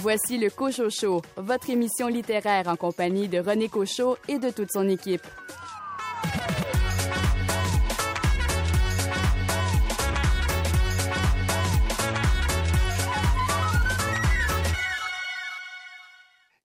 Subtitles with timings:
[0.00, 4.70] Voici le Cochot Show, votre émission littéraire en compagnie de René Cochot et de toute
[4.70, 5.26] son équipe.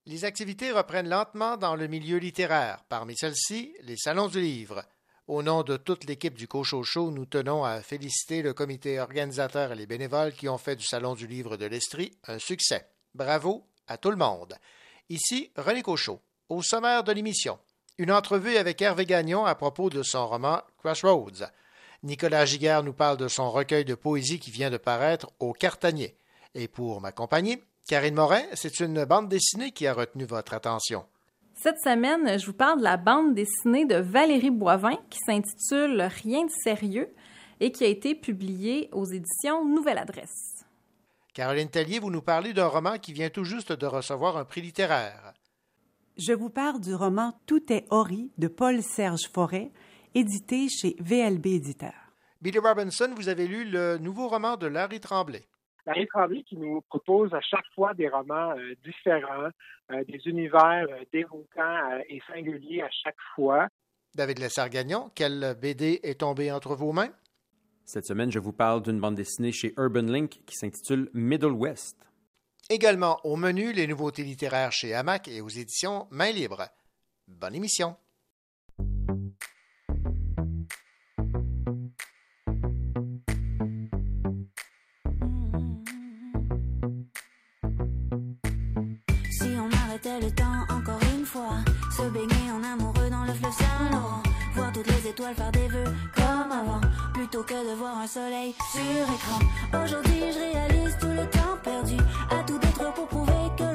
[0.06, 2.84] Les activités reprennent lentement dans le milieu littéraire.
[2.88, 4.84] Parmi celles-ci, les salons du livre.
[5.28, 9.72] Au nom de toute l'équipe du Cochot Show, nous tenons à féliciter le comité organisateur
[9.72, 12.93] et les bénévoles qui ont fait du Salon du livre de l'Estrie un succès.
[13.16, 14.56] Bravo à tout le monde.
[15.10, 16.20] Ici René Cochot.
[16.50, 17.60] Au sommaire de l'émission,
[17.98, 21.46] une entrevue avec Hervé Gagnon à propos de son roman Crossroads.
[22.02, 26.16] Nicolas Giguère nous parle de son recueil de poésie qui vient de paraître au Cartanier.
[26.56, 31.06] Et pour m'accompagner, Karine Morin, c'est une bande dessinée qui a retenu votre attention.
[31.56, 36.46] Cette semaine, je vous parle de la bande dessinée de Valérie Boivin qui s'intitule Rien
[36.46, 37.14] de sérieux
[37.60, 40.53] et qui a été publiée aux éditions Nouvelle Adresse.
[41.34, 44.62] Caroline Tellier, vous nous parlez d'un roman qui vient tout juste de recevoir un prix
[44.62, 45.34] littéraire.
[46.16, 49.72] Je vous parle du roman Tout est Ori de Paul-Serge Forêt,
[50.14, 51.94] édité chez VLB Éditeur.
[52.40, 55.42] Billy Robinson, vous avez lu le nouveau roman de Larry Tremblay.
[55.88, 59.50] Larry Tremblay qui nous propose à chaque fois des romans euh, différents,
[59.92, 63.70] euh, des univers euh, déroutants et singuliers à chaque fois.
[64.14, 67.10] David Lessard-Gagnon, quelle BD est tombée entre vos mains?
[67.86, 71.98] Cette semaine, je vous parle d'une bande dessinée chez Urban Link qui s'intitule Middle West.
[72.70, 76.70] Également au menu, les nouveautés littéraires chez Hamac et aux éditions Main Libre.
[77.28, 77.96] Bonne émission.
[89.30, 91.58] Si on arrêtait le temps encore une fois,
[91.92, 94.24] se baigner en amoureux dans le fleuve Saint-Laurent,
[94.56, 96.82] voir toutes les étoiles faire des vœux comme avant,
[97.24, 99.40] plutôt que de voir un soleil sur écran.
[99.82, 101.96] Aujourd'hui, je réalise tout le temps perdu,
[102.30, 103.73] à tout détruire pour prouver que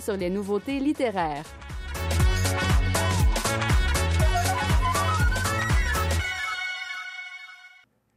[0.00, 1.44] sur les nouveautés littéraires.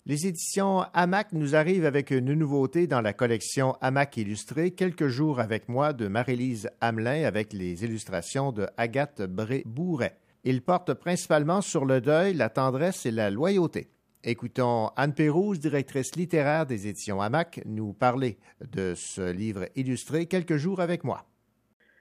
[0.07, 5.39] Les éditions Hamac nous arrivent avec une nouveauté dans la collection Hamac illustrée, Quelques jours
[5.39, 10.17] avec moi de Marie-Lise Hamelin avec les illustrations de Agathe Bré-Bourret.
[10.43, 13.91] Il porte principalement sur le deuil, la tendresse et la loyauté.
[14.23, 20.57] Écoutons Anne Pérouse, directrice littéraire des éditions Hamac, nous parler de ce livre illustré Quelques
[20.57, 21.30] jours avec moi.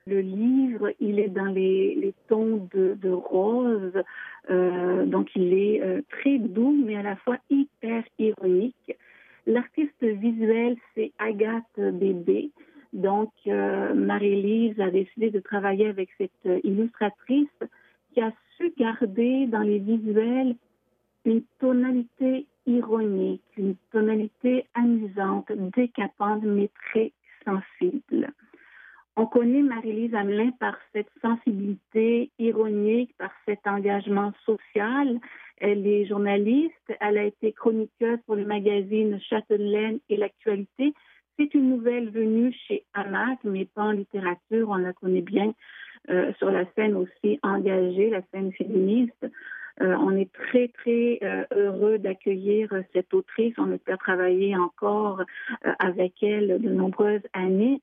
[0.07, 3.93] Le livre, il est dans les, tons de, rose,
[4.51, 8.97] euh, donc il est euh, très doux, mais à la fois hyper ironique.
[9.47, 12.51] L'artiste visuel, c'est Agathe Bébé.
[12.93, 17.49] Donc, euh, Marie-Lise a décidé de travailler avec cette illustratrice
[18.13, 20.57] qui a su garder dans les visuels
[21.25, 27.13] une tonalité ironique, une tonalité amusante, décapante, mais très
[27.45, 28.33] sensible.
[29.21, 35.21] On connaît Marie-Lise Hamelin par cette sensibilité ironique, par cet engagement social.
[35.59, 40.95] Elle est journaliste, elle a été chroniqueuse pour le magazine Châtelaine et l'actualité.
[41.39, 45.53] C'est une nouvelle venue chez Amac, mais pas en littérature, on la connaît bien
[46.09, 49.27] euh, sur la scène aussi engagée, la scène féministe.
[49.83, 53.53] Euh, on est très, très euh, heureux d'accueillir cette autrice.
[53.59, 55.23] On espère travailler encore
[55.79, 57.83] avec elle de nombreuses années.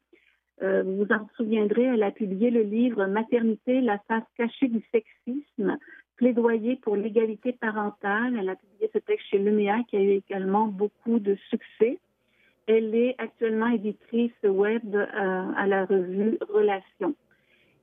[0.61, 5.77] Vous vous en souviendrez, elle a publié le livre Maternité, la face cachée du sexisme,
[6.15, 8.37] plaidoyer pour l'égalité parentale.
[8.39, 11.99] Elle a publié ce texte chez Luméa qui a eu également beaucoup de succès.
[12.65, 17.15] Elle est actuellement éditrice web à la revue Relations.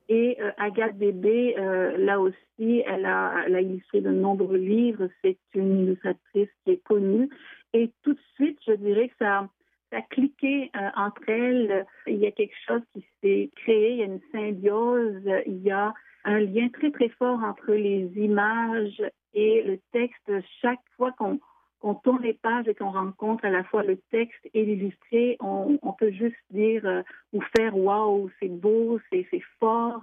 [0.07, 5.09] Et euh, Agathe Bébé, euh, là aussi, elle a, elle a, illustré de nombreux livres.
[5.23, 7.29] C'est une illustratrice qui est connue.
[7.73, 9.49] Et tout de suite, je dirais que ça,
[9.89, 11.85] ça a cliqué euh, entre elles.
[12.07, 15.71] Il y a quelque chose qui s'est créé, il y a une symbiose, il y
[15.71, 15.93] a
[16.23, 19.01] un lien très, très fort entre les images
[19.33, 20.31] et le texte.
[20.61, 21.39] Chaque fois qu'on
[21.81, 25.77] on tourne les pages et qu'on rencontre à la fois le texte et l'illustré, on,
[25.99, 29.27] peut juste dire euh, ou faire waouh, c'est beau, c'est
[29.59, 30.01] fort.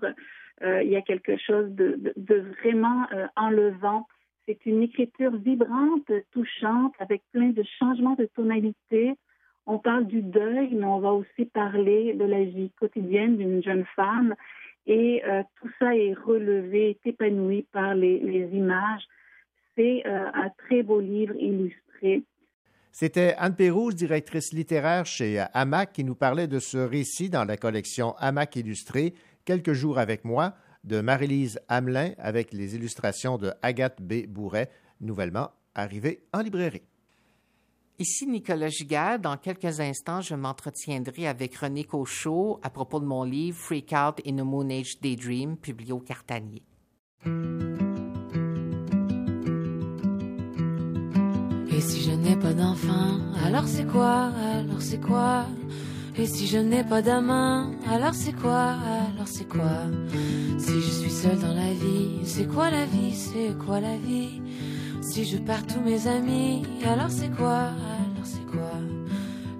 [0.62, 2.14] Euh, il y a quelque chose de,
[2.62, 4.06] vraiment enlevant.
[4.46, 9.14] C'est une écriture vibrante, touchante, avec plein de changements de tonalité.
[9.66, 13.84] On parle du deuil, mais on va aussi parler de la vie quotidienne d'une jeune
[13.96, 14.34] femme.
[14.86, 15.22] Et
[15.60, 19.06] tout ça est relevé, est épanoui par les images
[19.76, 22.22] c'est euh, un très beau livre illustré.
[22.90, 27.56] C'était Anne Pérouse, directrice littéraire chez Hamac, qui nous parlait de ce récit dans la
[27.56, 29.14] collection Hamac illustré,
[29.44, 30.54] Quelques jours avec moi,
[30.84, 34.26] de Marie-Lise Hamelin, avec les illustrations de Agathe B.
[34.28, 36.82] Bourret, nouvellement arrivée en librairie.
[38.02, 39.20] Ici Nicolas Giguère.
[39.20, 44.20] Dans quelques instants, je m'entretiendrai avec René Cochot à propos de mon livre Freak Out
[44.26, 46.64] in a Moon Age Daydream, publié au Cartanier.
[51.80, 54.32] si je n'ai pas d'enfant, alors c'est quoi?
[54.54, 55.46] Alors c'est quoi?
[56.16, 58.78] Et si je n'ai pas d'amant, alors c'est quoi?
[59.14, 59.86] Alors c'est quoi?
[60.58, 63.14] Si je suis seule dans la vie, c'est quoi la vie?
[63.14, 64.42] C'est quoi la vie?
[65.02, 67.58] Si je perds tous mes amis, alors c'est quoi?
[67.58, 68.70] Alors c'est quoi?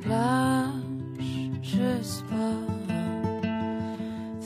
[0.08, 2.56] Lâche, je pas.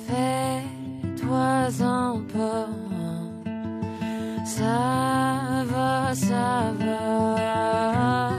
[0.06, 2.68] Fais-toi-en pas.
[4.44, 8.30] Ça va, ça va.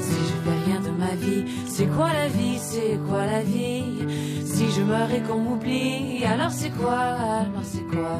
[0.00, 3.84] Si je fais rien de ma vie, c'est quoi la vie, c'est quoi la vie?
[4.46, 8.18] Si je meurs et qu'on m'oublie, alors c'est quoi, alors c'est quoi?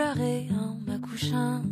[0.00, 1.62] En m'accouchant,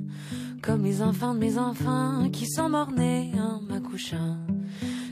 [0.60, 4.36] comme les enfants de mes enfants qui sont morts-nés en m'accouchant.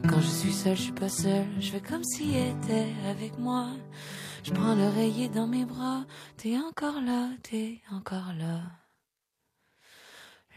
[0.09, 3.69] Quand je suis seule, je suis pas seule, je fais comme s'il était avec moi.
[4.43, 6.05] Je prends l'oreiller dans mes bras,
[6.37, 8.63] t'es encore là, t'es encore là.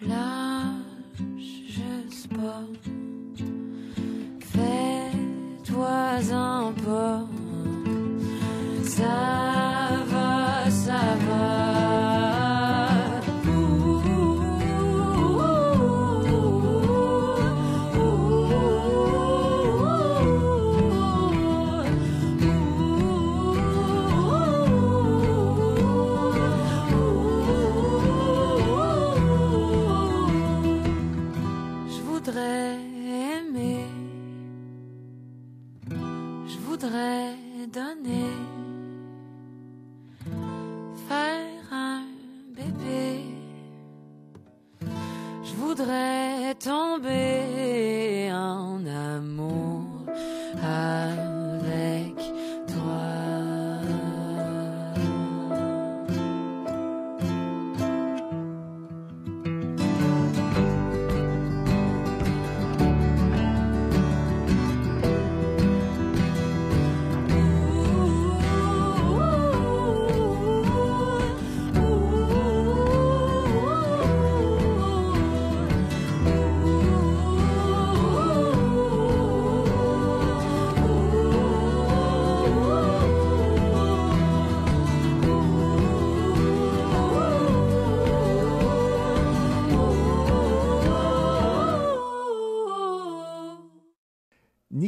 [0.02, 0.64] Là,
[1.38, 2.64] je pas.
[5.62, 7.28] Fais-toi-en pas.
[8.84, 11.87] Ça va, ça va.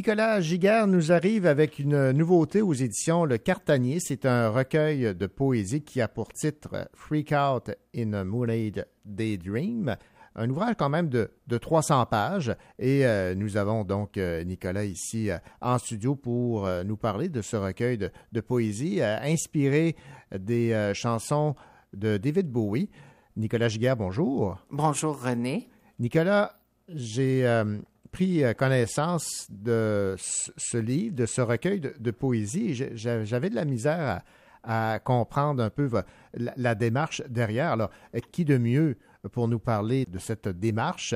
[0.00, 4.00] Nicolas Giguère nous arrive avec une nouveauté aux éditions Le Cartanier.
[4.00, 9.94] C'est un recueil de poésie qui a pour titre Freak Out in a Moonlight Daydream.
[10.36, 14.86] Un ouvrage quand même de, de 300 pages et euh, nous avons donc euh, Nicolas
[14.86, 19.96] ici euh, en studio pour nous parler de ce recueil de, de poésie inspiré
[20.32, 21.56] des chansons
[21.92, 22.88] de David Bowie.
[23.36, 24.56] Nicolas Giguère, bonjour.
[24.70, 25.68] Bonjour René.
[25.98, 26.54] Nicolas,
[26.94, 27.78] j'ai euh,
[28.10, 32.74] pris euh, connaissance de ce livre, de ce recueil de, poésie.
[32.94, 34.22] J'avais de la misère
[34.62, 36.00] à, comprendre un peu vo-
[36.34, 37.70] la, démarche derrière.
[37.72, 38.96] Alors, euh, qui de mieux
[39.32, 41.14] pour nous parler de cette démarche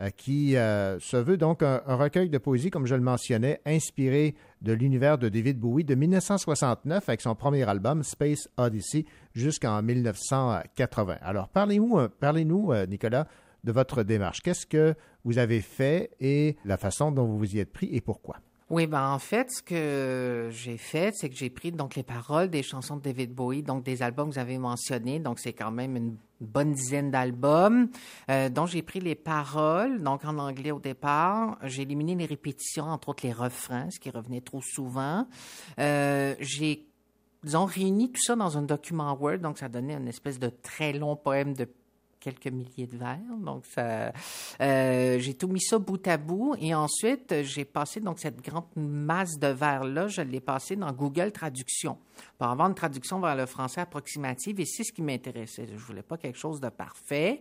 [0.00, 4.34] euh, qui euh, se veut donc un, recueil de poésie, comme je le mentionnais, inspiré
[4.62, 11.18] de l'univers de David Bowie de 1969 avec son premier album Space Odyssey jusqu'en 1980.
[11.20, 13.26] Alors, parlez-nous, euh, parlez-nous, euh, Nicolas,
[13.64, 14.40] de votre démarche.
[14.40, 18.00] Qu'est-ce que vous avez fait et la façon dont vous vous y êtes pris et
[18.00, 18.36] pourquoi?
[18.70, 22.48] Oui, ben en fait, ce que j'ai fait, c'est que j'ai pris donc les paroles
[22.48, 25.70] des chansons de David Bowie, donc des albums que vous avez mentionnés, donc c'est quand
[25.70, 27.90] même une bonne dizaine d'albums,
[28.30, 31.58] euh, dont j'ai pris les paroles, donc en anglais au départ.
[31.64, 35.26] J'ai éliminé les répétitions, entre autres les refrains, ce qui revenait trop souvent.
[35.78, 36.86] Euh, j'ai
[37.44, 40.92] disons, réuni tout ça dans un document Word, donc ça donnait une espèce de très
[40.92, 41.68] long poème de
[42.22, 43.18] quelques milliers de vers.
[43.40, 46.54] Donc, euh, j'ai tout mis ça bout à bout.
[46.60, 51.32] Et ensuite, j'ai passé donc cette grande masse de vers-là, je l'ai passé dans Google
[51.32, 51.98] Traduction
[52.38, 54.60] pour avoir une traduction vers le français approximative.
[54.60, 55.66] Et c'est ce qui m'intéressait.
[55.66, 57.40] Je voulais pas quelque chose de parfait.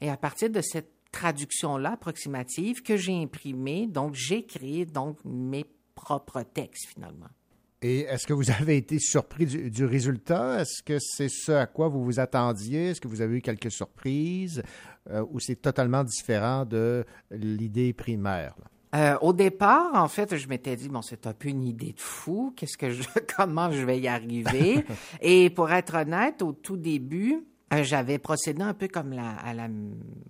[0.00, 5.66] Et à partir de cette traduction-là approximative que j'ai imprimée, donc j'ai créé donc mes
[5.94, 7.28] propres textes finalement.
[7.82, 10.60] Et est-ce que vous avez été surpris du, du résultat?
[10.60, 12.90] Est-ce que c'est ce à quoi vous vous attendiez?
[12.90, 14.62] Est-ce que vous avez eu quelques surprises?
[15.10, 18.54] Euh, ou c'est totalement différent de l'idée primaire?
[18.58, 18.66] là?
[18.92, 22.00] Euh, au départ, en fait, je m'étais dit bon, c'est un peu une idée de
[22.00, 22.52] fou.
[22.56, 23.02] Qu'est-ce que je,
[23.36, 24.84] comment je vais y arriver?
[25.20, 29.54] Et pour être honnête, au tout début, euh, j'avais procédé un peu comme la, à
[29.54, 29.68] la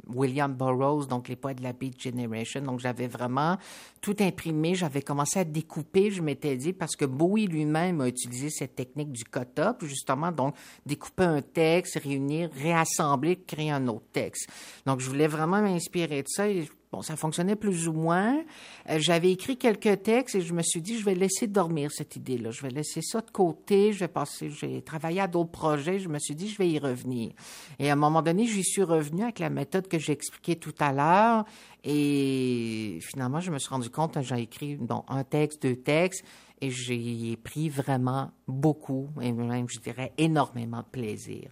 [0.09, 2.61] William Burroughs, donc les poètes de la Beat Generation.
[2.61, 3.57] Donc j'avais vraiment
[4.01, 4.75] tout imprimé.
[4.75, 6.11] J'avais commencé à découper.
[6.11, 10.55] Je m'étais dit parce que Bowie lui-même a utilisé cette technique du cut-up, justement, donc
[10.85, 14.49] découper un texte, réunir, réassembler, créer un autre texte.
[14.85, 16.45] Donc je voulais vraiment m'inspirer de ça.
[16.93, 18.43] Bon, ça fonctionnait plus ou moins.
[18.89, 22.17] Euh, J'avais écrit quelques textes et je me suis dit, je vais laisser dormir cette
[22.17, 22.51] idée-là.
[22.51, 23.93] Je vais laisser ça de côté.
[23.93, 26.01] Je vais passer, j'ai travaillé à d'autres projets.
[26.01, 27.31] Je me suis dit, je vais y revenir.
[27.79, 30.75] Et à un moment donné, j'y suis revenu avec la méthode que j'ai expliquée tout
[30.81, 31.45] à l'heure.
[31.85, 36.25] Et finalement, je me suis rendu compte j'ai écrit bon, un texte, deux textes,
[36.61, 41.51] et j'ai pris vraiment beaucoup, et même, je dirais, énormément de plaisir.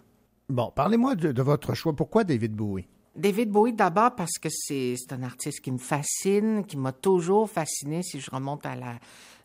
[0.48, 1.94] Bon, parlez-moi de votre choix.
[1.94, 2.86] Pourquoi David Bowie?
[3.18, 8.04] David Bowie, d'abord parce que c'est un artiste qui me fascine, qui m'a toujours fasciné.
[8.04, 8.94] Si je remonte à la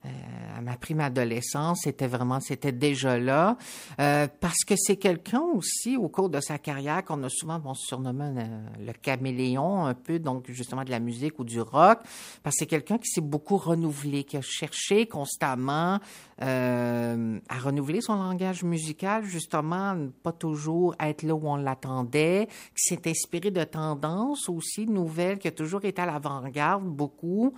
[0.05, 3.57] à ma prime adolescence, c'était vraiment c'était déjà là.
[3.99, 7.73] Euh, parce que c'est quelqu'un aussi au cours de sa carrière qu'on a souvent bon,
[7.73, 11.99] surnommé euh, le caméléon un peu, donc justement de la musique ou du rock.
[12.43, 15.99] Parce que c'est quelqu'un qui s'est beaucoup renouvelé, qui a cherché constamment
[16.41, 22.95] euh, à renouveler son langage musical, justement, pas toujours être là où on l'attendait, qui
[22.95, 27.53] s'est inspiré de tendances aussi nouvelles, qui a toujours été à l'avant-garde beaucoup.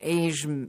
[0.00, 0.68] Et je,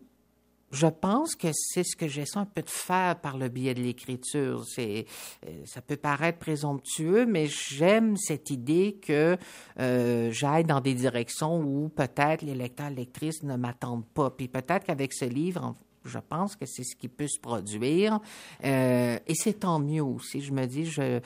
[0.72, 3.82] je pense que c'est ce que j'essaie un peu de faire par le biais de
[3.82, 4.64] l'écriture.
[4.66, 5.06] C'est,
[5.46, 9.38] euh, ça peut paraître présomptueux, mais j'aime cette idée que
[9.80, 14.30] euh, j'aille dans des directions où peut-être les lecteurs, lectrices ne m'attendent pas.
[14.30, 18.20] Puis peut-être qu'avec ce livre, je pense que c'est ce qui peut se produire.
[18.64, 20.42] Euh, et c'est tant mieux aussi.
[20.42, 21.20] Je me dis, je, euh,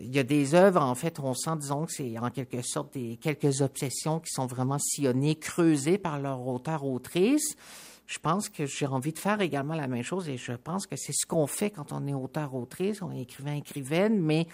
[0.00, 2.94] il y a des œuvres, en fait, on sent, disons, que c'est en quelque sorte
[2.94, 7.56] des quelques obsessions qui sont vraiment sillonnées, creusées par leur auteur-autrice.
[8.06, 10.96] Je pense que j'ai envie de faire également la même chose et je pense que
[10.96, 14.46] c'est ce qu'on fait quand on est auteur-autrice, on est écrivain-écrivaine, mais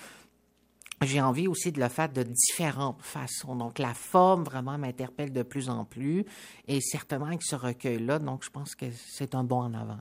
[1.02, 3.56] j'ai envie aussi de le faire de différentes façons.
[3.56, 6.24] Donc, la forme vraiment m'interpelle de plus en plus.
[6.68, 9.98] Et certainement avec ce recueil-là, donc je pense que c'est un bon en avant.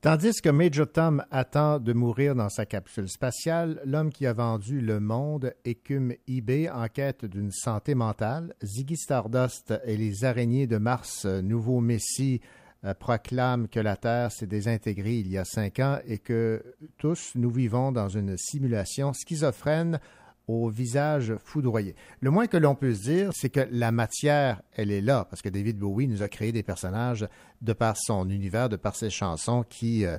[0.00, 4.80] Tandis que Major Tom attend de mourir dans sa capsule spatiale, l'homme qui a vendu
[4.80, 8.54] le monde écume eBay en quête d'une santé mentale.
[8.64, 12.40] Ziggy Stardust et les araignées de Mars, nouveau messie,
[12.84, 16.62] euh, proclament que la Terre s'est désintégrée il y a cinq ans et que
[16.98, 20.00] tous nous vivons dans une simulation schizophrène
[20.46, 21.94] au visage foudroyé.
[22.20, 25.48] Le moins que l'on puisse dire, c'est que la matière, elle est là, parce que
[25.48, 27.28] David Bowie nous a créé des personnages
[27.60, 30.16] de par son univers, de par ses chansons qui euh,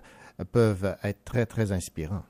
[0.51, 2.23] peuvent être très, très inspirants.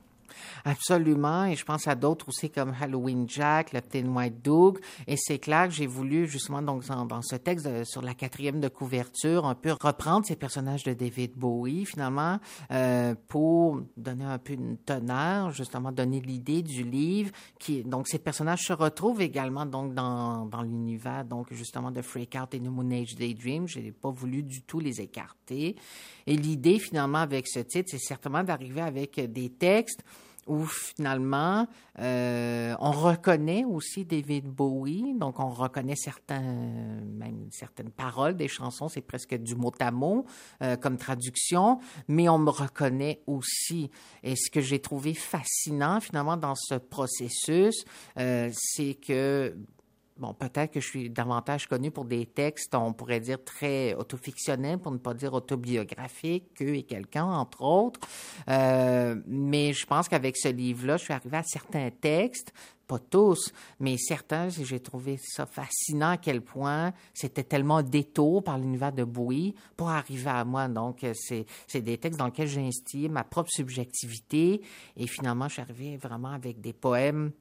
[0.65, 1.45] Absolument.
[1.45, 4.79] Et je pense à d'autres aussi comme Halloween Jack, le Thin White Doug.
[5.07, 8.67] Et c'est clair que j'ai voulu justement donc dans, ce texte sur la quatrième de
[8.67, 12.39] couverture un peu reprendre ces personnages de David Bowie finalement
[12.71, 17.31] euh, pour donner un peu une teneur, justement donner l'idée du livre.
[17.59, 22.53] Qui donc ces personnages se retrouvent également donc dans, l'univers donc justement de Freak Out
[22.53, 23.67] et The Moon Age Daydream.
[23.67, 25.75] Je n'ai pas voulu du tout les écarter.
[26.27, 30.03] Et l'idée finalement avec ce titre, c'est certainement d'arriver avec des textes
[30.47, 31.67] où finalement
[31.99, 39.35] euh, on reconnaît aussi David Bowie, donc on reconnaît certaines paroles des chansons, c'est presque
[39.35, 40.25] du mot à mot
[40.61, 43.91] euh, comme traduction, mais on me reconnaît aussi.
[44.23, 47.85] Et ce que j'ai trouvé fascinant finalement dans ce processus,
[48.17, 49.55] euh, c'est que
[50.21, 54.77] bon, peut-être que je suis davantage connu pour des textes, on pourrait dire très autofictionnels,
[54.77, 57.99] pour ne pas dire autobiographiques, que et quelqu'un, entre autres.
[58.47, 62.53] Euh, mais je pense qu'avec ce livre-là, je suis arrivé à certains textes,
[62.85, 68.59] pas tous, mais certains, j'ai trouvé ça fascinant à quel point c'était tellement détour par
[68.59, 70.67] l'univers de Bowie pour arriver à moi.
[70.67, 71.45] Donc, c'est,
[71.81, 74.61] des textes dans lesquels j'ai instillé ma propre subjectivité
[74.97, 77.31] et finalement, je suis arrivé vraiment avec des poèmes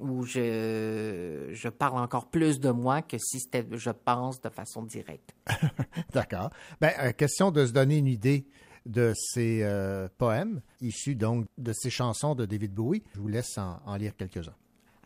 [0.00, 4.82] où je, je parle encore plus de moi que si c'était je pense de façon
[4.82, 5.34] directe.
[6.12, 6.50] D'accord.
[6.80, 8.46] Ben, euh, question de se donner une idée
[8.86, 13.02] de ces euh, poèmes issus donc de ces chansons de David Bowie.
[13.14, 14.54] Je vous laisse en, lire quelques-uns.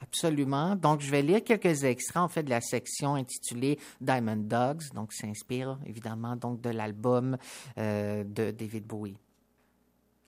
[0.00, 0.76] Absolument.
[0.76, 4.92] Donc, je vais lire quelques extraits, en fait, de la section intitulée Diamond Dogs.
[4.94, 7.38] Donc, s'inspire évidemment donc de l'album
[7.78, 9.16] euh, de David Bowie.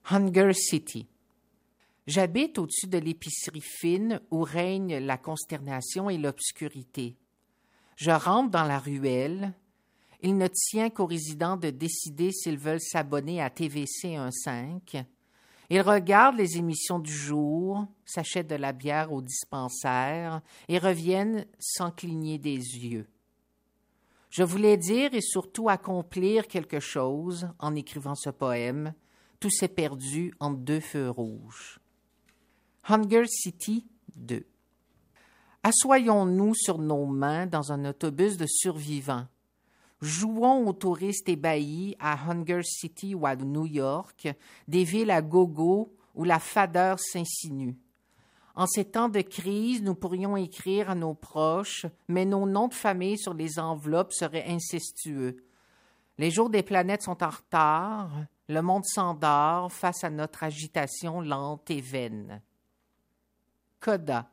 [0.09, 1.07] Hunger City.
[2.07, 7.17] J'habite au-dessus de l'épicerie fine où règne la consternation et l'obscurité.
[7.97, 9.53] Je rentre dans la ruelle.
[10.21, 15.03] Il ne tient qu'aux résidents de décider s'ils veulent s'abonner à TVC 1.5.
[15.69, 21.91] Ils regardent les émissions du jour, s'achètent de la bière au dispensaire et reviennent sans
[21.91, 23.05] cligner des yeux.
[24.29, 28.93] Je voulais dire et surtout accomplir quelque chose en écrivant ce poème.
[29.41, 31.81] Tout s'est perdu entre deux feux rouges.
[32.89, 34.45] Hunger City 2.
[35.61, 39.27] Assoyons-nous sur nos mains dans un autobus de survivants.
[39.99, 44.29] Jouons aux touristes ébahis à Hunger City ou à New York,
[44.69, 47.75] des villes à gogo où la fadeur s'insinue.
[48.55, 52.73] En ces temps de crise, nous pourrions écrire à nos proches, mais nos noms de
[52.73, 55.43] famille sur les enveloppes seraient incestueux.
[56.17, 58.11] Les jours des planètes sont en retard,
[58.47, 62.41] le monde s'endort face à notre agitation lente et vaine.
[63.79, 64.29] Coda.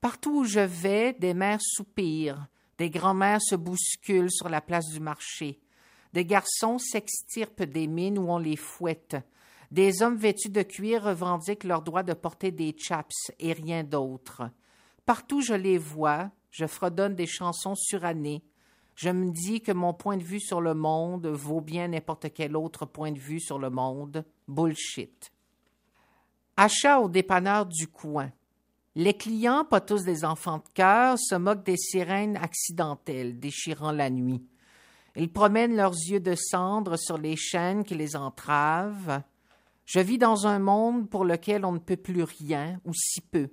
[0.00, 2.46] Partout où je vais, des mères soupirent,
[2.78, 5.60] des grands-mères se bousculent sur la place du marché,
[6.12, 9.16] des garçons s'extirpent des mines où on les fouette,
[9.70, 14.42] des hommes vêtus de cuir revendiquent leur droit de porter des chaps et rien d'autre.
[15.04, 18.44] Partout je les vois, je fredonne des chansons surannées.
[18.94, 22.56] Je me dis que mon point de vue sur le monde vaut bien n'importe quel
[22.56, 24.24] autre point de vue sur le monde.
[24.48, 25.32] Bullshit.
[26.58, 28.30] Achat au dépanneur du coin.
[28.94, 34.08] Les clients, pas tous des enfants de cœur, se moquent des sirènes accidentelles déchirant la
[34.08, 34.42] nuit.
[35.16, 39.22] Ils promènent leurs yeux de cendre sur les chaînes qui les entravent.
[39.84, 43.50] Je vis dans un monde pour lequel on ne peut plus rien, ou si peu.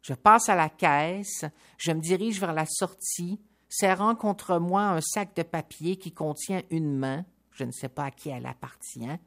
[0.00, 1.44] Je passe à la caisse,
[1.76, 6.62] je me dirige vers la sortie, serrant contre moi un sac de papier qui contient
[6.70, 9.18] une main, je ne sais pas à qui elle appartient,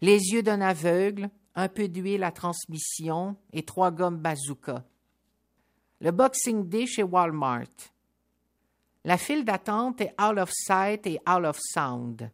[0.00, 4.84] les yeux d'un aveugle, un peu d'huile à transmission et trois gommes bazooka.
[6.00, 7.92] Le Boxing Day chez Walmart.
[9.04, 12.30] La file d'attente est out of sight et out of sound.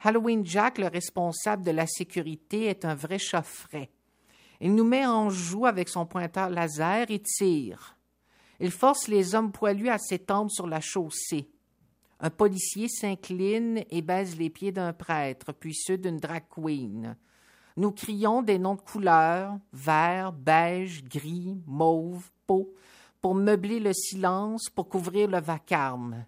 [0.00, 3.90] Halloween Jack, le responsable de la sécurité, est un vrai chaufferet.
[4.60, 7.96] Il nous met en joue avec son pointeur laser et tire.
[8.60, 11.50] Il force les hommes poilus à s'étendre sur la chaussée.
[12.20, 17.16] Un policier s'incline et baise les pieds d'un prêtre, puis ceux d'une drag queen.
[17.76, 22.72] Nous crions des noms de couleurs, vert, beige, gris, mauve, peau,
[23.20, 26.24] pour meubler le silence, pour couvrir le vacarme.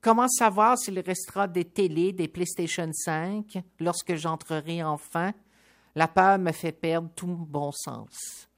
[0.00, 5.32] Comment savoir s'il restera des télés, des PlayStation 5 lorsque j'entrerai enfin?
[5.94, 8.48] La peur me fait perdre tout bon sens.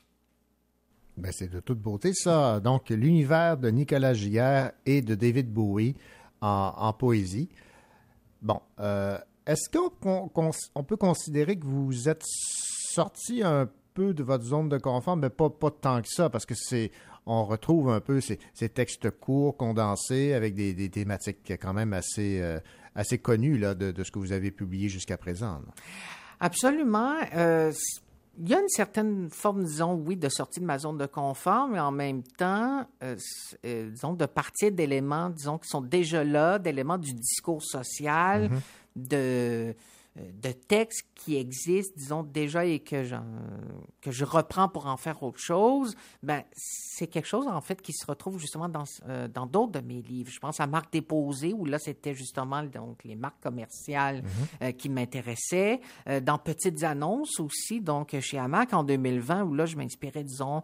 [1.16, 2.60] Ben, c'est de toute beauté, ça.
[2.60, 5.94] Donc, l'univers de Nicolas Giguère et de David Bowie
[6.40, 7.48] en, poésie.
[8.42, 10.30] Bon, euh, est-ce qu'on
[10.74, 15.30] on peut considérer que vous êtes sorti un peu de votre zone de confort, mais
[15.30, 16.90] pas, pas tant que ça, parce que c'est
[17.26, 22.58] on retrouve un peu ces, textes courts, condensés, avec des, thématiques quand même assez, euh,
[22.94, 25.60] assez connues là, de, ce que vous avez publié jusqu'à présent.
[26.40, 27.14] Absolument.
[27.34, 27.72] Euh,
[28.38, 31.68] il y a une certaine forme, disons, oui, de sortie de ma zone de confort,
[31.68, 33.16] mais en même temps, euh,
[33.62, 38.60] disons, de partir d'éléments, disons, qui sont déjà là, d'éléments du discours social, mm-hmm.
[38.96, 39.74] De
[40.16, 43.04] euh, de textes qui existent, disons, déjà et que,
[44.00, 47.92] que je reprends pour en faire autre chose, ben, c'est quelque chose, en fait, qui
[47.92, 50.30] se retrouve justement dans, euh, dans d'autres de mes livres.
[50.30, 54.28] Je pense à Marque déposée, où là, c'était justement donc, les marques commerciales mhm.
[54.62, 55.80] euh, qui m'intéressaient.
[56.22, 60.62] dans Petites annonces aussi, donc chez Amac en 2020, où là, je m'inspirais, disons,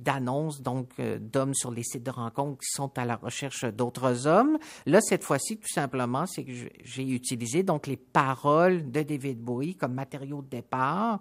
[0.00, 4.26] d'annonces, donc euh, d'hommes sur les sites de rencontres qui sont à la recherche d'autres
[4.26, 4.58] hommes.
[4.86, 9.74] Là, cette fois-ci, tout simplement, c'est que j'ai utilisé donc les paroles de David Bowie
[9.74, 11.20] comme matériau de départ,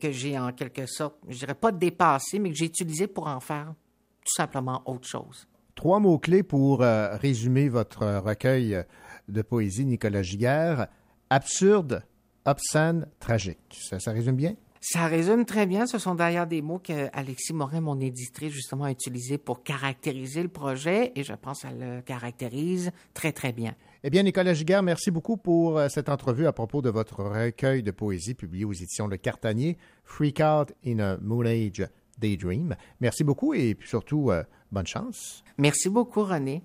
[0.00, 3.40] que j'ai en quelque sorte, je dirais pas dépassé, mais que j'ai utilisé pour en
[3.40, 3.74] faire
[4.20, 5.46] tout simplement autre chose.
[5.74, 8.82] Trois mots-clés pour euh, résumer votre recueil
[9.28, 10.88] de poésie, Nicolas Giguère.
[11.30, 12.02] Absurde,
[12.44, 13.58] obscène, tragique.
[13.80, 14.54] ça résume bien?
[14.80, 15.86] Ça résume très bien.
[15.86, 20.42] Ce sont d'ailleurs des mots que Alexis Morin, mon éditrice, justement, a utilisés pour caractériser
[20.42, 23.74] le projet et je pense qu'elle le caractérise très, très bien.
[24.04, 27.82] Eh bien, Nicolas Giguère, merci beaucoup pour euh, cette entrevue à propos de votre recueil
[27.82, 32.76] de poésie publié aux éditions Le Cartanier, Freak Out in a Moon Age Daydream.
[33.00, 35.42] Merci beaucoup et surtout, euh, bonne chance.
[35.58, 36.62] Merci beaucoup, René.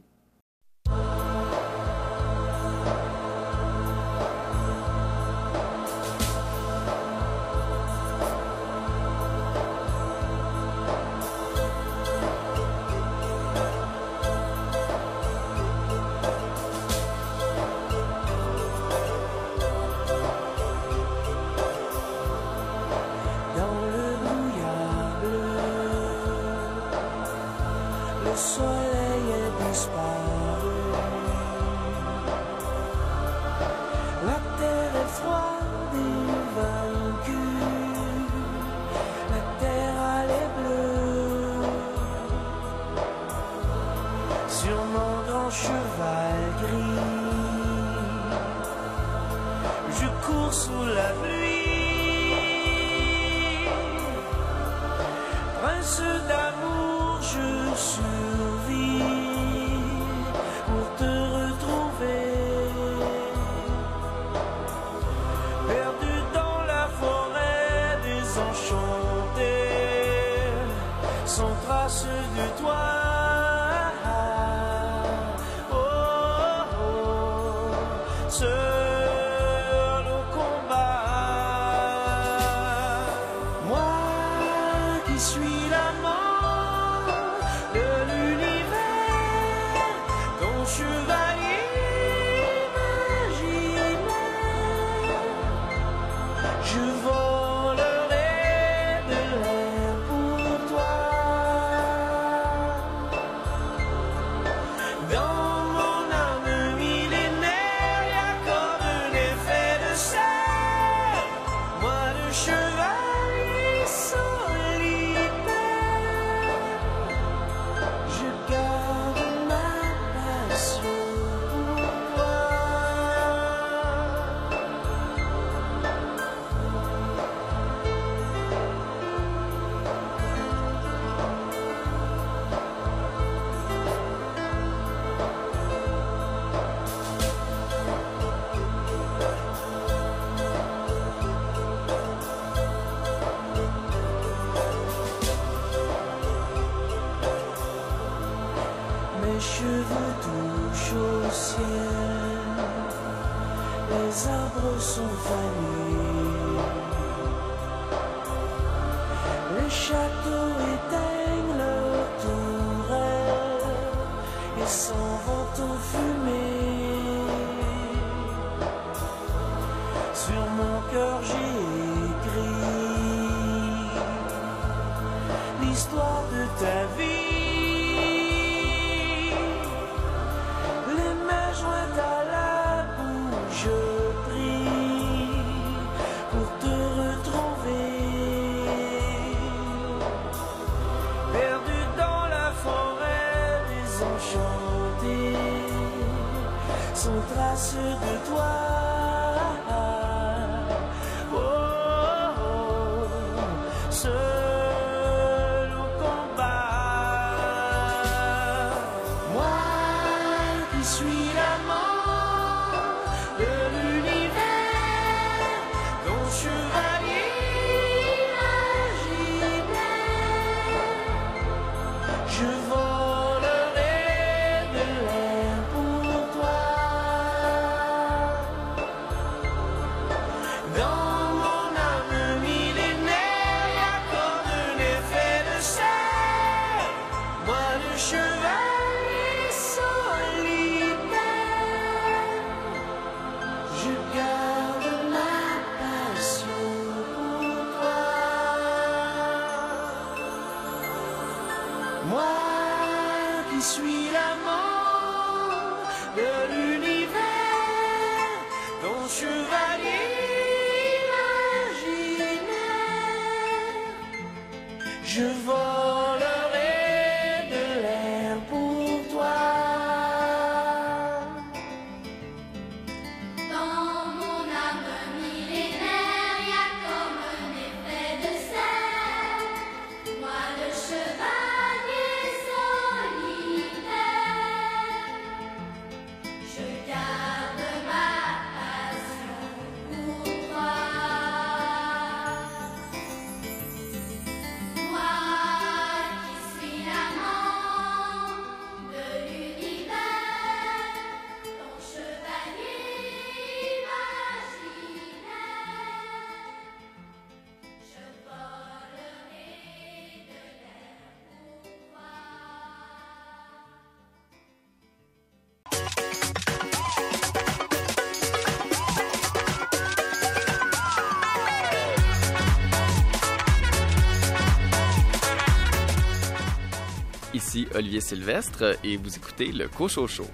[327.53, 330.25] Ici Olivier Sylvestre et vous écoutez le Cocho Show.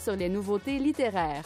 [0.00, 1.42] Sur les nouveautés littéraires.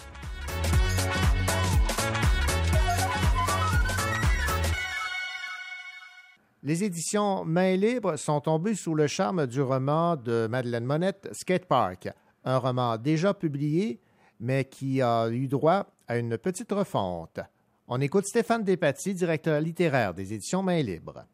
[6.62, 11.66] Les éditions Main libre sont tombées sous le charme du roman de Madeleine Monette, Skate
[11.66, 12.08] Park,
[12.44, 14.00] un roman déjà publié,
[14.38, 17.40] mais qui a eu droit à une petite refonte.
[17.88, 21.24] On écoute Stéphane Despatie, directeur littéraire des éditions Main libre.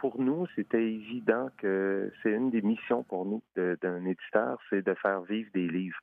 [0.00, 4.94] pour nous, c'était évident que c'est une des missions pour nous d'un éditeur, c'est de
[4.94, 5.98] faire vivre des livres.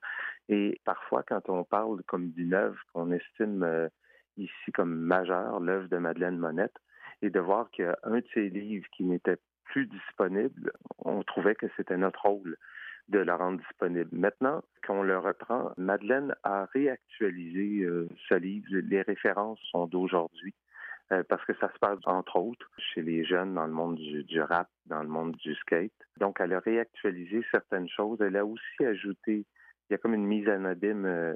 [0.48, 3.88] Et parfois, quand on parle comme d'une œuvre qu'on estime euh,
[4.36, 6.76] ici comme majeure, l'œuvre de Madeleine Monette,
[7.20, 11.22] et de voir qu'il y a un de ses livres qui n'était plus disponible, on
[11.22, 12.56] trouvait que c'était notre rôle
[13.08, 14.10] de la rendre disponible.
[14.12, 18.66] Maintenant qu'on le reprend, Madeleine a réactualisé euh, ce livre.
[18.70, 20.54] Les références sont d'aujourd'hui.
[21.10, 24.24] Euh, parce que ça se passe entre autres chez les jeunes dans le monde du,
[24.24, 25.90] du rap, dans le monde du skate.
[26.18, 28.20] Donc, elle a réactualisé certaines choses.
[28.20, 29.46] Elle a aussi ajouté,
[29.88, 31.34] il y a comme une mise en abîme, euh,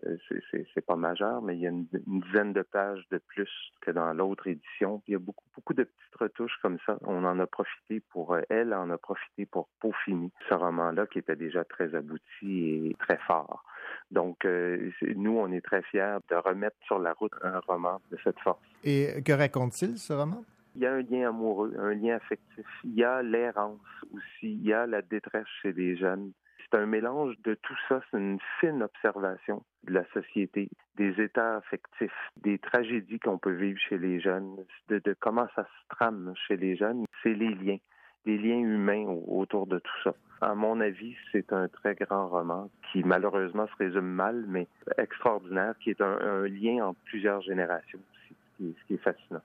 [0.51, 3.49] c'est- pas majeur, mais il y a une, une dizaine de pages de plus
[3.81, 4.99] que dans l'autre édition.
[4.99, 6.99] Puis il y a beaucoup, beaucoup de petites retouches comme ça.
[7.03, 11.21] On en a profité pour, euh, elle en a profité pour peaufiner ce roman-là qui
[11.21, 13.65] était déjà très abouti et très fort.
[14.11, 18.19] Donc, euh, nous, on est très fiers de remettre sur la route un roman de
[18.25, 18.61] cette force.
[18.85, 20.45] Et que raconte-t-il, ce roman?
[20.75, 22.67] Il y a un lien amoureux, un lien affectif.
[22.85, 23.79] Il y a l'errance
[24.13, 24.53] aussi.
[24.55, 26.33] Il y a la détresse chez les jeunes.
[26.73, 28.01] C'est un mélange de tout ça.
[28.11, 33.79] C'est une fine observation de la société, des états affectifs, des tragédies qu'on peut vivre
[33.79, 34.57] chez les jeunes,
[34.89, 37.05] de, comment ça se trame chez les jeunes.
[37.23, 37.77] C'est les liens,
[38.25, 40.15] les liens humains au- autour de tout ça.
[40.41, 44.67] À mon avis, c'est un très grand roman qui malheureusement se résume mal, mais
[44.99, 49.43] extraordinaire, qui est un, lien entre plusieurs générations aussi, ce qui est fascinant.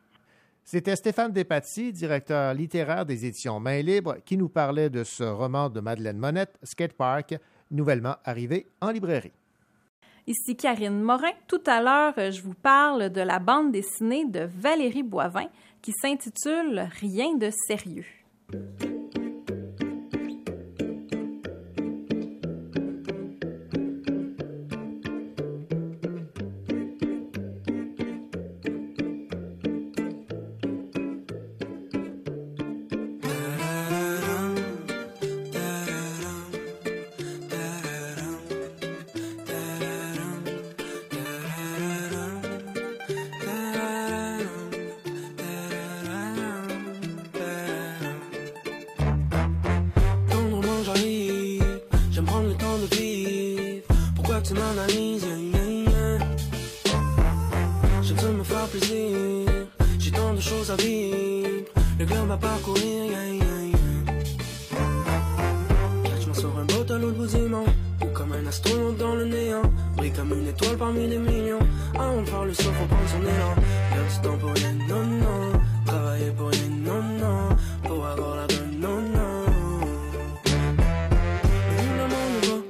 [0.69, 5.69] C'était Stéphane Despatie, directeur littéraire des éditions Main libre, qui nous parlait de ce roman
[5.69, 7.35] de Madeleine Monette, Skate Park,
[7.71, 9.31] nouvellement arrivé en librairie.
[10.27, 11.31] Ici Karine Morin.
[11.47, 15.47] Tout à l'heure, je vous parle de la bande dessinée de Valérie Boivin
[15.81, 18.03] qui s'intitule Rien de sérieux.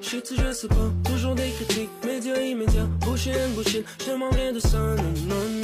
[0.07, 0.75] Sais, je sais pas.
[1.03, 2.87] Toujours des critiques, médias immédiats.
[3.01, 4.95] Bullshit, bullshit, je demande rien de ça, non,
[5.27, 5.56] non,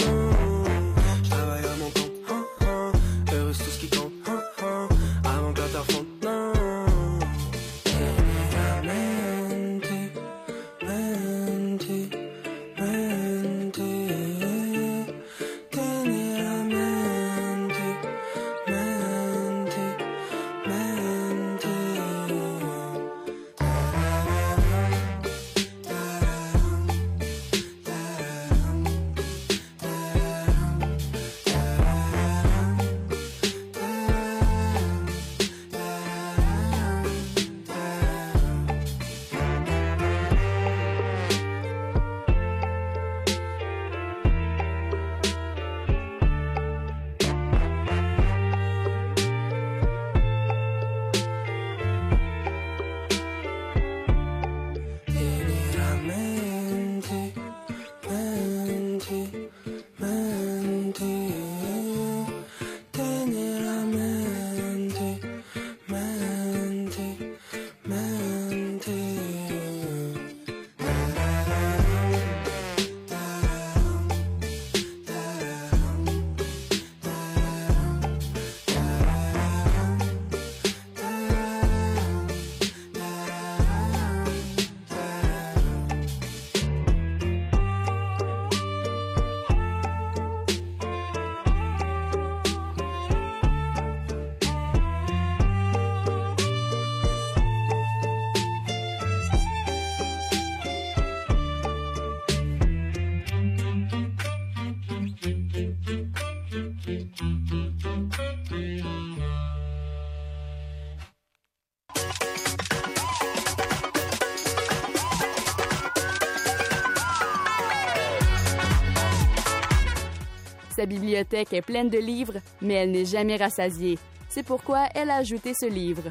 [121.14, 124.00] bibliothèque est pleine de livres, mais elle n'est jamais rassasiée.
[124.30, 126.10] C'est pourquoi elle a ajouté ce livre.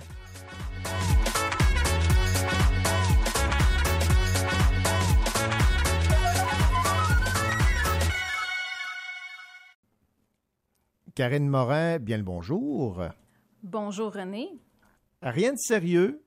[11.17, 13.03] Karine Morin, bien le bonjour.
[13.65, 14.51] Bonjour René.
[15.21, 16.23] Rien de sérieux,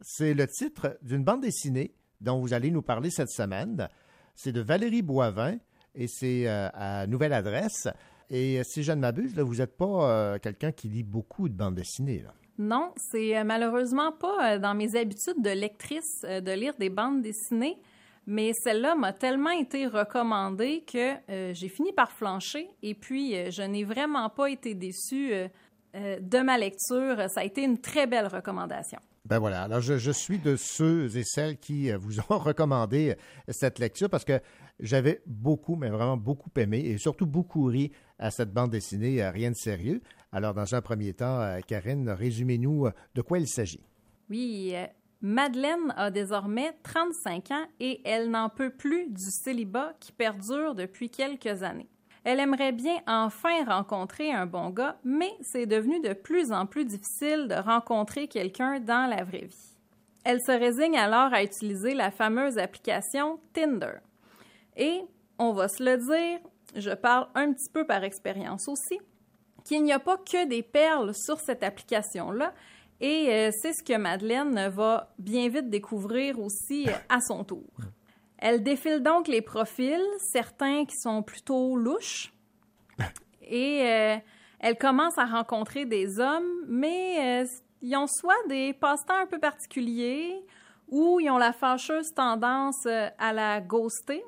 [0.00, 3.88] c'est le titre d'une bande dessinée dont vous allez nous parler cette semaine.
[4.34, 5.58] C'est de Valérie Boivin
[5.94, 7.88] et c'est euh, à Nouvelle Adresse.
[8.30, 11.54] Et euh, si je ne m'abuse, vous n'êtes pas euh, quelqu'un qui lit beaucoup de
[11.54, 12.22] bandes dessinées.
[12.24, 12.32] Là.
[12.58, 17.76] Non, c'est malheureusement pas dans mes habitudes de lectrice de lire des bandes dessinées,
[18.26, 23.84] mais celle-là m'a tellement été recommandée que j'ai fini par flancher et puis je n'ai
[23.84, 25.32] vraiment pas été déçue
[25.94, 27.28] de ma lecture.
[27.28, 29.00] Ça a été une très belle recommandation.
[29.26, 29.62] Ben voilà.
[29.62, 34.08] Alors, je, suis de ceux et celles qui euh, vous ont recommandé euh, cette lecture
[34.08, 34.40] parce que
[34.80, 39.30] j'avais beaucoup, mais vraiment beaucoup aimé et surtout beaucoup ri à cette bande dessinée euh,
[39.30, 40.00] Rien de sérieux.
[40.32, 43.80] Alors, dans un premier temps, Karine, résumez-nous de quoi il s'agit.
[44.28, 44.74] Oui,
[45.22, 51.08] Madeleine a désormais 35 ans et elle n'en peut plus du célibat qui perdure depuis
[51.08, 51.88] quelques années.
[52.24, 56.84] Elle aimerait bien enfin rencontrer un bon gars, mais c'est devenu de plus en plus
[56.84, 59.76] difficile de rencontrer quelqu'un dans la vraie vie.
[60.24, 64.00] Elle se résigne alors à utiliser la fameuse application Tinder.
[64.76, 65.02] Et,
[65.38, 66.40] on va se le dire,
[66.74, 68.98] je parle un petit peu par expérience aussi,
[69.64, 72.52] qu'il n'y a pas que des perles sur cette application-là,
[73.00, 77.68] et euh, c'est ce que Madeleine va bien vite découvrir aussi à son tour.
[78.38, 82.32] Elle défile donc les profils, certains qui sont plutôt louches,
[83.42, 84.16] et euh,
[84.58, 87.46] elle commence à rencontrer des hommes, mais euh,
[87.82, 90.34] ils ont soit des passe-temps un peu particuliers,
[90.88, 94.22] ou ils ont la fâcheuse tendance euh, à la ghoster,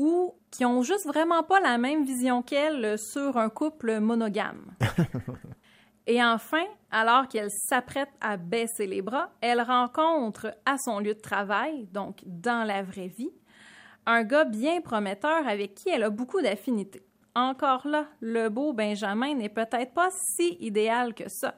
[0.00, 4.72] ou qui ont juste vraiment pas la même vision qu'elle sur un couple monogame.
[6.06, 11.20] Et enfin, alors qu'elle s'apprête à baisser les bras, elle rencontre à son lieu de
[11.20, 13.30] travail, donc dans la vraie vie,
[14.06, 17.02] un gars bien prometteur avec qui elle a beaucoup d'affinités.
[17.34, 21.56] Encore là, le beau Benjamin n'est peut-être pas si idéal que ça,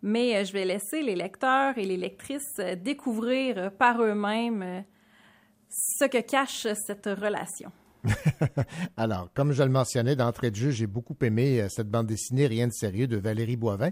[0.00, 4.84] mais euh, je vais laisser les lecteurs et les lectrices euh, découvrir euh, par eux-mêmes
[5.74, 7.72] ce que cache cette relation.
[8.96, 12.68] Alors, comme je le mentionnais d'entrée de jeu, j'ai beaucoup aimé cette bande dessinée Rien
[12.68, 13.90] de sérieux de Valérie Boivin.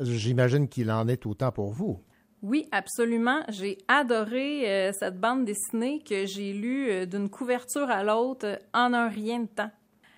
[0.00, 2.02] J'imagine qu'il en est autant pour vous.
[2.42, 3.44] Oui, absolument.
[3.50, 8.56] J'ai adoré euh, cette bande dessinée que j'ai lue euh, d'une couverture à l'autre euh,
[8.74, 9.70] en un rien de temps.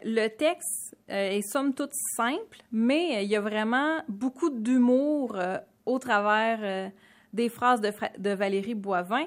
[0.02, 5.38] Le texte est somme toute simple, mais il y a vraiment beaucoup d'humour
[5.86, 6.92] au travers
[7.32, 9.24] des phrases de, de, Valérie Boivin.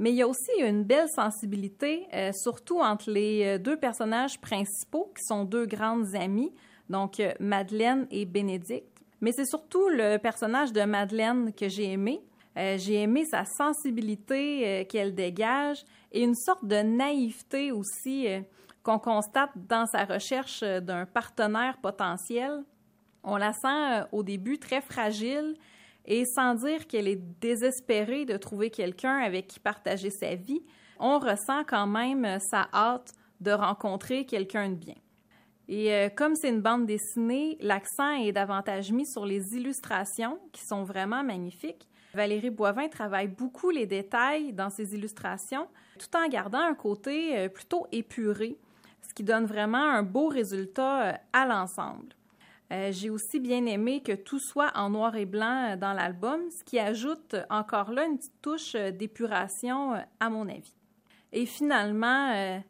[0.00, 5.22] Mais il y a aussi une belle sensibilité, surtout entre les deux personnages principaux, qui
[5.22, 6.52] sont deux grandes amies,
[6.88, 8.98] donc Madeleine et Bénédicte.
[9.20, 12.22] Mais c'est surtout le personnage de Madeleine que j'ai aimé
[12.56, 18.40] euh, j'ai aimé sa sensibilité euh, qu'elle dégage et une sorte de naïveté aussi euh,
[18.82, 22.64] qu'on constate dans sa recherche d'un partenaire potentiel.
[23.22, 25.54] On la sent au début très fragile
[26.06, 30.62] et sans dire qu'elle est désespérée de trouver quelqu'un avec qui partager sa vie,
[30.98, 34.96] on ressent quand même sa hâte de rencontrer quelqu'un de bien.
[35.68, 40.82] Et comme c'est une bande dessinée, l'accent est davantage mis sur les illustrations qui sont
[40.82, 41.88] vraiment magnifiques.
[42.14, 47.48] Valérie Boivin travaille beaucoup les détails dans ses illustrations, tout en gardant un côté euh,
[47.48, 48.58] plutôt épuré,
[49.06, 52.08] ce qui donne vraiment un beau résultat euh, à l'ensemble.
[52.72, 56.64] Euh, j'ai aussi bien aimé que tout soit en noir et blanc dans l'album, ce
[56.64, 60.74] qui ajoute encore là une petite touche d'épuration à mon avis.
[61.32, 62.60] Et finalement,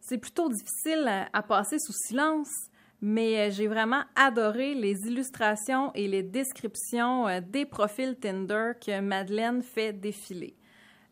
[0.00, 2.68] c'est plutôt difficile à passer sous silence
[3.00, 9.00] mais euh, j'ai vraiment adoré les illustrations et les descriptions euh, des profils Tinder que
[9.00, 10.56] Madeleine fait défiler.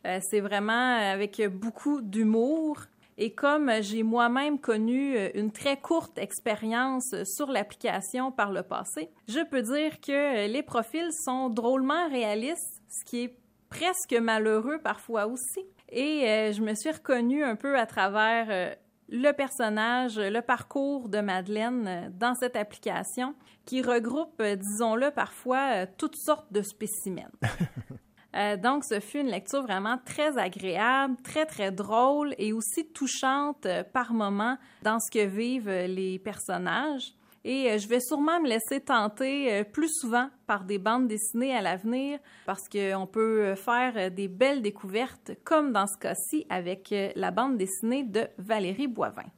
[0.07, 2.79] Euh, c'est vraiment avec beaucoup d'humour.
[3.19, 9.41] Et comme j'ai moi-même connu une très courte expérience sur l'application par le passé, je
[9.41, 13.39] peux dire que les profils sont drôlement réalistes, ce qui est
[13.71, 15.65] presque malheureux parfois aussi.
[15.89, 18.77] Et je me suis reconnue un peu à travers
[19.09, 25.71] le personnage, le parcours de Madeleine euh, dans cette application qui regroupe, euh, disons-le parfois,
[25.75, 27.31] euh, toutes sortes de spécimens.
[28.63, 34.13] donc, ce fut une lecture vraiment très agréable, très, très drôle et aussi touchante par
[34.13, 37.15] moments dans ce que vivent les personnages.
[37.47, 41.55] Et euh, je vais sûrement me laisser tenter euh, plus souvent par des bandes dessinées
[41.55, 46.93] à l'avenir parce qu'on peut euh, faire des belles découvertes comme dans ce cas-ci avec
[47.15, 49.31] la bande dessinée de Valérie Boivin.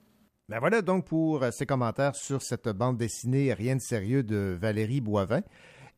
[0.50, 4.56] Ben voilà donc pour euh, ces commentaires sur cette bande dessinée Rien de sérieux de
[4.58, 5.42] Valérie Boivin.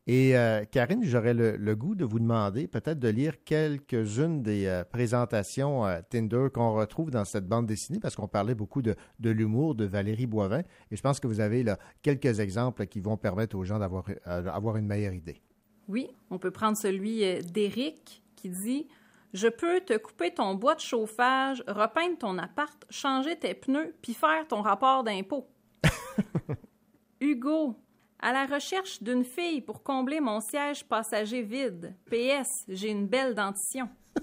[0.07, 4.83] Et euh, Karine, j'aurais le, goût de vous demander peut-être de lire quelques-unes des euh,
[4.83, 9.85] présentations Tinder qu'on retrouve dans cette bande dessinée, parce qu'on parlait beaucoup de, l'humour de
[9.85, 10.63] Valérie Boivin.
[10.89, 14.05] Et je pense que vous avez là, quelques exemples qui vont permettre aux gens d'avoir
[14.25, 15.41] avoir une meilleure idée.
[15.87, 18.87] Oui, on peut prendre celui d'Éric qui dit
[19.33, 24.13] je peux te couper ton bois de chauffage, repeindre ton appart, changer tes pneus, puis
[24.13, 25.47] faire ton rapport d'impôt.
[27.21, 27.77] Hugo,
[28.21, 31.95] à la recherche d'une fille pour combler mon siège passager vide.
[32.05, 33.89] PS, j'ai une belle dentition.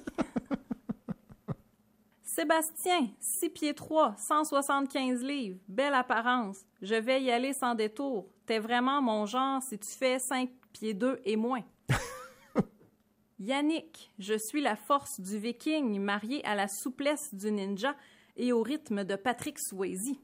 [2.22, 6.64] Sébastien, 6 pieds 3, 175 livres, belle apparence.
[6.80, 8.28] Je vais y aller sans détour.
[8.46, 11.64] T'es vraiment mon genre si tu fais 5 pieds 2 et moins.
[13.40, 17.96] Yannick, je suis la force du viking marié à la souplesse du ninja
[18.36, 20.14] et au rythme de Patrick Swayze.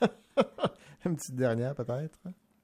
[1.04, 2.18] Une petite dernière peut-être.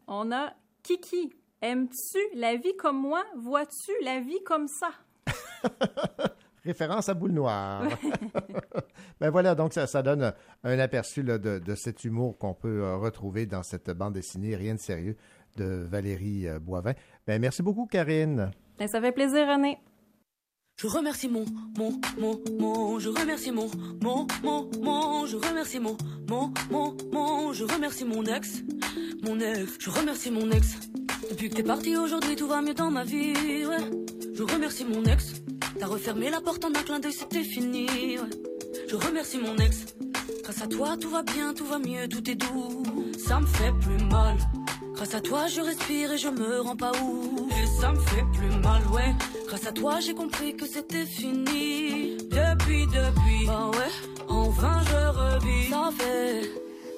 [0.09, 0.53] On a
[0.83, 1.33] Kiki.
[1.63, 3.25] Aimes-tu la vie comme moi?
[3.37, 4.91] Vois-tu la vie comme ça?
[6.65, 7.89] Référence à Boule Noire.
[9.21, 10.33] ben voilà, donc ça, ça donne
[10.63, 14.75] un aperçu de, de, cet humour qu'on peut euh, retrouver dans cette bande dessinée Rien
[14.75, 15.17] de sérieux
[15.57, 16.95] de Valérie euh, Boivin.
[17.27, 18.51] Ben merci beaucoup, Karine.
[18.79, 19.79] Ben, ça fait plaisir, René.
[20.79, 21.47] Je remercie mon,
[21.79, 23.70] mon, mon, mon, je remercie mon,
[24.03, 25.97] mon, mon, mon, je remercie mon,
[26.29, 28.62] mon, mon, mon, je remercie mon ex,
[29.22, 30.77] mon ex, je remercie mon ex.
[31.31, 33.33] Depuis que t'es parti aujourd'hui, tout va mieux dans ma vie.
[34.35, 35.37] Je remercie mon ex,
[35.81, 38.18] t'as refermé la porte en un clin d'œil, c'était fini.
[38.87, 39.87] Je remercie mon ex,
[40.43, 42.83] grâce à toi tout va bien, tout va mieux, tout est doux,
[43.16, 44.37] ça me fait plus mal.
[44.97, 47.47] Grâce à toi, je respire et je me rends pas où.
[47.51, 49.15] Et ça me fait plus mal, ouais.
[49.47, 52.17] Grâce à toi, j'ai compris que c'était fini.
[52.31, 53.93] Depuis, depuis, bah ouais,
[54.27, 55.69] enfin je revis.
[55.69, 56.51] Ça fait.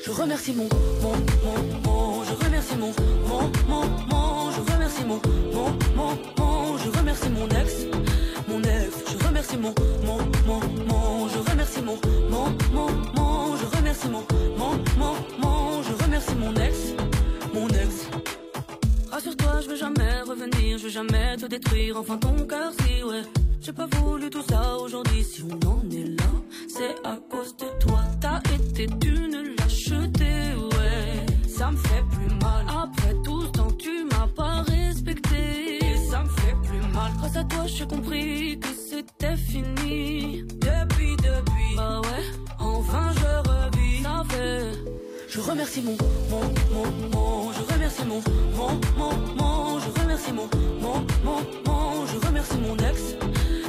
[0.06, 0.68] Je remercie mon,
[1.02, 2.92] mon, mon, mon, je remercie mon,
[3.26, 5.20] mon, mon, mon, je remercie mon,
[5.52, 7.72] mon, mon, mon, je remercie mon ex,
[8.46, 9.74] mon ex, je remercie mon,
[10.06, 11.98] mon, mon, mon, je remercie mon,
[12.30, 14.24] mon, mon, mon, je remercie mon,
[14.56, 16.94] mon, mon, mon, je remercie mon ex
[19.10, 21.96] Rassure-toi, je veux jamais revenir, je veux jamais te détruire.
[21.96, 23.22] Enfin, ton cœur, si, ouais.
[23.60, 25.24] J'ai pas voulu tout ça aujourd'hui.
[25.24, 26.30] Si on en est là,
[26.68, 28.00] c'est à cause de toi.
[28.20, 31.48] T'as été d'une lâcheté, ouais.
[31.48, 32.64] Ça me fait plus mal.
[32.68, 35.78] Après tout ce temps, tu m'as pas respecté.
[35.84, 37.10] Et ça me fait plus mal.
[37.18, 40.44] Grâce à toi, j'ai compris que c'était fini.
[45.38, 45.96] Je remercie mon,
[46.30, 46.40] mon,
[46.72, 48.20] mon, mon, je remercie mon,
[48.56, 50.48] mon, mon, mon, je remercie mon,
[50.82, 53.14] mon, mon, mon, je remercie mon ex,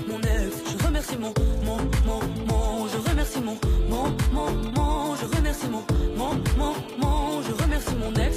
[0.08, 1.32] mon ex, je remercie mon,
[1.64, 3.56] mon, mon, mon, je remercie mon,
[3.88, 5.84] mon, mon, mon, je remercie mon,
[6.18, 8.36] mon, mon, mon, je remercie mon ex,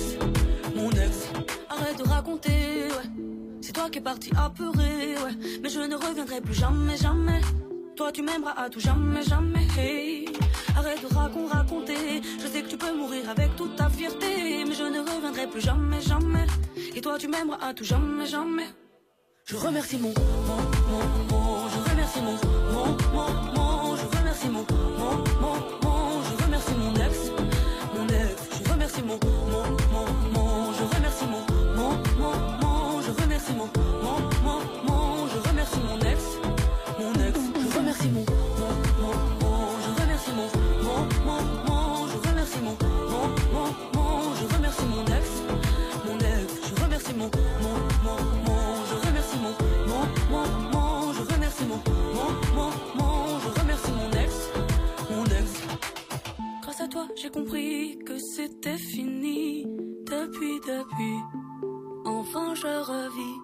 [0.76, 1.30] mon ex.
[1.70, 3.10] Arrête de raconter, ouais.
[3.62, 5.58] C'est toi qui es parti apeuré, ouais.
[5.62, 7.40] Mais je ne reviendrai plus jamais, jamais.
[7.97, 9.66] Toi tu m'aimeras à tout jamais, jamais.
[9.76, 10.24] Hey.
[10.76, 12.22] Arrête de raconter, raconter.
[12.40, 14.64] Je sais que tu peux mourir avec toute ta fierté.
[14.66, 16.47] Mais je ne reviendrai plus jamais, jamais.
[16.95, 18.68] Et toi tu m'aimeras à tout jamais, jamais.
[19.45, 20.14] Je remercie mon,
[20.49, 20.57] mon,
[20.90, 22.38] mon, mon, je remercie mon,
[22.72, 22.86] mon,
[23.55, 24.64] mon, je remercie mon,
[57.22, 59.64] j'ai compris que c'était fini.
[60.04, 61.18] Depuis, depuis,
[62.04, 63.40] enfin je revis.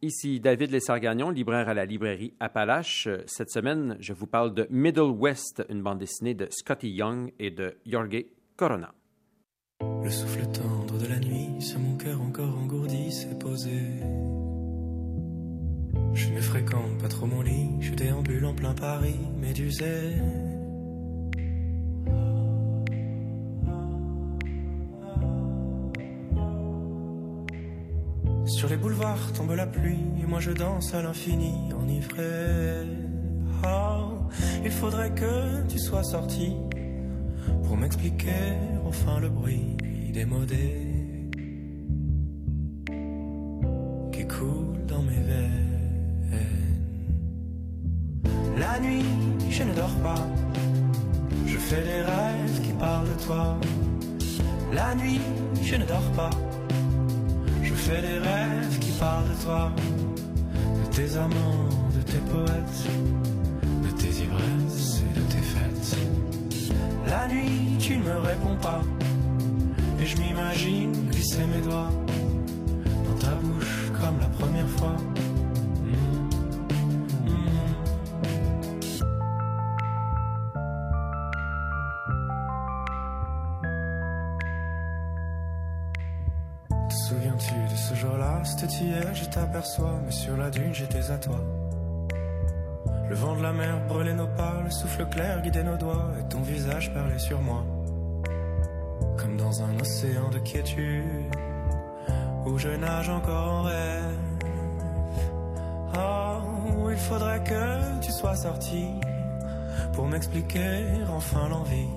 [0.00, 3.08] Ici David Lessargagnon, libraire à la librairie Appalache.
[3.26, 7.50] Cette semaine, je vous parle de Middle West, une bande dessinée de Scotty Young et
[7.50, 8.24] de Jorge
[8.56, 8.94] Corona.
[10.02, 13.70] Le souffle tendre de la nuit, sur mon cœur encore engourdi, s'est posé.
[16.14, 20.14] Je ne fréquente pas trop mon lit, je déambule en plein Paris, médusé.
[28.46, 32.86] Sur les boulevards tombe la pluie et moi je danse à l'infini enivré.
[33.64, 34.28] Oh,
[34.64, 36.54] il faudrait que tu sois sorti
[37.64, 38.54] pour m'expliquer
[38.86, 39.76] enfin le bruit
[40.12, 40.88] démodé
[44.12, 45.68] qui coule dans mes veines.
[48.58, 49.04] La nuit,
[49.50, 50.26] je ne dors pas.
[51.50, 53.58] Je fais des rêves qui parlent de toi.
[54.72, 55.20] La nuit,
[55.62, 56.30] je ne dors pas.
[57.62, 59.72] Je fais des rêves qui parlent de toi.
[60.80, 62.84] De tes amants, de tes poètes,
[63.82, 65.98] de tes ivresses et de tes fêtes.
[67.06, 68.82] La nuit, tu ne me réponds pas.
[70.00, 71.90] Et je m'imagine glisser mes doigts
[73.06, 74.96] dans ta bouche comme la première fois.
[89.14, 91.40] Je t'aperçois, mais sur la dune j'étais à toi.
[93.08, 96.28] Le vent de la mer brûlait nos pas, le souffle clair guidait nos doigts, et
[96.28, 97.64] ton visage parlait sur moi.
[99.16, 101.04] Comme dans un océan de quiétude,
[102.46, 104.16] où je nage encore en rêve.
[105.96, 108.86] Oh, il faudrait que tu sois sorti
[109.94, 111.88] pour m'expliquer enfin l'envie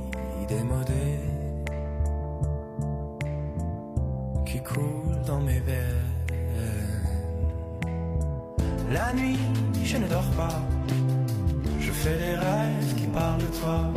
[0.47, 1.19] démodée
[4.45, 6.10] qui coule dans mes veines.
[8.93, 9.37] La nuit,
[9.85, 10.61] je ne dors pas.
[11.79, 13.93] Je fais des rêves qui parlent de toi.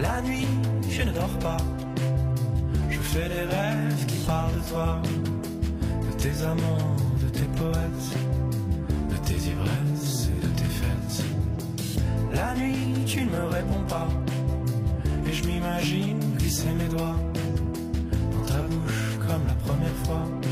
[0.00, 0.46] La nuit,
[0.88, 1.58] je ne dors pas.
[2.88, 5.02] Je fais des rêves qui parlent de toi.
[6.08, 8.10] De tes amants, de tes poètes,
[9.10, 11.24] de tes ivresses et de tes fêtes.
[12.32, 14.08] La nuit, tu ne me réponds pas.
[15.28, 17.20] Et je m'imagine glisser mes doigts
[18.32, 20.43] dans ta bouche comme la première fois.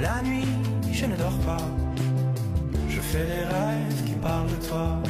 [0.00, 0.46] La nuit,
[0.92, 1.64] je ne dors pas.
[2.88, 5.02] Je fais des rêves qui parlent de toi.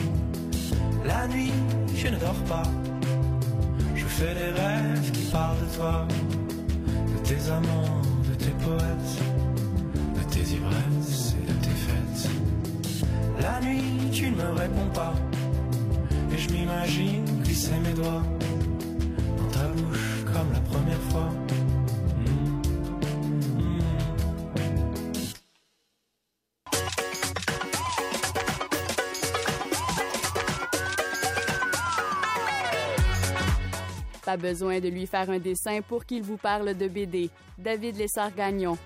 [1.05, 1.53] La nuit,
[1.95, 2.63] je ne dors pas.
[3.95, 6.09] Je fais des rêves qui parlent de toi.
[6.87, 9.15] De tes amants, de tes poètes,
[10.17, 12.31] de tes ivresses et de tes fêtes.
[13.43, 15.13] La nuit, tu ne me réponds pas.
[16.33, 18.23] Et je m'imagine glisser mes doigts
[19.37, 21.31] dans ta bouche comme la première fois.
[34.29, 37.31] Pas besoin de lui faire un dessin pour qu'il vous parle de BD.
[37.57, 38.77] David Lessard-Gagnon.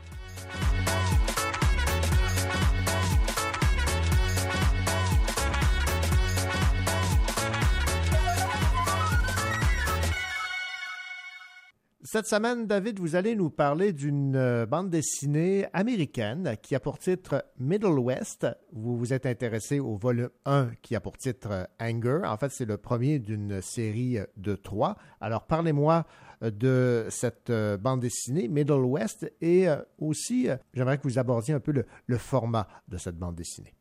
[12.12, 16.98] Cette semaine, David, vous allez nous parler d'une euh, bande dessinée américaine qui a pour
[16.98, 18.46] titre Middle West.
[18.70, 22.20] Vous vous êtes intéressé au volume 1 qui a pour titre euh, Anger.
[22.26, 24.98] En fait, c'est le premier d'une série euh, de trois.
[25.22, 26.04] Alors, parlez-moi
[26.42, 27.50] de cette
[27.80, 32.68] bande dessinée Middle West et aussi, j'aimerais que vous abordiez un peu le, le format
[32.88, 33.72] de cette bande dessinée.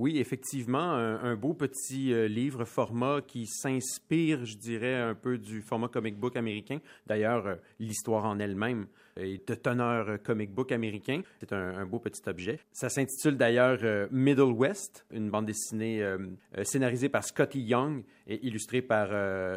[0.00, 5.60] Oui, effectivement, un, beau petit euh, livre format qui s'inspire, je dirais, un peu du
[5.60, 6.78] format comic book américain.
[7.06, 8.86] D'ailleurs, euh, l'histoire en elle-même
[9.16, 11.22] est de teneur euh, comic book américain.
[11.40, 12.60] C'est un, beau petit objet.
[12.72, 16.18] Ça s'intitule d'ailleurs euh, Middle West, une bande dessinée euh,
[16.62, 19.08] scénarisée par Scotty Young et illustrée par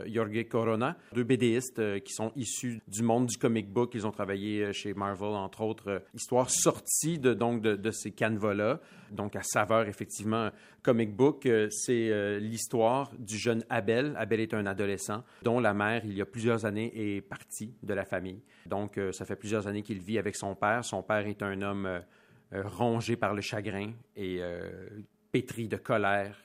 [0.07, 3.91] Jorge Corona, deux BDistes qui sont issus du monde du comic book.
[3.93, 6.01] Ils ont travaillé chez Marvel, entre autres.
[6.15, 8.79] histoire sortie de, donc, de, de ces canevas-là,
[9.11, 10.49] donc à saveur, effectivement,
[10.81, 11.47] comic book.
[11.69, 14.15] C'est l'histoire du jeune Abel.
[14.17, 17.93] Abel est un adolescent dont la mère, il y a plusieurs années, est partie de
[17.93, 18.41] la famille.
[18.65, 20.85] Donc, ça fait plusieurs années qu'il vit avec son père.
[20.85, 24.69] Son père est un homme euh, rongé par le chagrin et euh,
[25.33, 26.37] pétri de colère,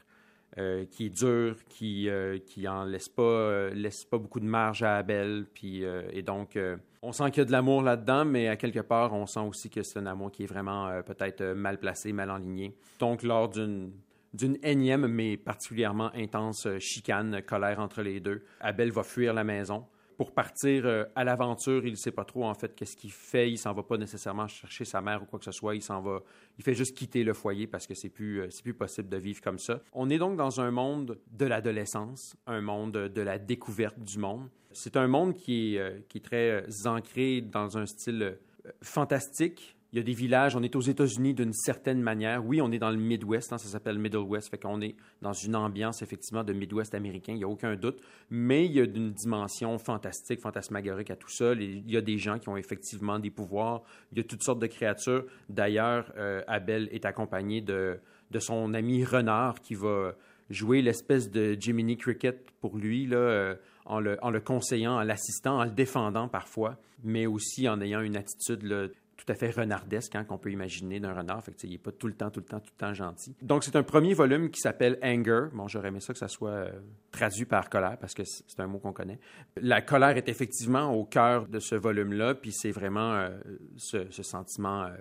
[0.59, 2.09] euh, qui est dur, qui
[2.44, 5.46] qui en laisse pas laisse pas beaucoup de marge à Abel.
[5.55, 6.59] Puis et donc
[7.01, 9.70] on sent qu'il y a de l'amour là-dedans, mais à quelque part on sent aussi
[9.70, 12.74] que c'est un amour qui est vraiment peut-être mal placé, mal enligné.
[12.99, 13.92] Donc lors d'une
[14.34, 19.86] d'une énième mais particulièrement intense chicane, colère entre les deux, Abel va fuir la maison
[20.18, 23.52] pour partir euh, à l'aventure, il ne sait pas trop en fait qu'est-ce qu'il fait.
[23.52, 25.76] Il s'en va pas nécessairement chercher sa mère ou quoi que ce soit.
[25.76, 26.20] Il s'en va,
[26.58, 29.16] il fait juste quitter le foyer parce que c'est plus, euh, c'est plus possible de
[29.16, 29.80] vivre comme ça.
[29.92, 34.48] On est donc dans un monde de l'adolescence, un monde de la découverte du monde.
[34.72, 38.38] C'est un monde qui est, euh, qui est très ancré dans un style
[38.82, 42.45] fantastique, il y a des villages, on est aux États-Unis d'une certaine manière.
[42.45, 45.32] Oui, on est dans le Midwest, hein, ça s'appelle Middle West, fait qu'on est dans
[45.32, 48.01] une ambiance effectivement de Midwest américain, il n'y a aucun doute.
[48.28, 51.53] Mais il y a une dimension fantastique, fantasmagorique à tout ça.
[51.55, 53.82] Il y a des gens qui ont effectivement des pouvoirs,
[54.12, 55.24] il y a toutes sortes de créatures.
[55.49, 57.99] D'ailleurs, euh, Abel est accompagné de,
[58.30, 60.14] de son ami Renard qui va
[60.51, 63.55] jouer l'espèce de Jiminy Cricket pour lui, là, euh,
[63.86, 68.01] en, le, en, le, conseillant, en l'assistant, en le défendant parfois, mais aussi en ayant
[68.01, 68.89] une attitude là,
[69.29, 71.45] tout à fait renardesque hein, qu'on peut imaginer d'un renard.
[71.45, 73.37] Fait que, il n'est pas tout le temps, tout le temps, tout le temps gentil.
[73.43, 75.49] Donc, c'est un premier volume qui s'appelle Anger.
[75.53, 76.70] Bon, j'aurais aimé ça que ça soit euh,
[77.12, 79.18] traduit par colère parce que c'est un mot qu'on connaît.
[79.61, 83.29] La colère est effectivement au cœur de ce volume-là, puis c'est vraiment euh,
[83.76, 84.97] ce, sentiment euh,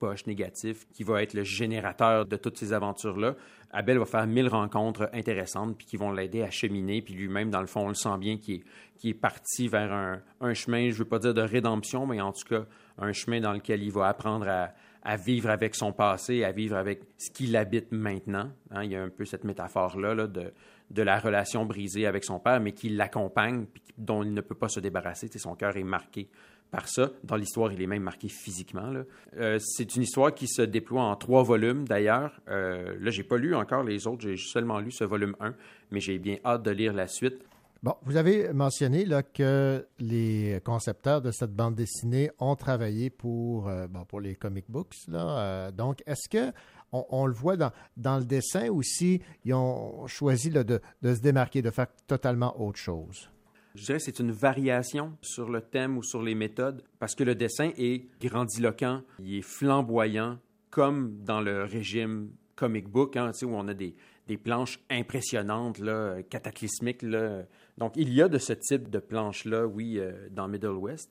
[0.00, 3.36] poche négatif qui va être le générateur de toutes ces aventures-là.
[3.70, 7.02] Abel va faire mille rencontres intéressantes puis qui vont l'aider à cheminer.
[7.02, 8.64] Puis lui-même, dans le fond, on le sent bien qui
[9.04, 9.92] est, parti vers
[10.40, 12.64] un, chemin, je ne veux pas dire de rédemption, mais en tout cas,
[12.98, 17.02] un chemin dans lequel il va apprendre à, vivre avec son passé, à vivre avec
[17.16, 18.50] ce qu'il habite maintenant.
[18.70, 22.40] Hein, il y a un peu cette métaphore-là là, de, la relation brisée avec son
[22.40, 25.28] père, mais qui l'accompagne, dont il ne peut pas se débarrasser.
[25.36, 26.28] Son cœur est marqué
[26.70, 27.10] par ça.
[27.24, 28.92] Dans l'histoire, il est même marqué physiquement.
[29.36, 32.40] Euh, c'est une histoire qui se déploie en trois volumes, d'ailleurs.
[32.48, 35.54] Euh, là, j'ai pas lu encore les autres, j'ai seulement lu ce volume 1,
[35.90, 37.44] mais j'ai bien hâte de lire la suite.
[37.82, 43.68] Bon, vous avez mentionné là, que les concepteurs de cette bande dessinée ont travaillé pour,
[43.68, 44.94] euh, pour les comic books.
[45.08, 46.52] Euh, donc, est-ce que
[46.92, 51.62] on, le voit dans, dans le dessin aussi, ils ont choisi là, de se démarquer,
[51.62, 53.30] de faire totalement autre chose?
[53.74, 57.24] Je dirais que c'est une variation sur le thème ou sur les méthodes, parce que
[57.24, 60.38] le dessin est grandiloquent, il est flamboyant,
[60.70, 63.94] comme dans le régime comic book, hein, où on a des,
[64.26, 67.02] des planches impressionnantes, là, cataclysmiques.
[67.02, 67.42] Là.
[67.78, 71.10] Donc, il y a de ce type de planches-là, oui, euh, dans Middle West,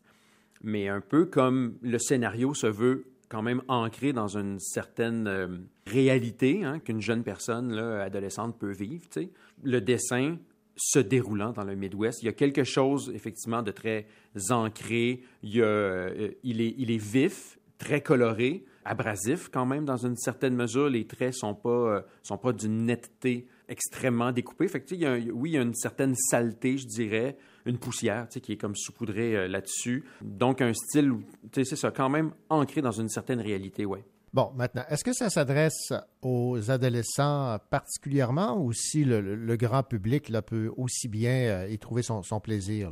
[0.61, 5.47] mais un peu comme le scénario se veut quand même ancré dans une certaine euh,
[5.85, 9.05] réalité hein, qu'une jeune personne là, adolescente peut vivre.
[9.11, 9.29] sais.
[9.63, 10.37] Le dessin
[10.79, 14.07] se déroulant dans le Midwest, il y a quelque chose effectivement de très
[14.49, 19.85] ancré, il, y a, euh, il, est, il est vif, très coloré, abrasif quand même
[19.85, 20.89] dans une certaine mesure.
[20.89, 24.67] Les traits sont pas euh, sont pas d'une netteté extrêmement découpée.
[24.67, 28.75] Fait oui, il y a une certaine saleté, je dirais, une poussière qui est comme
[28.75, 30.05] saupoudrée euh, là-dessus.
[30.21, 31.13] Donc un style,
[31.53, 34.03] c'est ça, quand même ancré dans une certaine réalité, ouais.
[34.31, 40.41] Bon, maintenant, est-ce que ça s'adresse aux adolescents particulièrement ou si le, grand public là,
[40.41, 42.91] peut aussi bien euh, y trouver son, plaisir?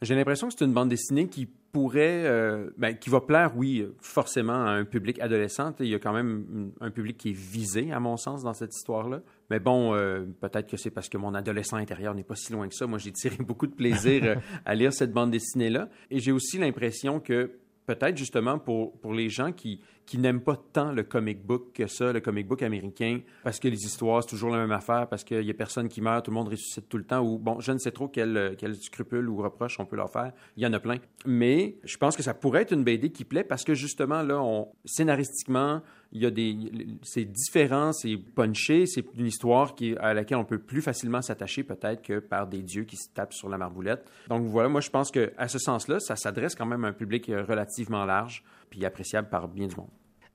[0.00, 3.86] J'ai l'impression que c'est une bande dessinée qui pourrait, euh, ben, qui va plaire, oui,
[4.00, 5.74] forcément à un public adolescent.
[5.80, 8.74] Il y a quand même un public qui est visé, à mon sens, dans cette
[8.74, 9.20] histoire-là.
[9.50, 12.66] Mais bon, euh, peut-être que c'est parce que mon adolescent intérieur n'est pas si loin
[12.66, 12.86] que ça.
[12.86, 15.90] Moi, j'ai tiré beaucoup de plaisir à lire cette bande dessinée-là.
[16.10, 17.58] Et j'ai aussi l'impression que
[17.88, 21.86] peut-être justement pour, pour les gens qui, qui n'aiment pas tant le comic book que
[21.86, 25.24] ça, le comic book américain, parce que les histoires, c'est toujours la même affaire, parce
[25.24, 27.60] qu'il n'y a personne qui meurt, tout le monde ressuscite tout le temps, ou bon,
[27.60, 30.32] je ne sais trop quel, quel scrupule ou reproche on peut leur faire.
[30.58, 30.96] Il y en a plein.
[31.24, 34.38] Mais je pense que ça pourrait être une BD qui plaît parce que justement, là,
[34.38, 35.80] on, scénaristiquement,
[36.12, 36.56] il y a des.
[37.02, 42.02] C'est différent, c'est punché, c'est une histoire à laquelle on peut plus facilement s'attacher peut-être
[42.02, 44.04] que par des dieux qui se tapent sur la marboulette.
[44.28, 47.26] Donc voilà, moi je pense qu'à ce sens-là, ça s'adresse quand même à un public
[47.26, 49.90] relativement large puis appréciable par bien du monde.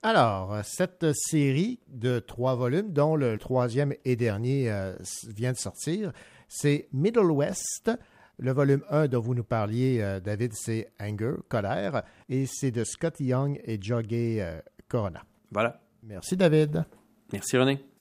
[0.05, 4.93] Alors, cette série de trois volumes, dont le troisième et dernier euh,
[5.33, 6.11] vient de sortir,
[6.49, 7.89] c'est Middle West.
[8.37, 12.83] Le volume 1 dont vous nous parliez, euh, David, c'est Anger, colère, et c'est de
[12.83, 14.59] Scott Young et Jogay euh,
[14.89, 15.23] Corona.
[15.53, 15.79] Voilà.
[16.03, 16.83] Merci, David.
[17.31, 17.92] Merci, René.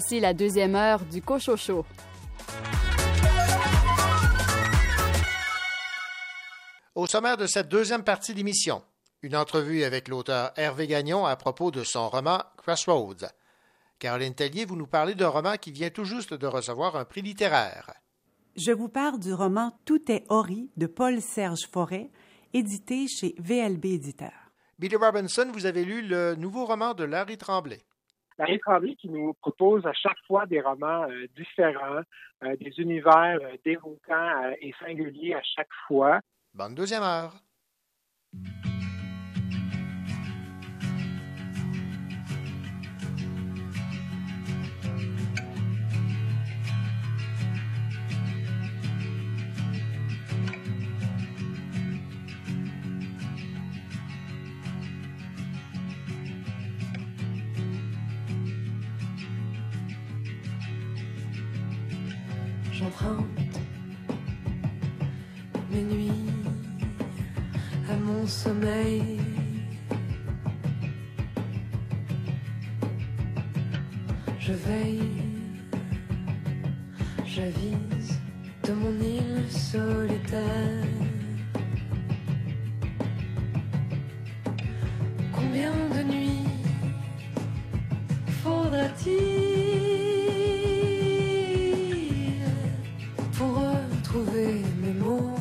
[0.00, 1.84] Voici la deuxième heure du Cochocho.
[6.94, 8.82] Au sommaire de cette deuxième partie d'émission,
[9.20, 13.26] une entrevue avec l'auteur Hervé Gagnon à propos de son roman Crossroads.
[13.98, 17.20] Caroline Tellier, vous nous parlez d'un roman qui vient tout juste de recevoir un prix
[17.20, 17.92] littéraire.
[18.56, 22.10] Je vous parle du roman Tout est Ori de Paul-Serge Forêt,
[22.54, 24.32] édité chez VLB Éditeur.
[24.78, 27.82] Billy Robinson, vous avez lu le nouveau roman de Larry Tremblay.
[28.40, 32.00] Larry Tremblay qui nous propose à chaque fois des romans euh, différents,
[32.42, 36.20] euh, des univers euh, déroutants et singuliers à chaque fois.
[36.54, 37.34] Bonne deuxième heure.
[68.20, 69.20] Mon sommeil.
[74.38, 75.22] Je veille,
[77.24, 78.18] j'avise
[78.64, 80.86] de mon île solitaire.
[85.32, 86.48] Combien de nuits
[88.42, 89.16] faudra-t-il
[93.32, 95.39] pour retrouver mes mots?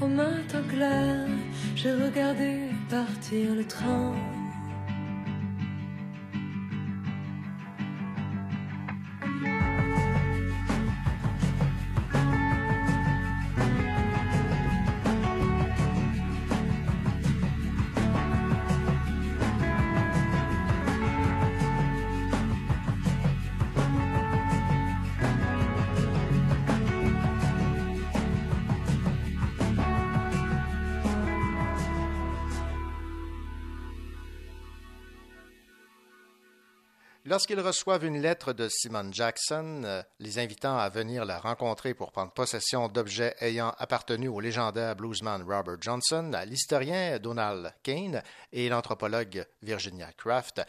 [0.00, 1.26] Au matin clair,
[1.74, 4.14] j'ai regardé partir le train.
[37.38, 42.10] Lorsqu'ils reçoivent une lettre de Simon Jackson, euh, les invitant à venir la rencontrer pour
[42.10, 49.46] prendre possession d'objets ayant appartenu au légendaire bluesman Robert Johnson, l'historien Donald Kane et l'anthropologue
[49.62, 50.62] Virginia Kraft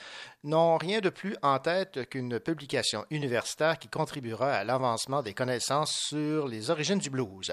[0.44, 5.96] n'ont rien de plus en tête qu'une publication universitaire qui contribuera à l'avancement des connaissances
[5.96, 7.52] sur les origines du blues.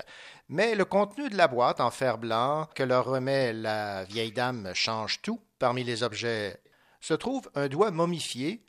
[0.51, 4.73] Mais le contenu de la boîte en fer blanc que leur remet la vieille dame
[4.75, 5.41] change tout.
[5.59, 6.61] Parmi les objets
[7.01, 8.66] se trouve un doigt momifié,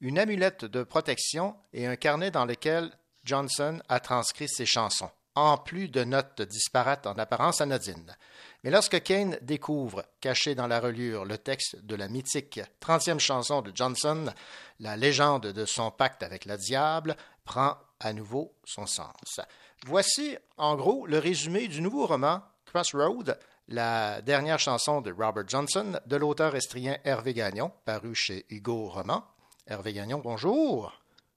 [0.00, 2.90] une amulette de protection et un carnet dans lequel
[3.24, 8.16] Johnson a transcrit ses chansons, en plus de notes disparates en apparence anodines.
[8.64, 13.62] Mais lorsque Kane découvre, caché dans la reliure, le texte de la mythique 30e chanson
[13.62, 14.32] de Johnson,
[14.80, 19.40] la légende de son pacte avec le diable prend à nouveau son sens.
[19.86, 23.38] Voici, en gros, le résumé du nouveau roman Crossroad,
[23.68, 29.24] la dernière chanson de Robert Johnson, de l'auteur estrien Hervé Gagnon, paru chez Hugo Roman.
[29.70, 30.92] Hervé Gagnon, bonjour.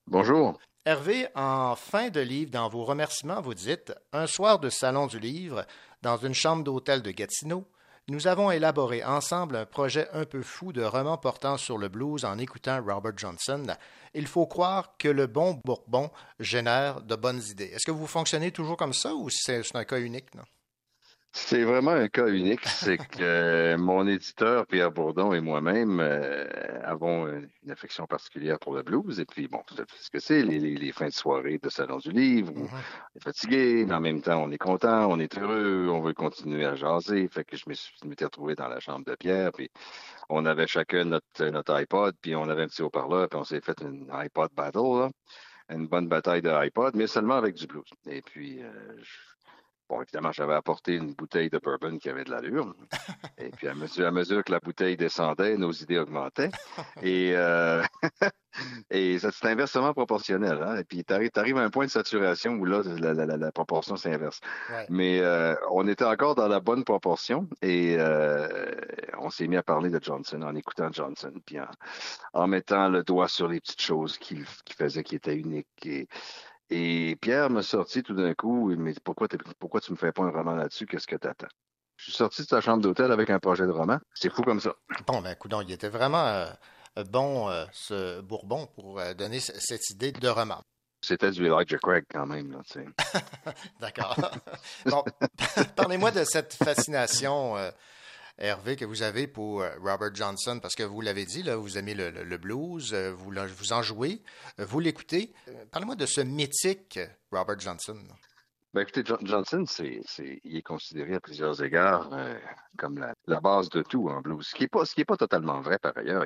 [0.08, 0.58] Bonjour.
[0.86, 5.20] Hervé, en fin de livre, dans vos remerciements, vous dites Un soir de salon du
[5.20, 5.68] livre,
[6.02, 7.64] dans une chambre d'hôtel de Gatineau,
[8.08, 12.26] nous avons élaboré ensemble un projet un peu fou de roman portant sur le blues
[12.26, 13.68] en écoutant Robert Johnson.
[14.16, 16.10] Il faut croire que le bon Bourbon
[16.40, 17.72] génère de bonnes idées.
[17.76, 20.34] Est-ce que vous fonctionnez toujours comme ça ou c'est un cas unique?
[20.34, 20.44] Non?
[21.36, 22.64] C'est vraiment un cas unique.
[22.68, 26.46] C'est que mon éditeur, Pierre Bourdon, et moi-même euh,
[26.84, 29.20] avons une affection particulière pour le blues.
[29.20, 31.98] Et puis, bon, c'est ce que c'est, les, les, les, fins de soirée de Salon
[31.98, 32.54] du Livre.
[32.56, 36.02] Où On est fatigué, mais en même temps, on est content, on est heureux, on
[36.02, 37.28] veut continuer à jaser.
[37.30, 37.66] Fait que je
[38.06, 39.72] m'étais retrouvé dans la chambre de Pierre, puis
[40.30, 43.62] on avait chacun notre, notre iPod, puis on avait un petit haut-parleur, puis on s'est
[43.62, 45.10] fait une iPod battle, là.
[45.70, 47.90] une bonne bataille de iPod, mais seulement avec du blues.
[48.06, 48.70] Et puis, euh,
[49.02, 49.34] je
[49.94, 52.74] Bon, évidemment, j'avais apporté une bouteille de bourbon qui avait de l'allure.
[53.38, 56.50] Et puis, à mesure, à mesure que la bouteille descendait, nos idées augmentaient.
[57.04, 57.84] Et, euh,
[58.90, 60.64] et c'est inversement proportionnel.
[60.64, 60.78] Hein?
[60.78, 63.96] Et puis, tu arrives, à un point de saturation où là, la, la, la proportion
[63.96, 64.40] s'inverse.
[64.72, 64.88] Ouais.
[64.90, 68.48] Mais euh, on était encore dans la bonne proportion et euh,
[69.20, 71.68] on s'est mis à parler de Johnson en écoutant Johnson, puis en,
[72.34, 75.68] en mettant le doigt sur les petites choses qu'il qui faisait qui étaient uniques.
[75.86, 76.08] Et,
[76.70, 79.28] et Pierre m'a sorti tout d'un coup, il m'a dit pourquoi,
[79.60, 81.48] pourquoi tu me fais pas un roman là-dessus, qu'est-ce que t'attends?
[81.98, 84.00] Je suis sorti de ta chambre d'hôtel avec un projet de roman.
[84.14, 84.76] C'est fou comme ça.
[85.06, 86.48] Bon, ben, coudon, il était vraiment euh,
[87.04, 90.62] bon, euh, ce Bourbon, pour euh, donner cette idée de roman.
[91.02, 92.62] C'était du Elijah Craig quand même.
[93.80, 94.16] D'accord.
[94.86, 95.04] bon,
[95.76, 97.56] parlez-moi de cette fascination
[98.40, 101.78] Hervé, que vous avez pour euh, Robert Johnson, parce que vous l'avez dit, là, vous
[101.78, 104.24] aimez le, le blues, euh, vous, vous en jouez,
[104.60, 105.32] euh, vous l'écoutez.
[105.72, 107.00] Parlez-moi de ce mythique
[107.32, 107.98] Robert Johnson.
[108.74, 112.10] Ben, écoutez, Johnson, c'est, c'est, il est considéré à plusieurs égards
[112.76, 115.96] comme la, base de tout en blues, ce qui n'est pas, pas totalement vrai par
[115.96, 116.26] ailleurs.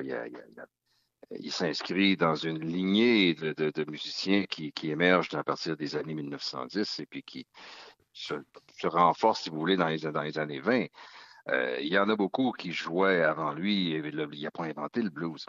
[1.30, 7.00] Il, s'inscrit dans une lignée de musiciens qui, qui, émergent à partir des années 1910
[7.00, 7.46] et puis qui
[8.14, 8.32] se,
[8.80, 10.86] se renforcent, si vous voulez, dans les, dans les années 20.
[11.50, 15.10] Euh, il y en a beaucoup qui jouaient avant lui, il n'a pas inventé le
[15.10, 15.46] blues.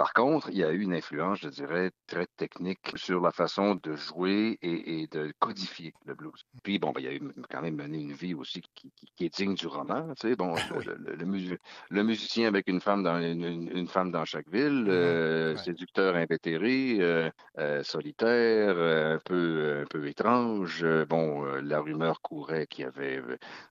[0.00, 3.74] Par contre, il y a eu une influence, je dirais, très technique sur la façon
[3.82, 6.40] de jouer et, et de codifier le blues.
[6.62, 7.20] Puis, bon, ben, il y a eu
[7.50, 10.14] quand même mené une vie aussi qui, qui, qui est digne du roman.
[10.14, 11.58] Tu sais, bon, le, le, le, mus
[11.90, 15.58] le, musicien avec une femme dans une, une femme dans chaque ville, euh, ouais.
[15.62, 20.82] séducteur invétéré, euh, euh, solitaire, un peu un peu étrange.
[21.10, 23.22] bon, la rumeur courait qu'il avait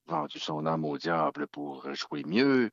[0.06, 2.70] vendu son âme au diable pour jouer mieux.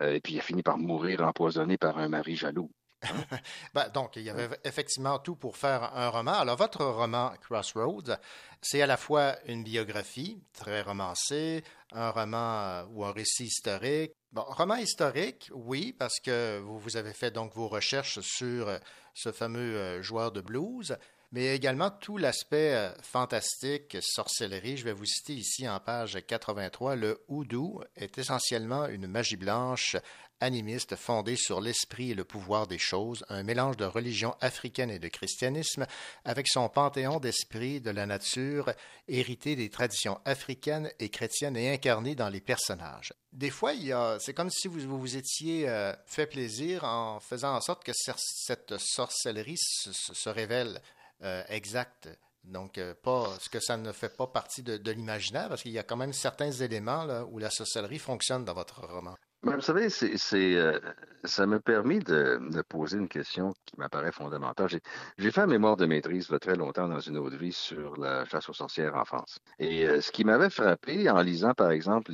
[0.00, 2.70] Et puis il a fini par mourir empoisonné par un mari jaloux.
[3.74, 6.32] ben, donc, il y avait effectivement tout pour faire un roman.
[6.32, 8.16] Alors, votre roman Crossroads,
[8.60, 14.12] c'est à la fois une biographie très romancée, un roman ou un récit historique.
[14.32, 18.68] Bon, roman historique, oui, parce que vous, vous avez fait donc vos recherches sur
[19.14, 20.96] ce fameux joueur de blues,
[21.32, 24.76] mais également tout l'aspect fantastique, sorcellerie.
[24.76, 29.96] Je vais vous citer ici en page 83, le houdou est essentiellement une magie blanche
[30.40, 34.98] animiste fondée sur l'esprit et le pouvoir des choses, un mélange de religion africaine et
[34.98, 35.86] de christianisme,
[36.24, 38.72] avec son panthéon d'esprit de la nature,
[39.08, 43.12] hérité des traditions africaines et chrétiennes et incarné dans les personnages.
[43.32, 47.20] Des fois, il y a, c'est comme si vous vous, étiez euh, fait plaisir en
[47.20, 50.80] faisant en sorte que cette sorcellerie se révèle
[51.22, 52.08] euh, exacte.
[52.44, 55.78] Donc, euh, pas ce que ça ne fait pas partie de, l'imaginaire, parce qu'il y
[55.78, 59.14] a quand même certains éléments là, où la sorcellerie fonctionne dans votre roman.
[59.44, 60.80] Ben, vous savez, c'est, euh,
[61.22, 64.68] ça m'a permis de, poser une question qui m'apparaît fondamentale.
[65.16, 68.48] J'ai, fait un mémoire de maîtrise très longtemps dans une autre vie sur la chasse
[68.48, 69.38] aux sorcières en France.
[69.60, 72.12] Et euh, ce qui m'avait frappé en lisant, par exemple,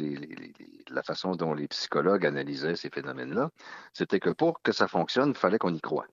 [0.91, 3.49] la façon dont les psychologues analysaient ces phénomènes-là,
[3.95, 6.07] c'était que pour que ça fonctionne, il fallait qu'on y croie.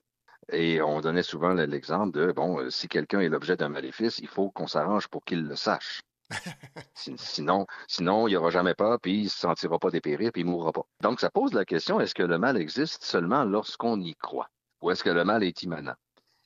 [0.52, 4.52] Et on donnait souvent l'exemple de, bon, si quelqu'un est l'objet d'un maléfice, il faut
[4.52, 6.02] qu'on s'arrange pour qu'il le sache.
[6.94, 10.42] sinon, sinon, il n'y aura jamais pas, puis il ne se sentira pas dépérir, puis
[10.42, 10.86] il ne mourra pas.
[11.02, 14.50] Donc, ça pose la question, est-ce que le mal existe seulement lorsqu'on y croit?
[14.82, 15.96] Ou est-ce que le mal est immanent?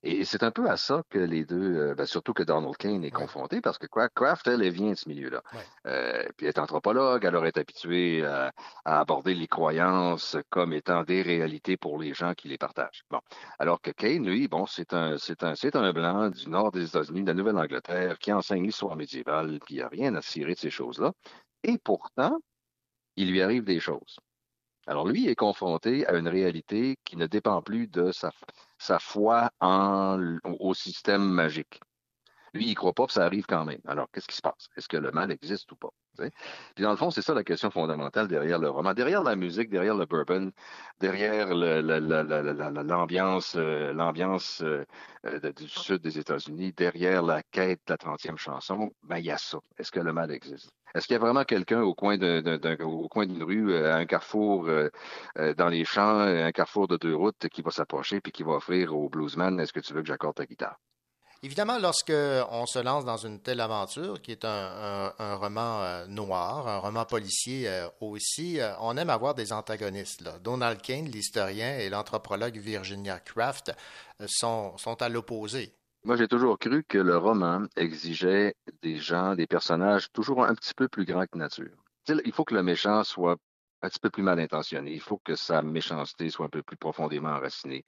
[0.08, 3.04] Et c'est un peu à ça que les deux, euh, ben surtout que Donald Kane
[3.04, 3.12] est ouais.
[3.12, 5.42] confronté, parce que Kraft, elle, elle vient de ce milieu-là.
[5.52, 5.60] Ouais.
[5.88, 8.52] Euh, puis elle est anthropologue, elle aurait été habituée à,
[8.86, 13.04] à, aborder les croyances comme étant des réalités pour les gens qui les partagent.
[13.10, 13.20] Bon.
[13.58, 16.86] Alors que Kane, lui, bon, c'est un, c'est un, c'est un blanc du nord des
[16.86, 20.54] États-Unis, de la Nouvelle-Angleterre, qui enseigne l'histoire médiévale, puis il n'y a rien à cirer
[20.54, 21.14] de ces choses-là.
[21.64, 22.38] Et pourtant,
[23.16, 24.20] il lui arrive des choses.
[24.88, 28.32] Alors lui est confronté à une réalité qui ne dépend plus de sa,
[29.00, 31.80] foi au système magique.
[32.54, 33.82] Lui, il croit pas, que ça arrive quand même.
[33.86, 34.70] Alors, qu'est-ce qui se passe?
[34.78, 35.90] Est-ce que le mal existe ou pas?
[36.18, 39.70] Puis dans le fond, c'est ça la question fondamentale derrière le roman, derrière la musique,
[39.70, 40.54] derrière le bourbon,
[41.02, 41.54] derrière
[43.94, 49.32] l'ambiance, du sud des États-Unis, derrière la quête de la 30e chanson, ben il y
[49.32, 49.58] a ça.
[49.78, 50.72] Est-ce que le mal existe?
[50.96, 54.90] Est-ce qu'il y a vraiment quelqu'un au coin d'une rue, à un carrefour euh,
[55.58, 58.96] dans les champs, un carrefour de deux routes qui va s'approcher puis qui va offrir
[58.96, 60.78] au bluesman Est-ce que tu veux que j'accorde ta guitare?
[61.44, 62.14] Évidemment, lorsque
[62.50, 66.80] on se lance dans une telle aventure, qui est un, un- roman euh, noir, un
[66.80, 70.24] roman policier euh, aussi, euh, on aime avoir des antagonistes.
[70.42, 73.74] Donald Kane, l'historien, et l'anthropologue Virginia Kraft
[74.22, 75.74] euh, sont, sont à l'opposé.
[76.06, 78.54] Moi, j'ai toujours cru que le roman exigeait
[78.84, 81.76] des gens, des personnages toujours un petit peu plus grands que nature.
[82.08, 83.38] Il faut que le méchant soit
[83.82, 84.94] un petit peu plus mal intentionné.
[84.94, 87.84] Il faut que sa méchanceté soit un peu plus profondément enracinée.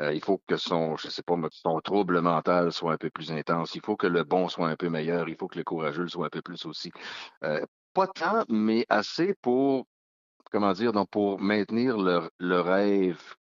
[0.00, 3.32] Euh, il faut que son, je sais pas, son trouble mental soit un peu plus
[3.32, 3.74] intense.
[3.74, 5.30] Il faut que le bon soit un peu meilleur.
[5.30, 6.92] Il faut que le courageux soit un peu plus aussi.
[7.42, 7.64] Euh,
[7.94, 9.86] pas tant, mais assez pour,
[10.50, 13.34] comment dire, donc pour maintenir le, le rêve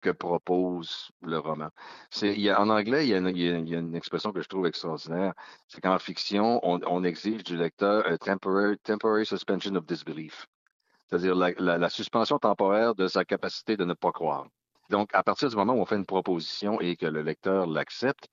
[0.00, 1.70] que propose le roman.
[2.22, 3.26] A, en anglais, il y, a une,
[3.92, 5.34] a, a expression que je trouve extraordinaire.
[5.66, 10.46] C'est qu'en fiction, on, exige du lecteur un temporary, suspension of disbelief.
[11.06, 14.46] C'est-à-dire la suspension temporaire de sa capacité de ne pas croire.
[14.90, 18.28] Donc, à partir du moment où on fait une proposition et que le lecteur l'accepte,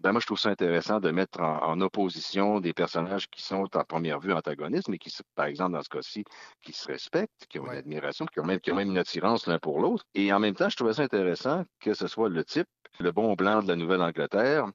[0.00, 3.64] ben moi, je trouve ça intéressant de mettre en, en opposition des personnages qui sont
[3.76, 6.24] à première vue antagonistes, mais qui, par exemple, dans ce cas-ci,
[6.62, 9.46] qui se respectent, qui ont une admiration, qui ont, même, qui ont même une attirance
[9.46, 10.04] l'un pour l'autre.
[10.14, 12.68] Et en même temps, je trouvais ça intéressant que ce soit le type,
[12.98, 14.66] le bon blanc de la Nouvelle-Angleterre,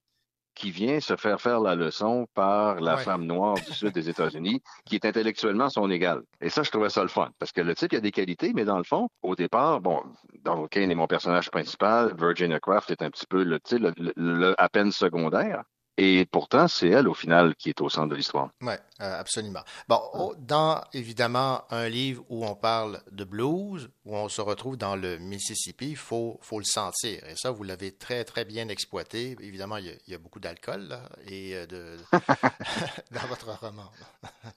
[0.55, 3.03] qui vient se faire faire la leçon par la Ouais.
[3.03, 6.21] femme noire du sud des États-Unis, qui est intellectuellement son égal.
[6.41, 8.53] Et ça, je trouvais ça le fun, parce que le type, il a des qualités,
[8.55, 10.01] mais dans le fond, au départ, bon,
[10.43, 14.55] Donald Kane est mon personnage principal, Virginia Craft est un petit peu le, le- le
[14.57, 15.63] à peine secondaire,
[15.97, 18.49] et pourtant, c'est elle, au final, qui est au centre de l'histoire.
[18.61, 19.61] Oui, absolument.
[19.87, 20.01] Bon,
[20.39, 25.17] dans évidemment un livre où on parle de blues, où on se retrouve dans le
[25.19, 27.23] Mississippi, il faut, faut le sentir.
[27.27, 29.37] Et ça, vous l'avez très, très bien exploité.
[29.39, 30.97] Évidemment, il y a, il y a beaucoup d'alcool
[31.27, 31.97] et euh, de,
[33.11, 33.89] dans votre roman.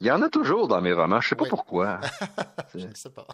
[0.01, 1.51] Il y en a toujours dans mes romans, je sais pas Oui.
[1.51, 2.01] pourquoi.
[2.74, 3.27] Je ne sais pas.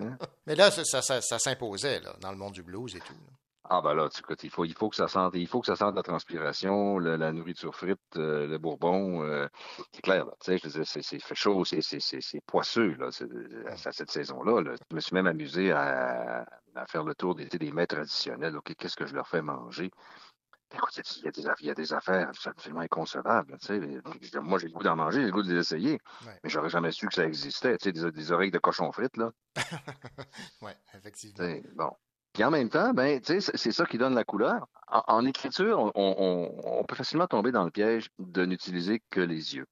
[0.00, 0.16] Hein?
[0.46, 3.14] Mais là, ça, ça, ça- ça s'imposait là, dans le monde du blues et tout.
[3.70, 5.66] Ah ben là, tu, écoute, il faut, il faut que ça sente, il faut que
[5.66, 9.48] ça sente la transpiration, le- la nourriture frite, euh, le bourbon, euh,
[9.92, 10.26] c'est clair.
[10.26, 11.80] Là, tu sais, c'est, fait chaud, c'est,
[12.46, 13.24] poisseux là, c'est-
[13.66, 14.60] à, à cette saison-là.
[14.60, 14.74] Là.
[14.90, 18.54] Je me suis même amusé à, à faire le tour des, des mets traditionnels.
[18.56, 19.90] Ok, qu'est-ce que je leur fais manger?
[20.74, 23.56] Écoute, il y, a des, il y a des affaires absolument inconcevables.
[23.60, 25.98] Tu sais, moi, j'ai le goût d'en manger, j'ai le goût de les essayer,
[26.42, 27.78] mais j'aurais jamais su que ça existait.
[27.78, 29.30] Tu sais, des, des oreilles de cochon frites là.
[30.62, 31.44] Oui, effectivement.
[31.76, 31.90] Bon.
[32.34, 33.40] Puis en même temps, ben, c'est
[33.72, 34.66] ça qui donne la couleur.
[34.88, 39.20] En, en écriture, on, on- on peut facilement tomber dans le piège de n'utiliser que
[39.20, 39.66] les yeux.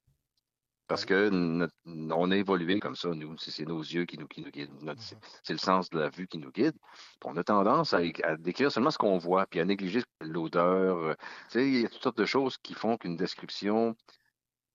[0.86, 3.36] Parce que notre- on a évolué comme ça, nous.
[3.38, 4.80] C'est nos yeux qui nous, qui nous guident.
[4.82, 5.02] Notre-
[5.42, 6.76] C'est le sens de la vue qui nous guide.
[7.24, 8.00] On a tendance à,
[8.38, 10.98] décrire seulement ce qu'on voit, puis à négliger l'odeur.
[10.98, 11.14] euh,
[11.56, 13.96] il y a toutes sortes de choses qui font qu'une description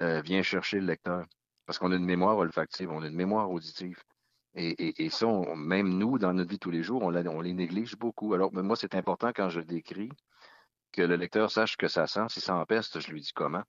[0.01, 1.25] euh, vient chercher le lecteur.
[1.65, 4.01] Parce qu'on a une mémoire olfactive, on a une mémoire auditive.
[4.59, 8.33] Et, ça, même nous, dans notre vie tous les jours, on, les néglige beaucoup.
[8.33, 10.09] Alors, moi, c'est important quand je décris
[10.91, 12.25] que le lecteur sache que ça sent.
[12.29, 13.63] Si ça empeste, je lui dis comment.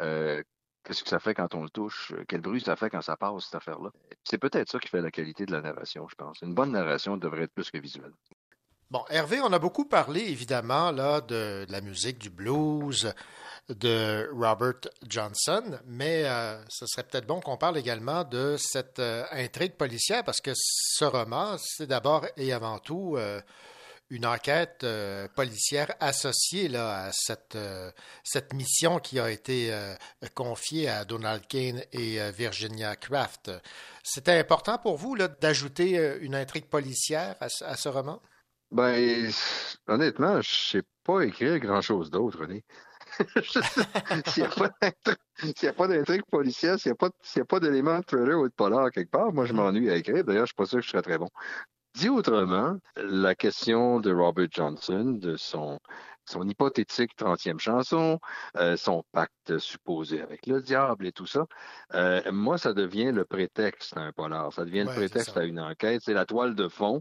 [0.00, 0.42] Euh,
[0.84, 2.12] Qu'est-ce que ça fait quand on le touche?
[2.28, 3.90] Quel bruit ça fait quand ça passe, cette affaire-là?
[4.22, 6.42] C'est peut-être ça qui fait la qualité de la narration, je pense.
[6.42, 8.12] Une bonne narration devrait être plus que visuelle.
[8.90, 13.14] Bon, Hervé, on a beaucoup parlé, évidemment, là, de la musique, du blues,
[13.68, 19.24] de Robert Johnson, mais euh, ce serait peut-être bon qu'on parle également de cette euh,
[19.30, 23.40] intrigue policière, parce que ce roman, c'est d'abord et avant tout euh,
[24.10, 24.86] une enquête
[25.34, 27.56] policière associée à cette,
[28.52, 29.74] mission qui a été
[30.34, 33.50] confiée à Donald Kane et Virginia Craft.
[34.04, 38.20] C'était important pour vous d'ajouter une intrigue policière à, ce- à ce roman?
[38.70, 39.30] Ben,
[39.88, 42.62] honnêtement, je sais pas écrire grand-chose d'autre, René.
[44.26, 48.54] S'il n'y a pas d'intrigue- policière, s'il n'y a pas, d'éléments de thriller ou de
[48.54, 50.24] polar quelque part, moi, je m'ennuie à écrire.
[50.24, 51.28] D'ailleurs, je suis pas sûr que je serais très bon.
[51.94, 55.78] Dit autrement, la question de Robert Johnson, de son,
[56.26, 58.18] son hypothétique 30e chanson,
[58.56, 61.46] euh, son pacte supposé avec le diable et tout ça,
[61.94, 64.52] euh, moi, ça devient le prétexte à un polar.
[64.52, 66.02] Ça devient Ouais, le prétexte à une enquête.
[66.04, 67.00] C'est la toile de fond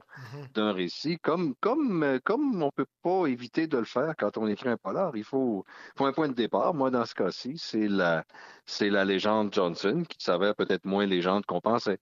[0.53, 4.47] d'un récit, comme, comme, euh, comme on peut pas éviter de le faire quand on
[4.47, 5.15] écrit un polar.
[5.15, 5.63] Il faut,
[5.97, 6.73] faut un point de départ.
[6.73, 8.25] Moi, dans ce cas-ci, c'est la,
[8.65, 11.99] c'est la légende Johnson qui s'avère peut-être moins légende qu'on pensait.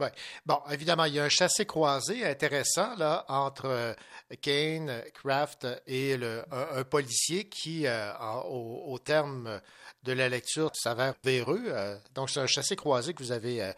[0.00, 0.10] Ouais.
[0.46, 3.92] Bon, évidemment, il y a un chassé-croisé intéressant là, entre euh,
[4.40, 8.10] Kane, Kraft et le, un, policier qui, euh,
[8.48, 9.60] au, au terme
[10.02, 11.64] de la lecture, s'avère véreux.
[11.66, 13.70] euh, donc, c'est un chassé-croisé que vous avez,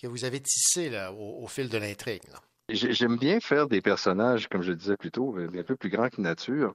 [0.00, 2.22] que vous avez tissé là, au, au fil de l'intrigue.
[2.68, 6.08] J'aime bien faire des personnages, comme je le disais plus tôt, un peu plus grands
[6.08, 6.74] que nature.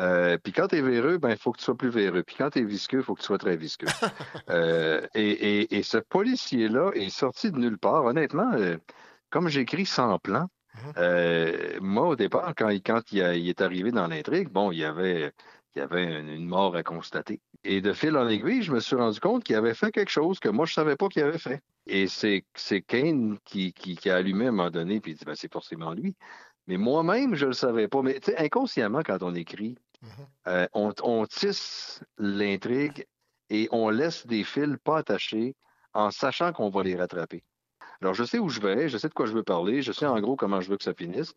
[0.00, 2.22] Euh, puis quand tu es véreux, ben, il faut que tu sois plus véreux.
[2.22, 3.86] Puis quand tu es visqueux, il faut que tu sois très visqueux.
[4.50, 8.04] Euh, et, et, et ce policier-là est sorti de nulle part.
[8.04, 8.76] Honnêtement, euh,
[9.30, 10.48] comme j'écris sans plan,
[10.96, 14.72] euh, moi, au départ, quand, il- quand il, a- il est arrivé dans l'intrigue, bon,
[14.72, 15.32] il y avait
[15.76, 17.40] y avait une, une mort à constater.
[17.62, 20.40] Et de fil en aiguille, je me suis rendu compte qu'il avait fait quelque chose
[20.40, 21.60] que moi, je savais pas qu'il avait fait.
[21.86, 25.14] Et c'est c'est Kane qui, qui, qui a allumé à un moment donné, puis il
[25.16, 26.16] dit, ben, c'est forcément lui.
[26.66, 28.02] Mais moi-même, je le savais pas.
[28.02, 29.76] Mais tu sais, inconsciemment, quand on écrit,
[30.46, 33.06] euh, on, on tisse l'intrigue
[33.50, 35.54] et on laisse des fils pas attachés
[35.92, 37.42] en sachant qu'on va les rattraper.
[38.00, 40.06] Alors, je sais où je vais, je sais de quoi je veux parler, je sais
[40.06, 41.34] en gros comment je veux que ça finisse,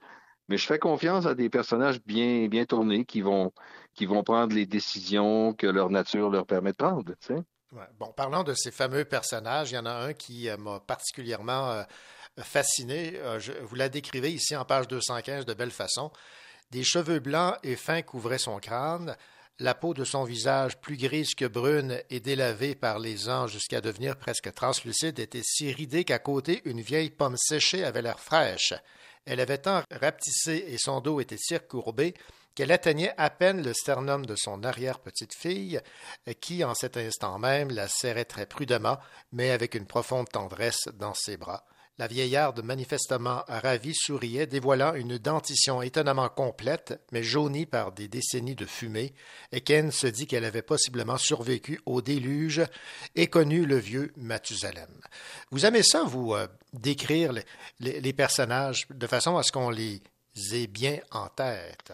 [0.48, 3.52] mais je fais confiance à des personnages bien, bien tournés qui vont,
[3.96, 7.04] qui vont prendre les décisions que leur nature leur permet de prendre.
[7.04, 7.34] tu sais.
[7.74, 7.88] Ouais.
[8.00, 11.72] Bon, parlant de ces fameux personnages, il y en a un qui euh, m'a particulièrement
[11.72, 11.84] euh,
[12.40, 13.20] fasciné.
[13.40, 16.12] Je- vous la décrivez ici en page 215 de belle façon.
[16.74, 19.16] Des cheveux blancs et fins couvraient son crâne.
[19.60, 23.80] La peau de son visage, plus grise que brune et délavée par les ans jusqu'à
[23.80, 28.74] devenir presque translucide, était si ridée qu'à côté, une vieille pomme séchée avait l'air fraîche.
[29.26, 32.16] Elle avait tant rapetissé et son dos était si recourbé
[32.56, 35.80] qu'elle atteignait à peine le sternum de son arrière-petite-fille,
[36.42, 38.98] qui, en cet instant même, la serrait très prudemment,
[39.32, 41.68] mais avec une profonde tendresse dans ses bras.
[42.00, 48.56] La vieillarde, manifestement ravie, souriait, dévoilant une dentition étonnamment complète, mais jaunie par des décennies
[48.56, 49.14] de fumée,
[49.52, 52.64] et Ken se dit qu'elle avait possiblement survécu au déluge
[53.14, 54.90] et connu le vieux Mathusalem.
[55.52, 57.32] Vous aimez ça, vous, euh, décrire
[57.80, 60.02] les, personnages de façon à ce qu'on les
[60.52, 61.94] ait bien en tête?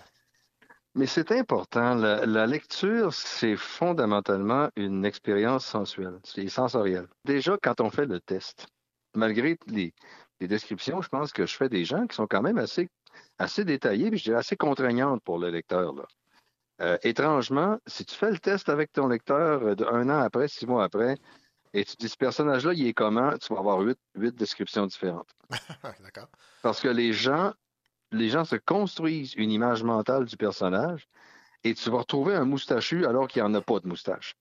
[0.96, 1.96] Mais c'est important.
[1.96, 7.08] La, la lecture, c'est fondamentalement une expérience sensuelle, c'est sensoriel.
[7.26, 8.68] Déjà, quand on fait le test,
[9.16, 9.94] malgré les,
[10.40, 12.90] les descriptions, je pense que je fais des gens qui sont quand même assez,
[13.38, 15.94] assez détaillés, puis je dirais assez contraignantes pour le lecteur.
[15.94, 16.04] Là.
[16.82, 20.48] Euh, étrangement, si tu fais le test avec ton lecteur euh, de un an après,
[20.48, 21.18] six mois après,
[21.74, 25.30] et tu dis ce personnage-là, il est comment, tu vas avoir huit, huit descriptions différentes.
[26.02, 26.30] D'accord.
[26.64, 27.54] Parce que les gens,
[28.12, 31.08] les gens se construisent une image mentale du personnage
[31.64, 34.34] et tu vas retrouver un moustachu alors qu'il n'y en a pas de moustache.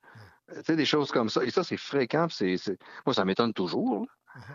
[0.51, 1.45] Euh, Tu sais, des choses comme ça.
[1.45, 2.28] Et ça, c'est fréquent.
[2.31, 4.01] C'est, c'est- Moi, ça m'étonne toujours.
[4.01, 4.07] là.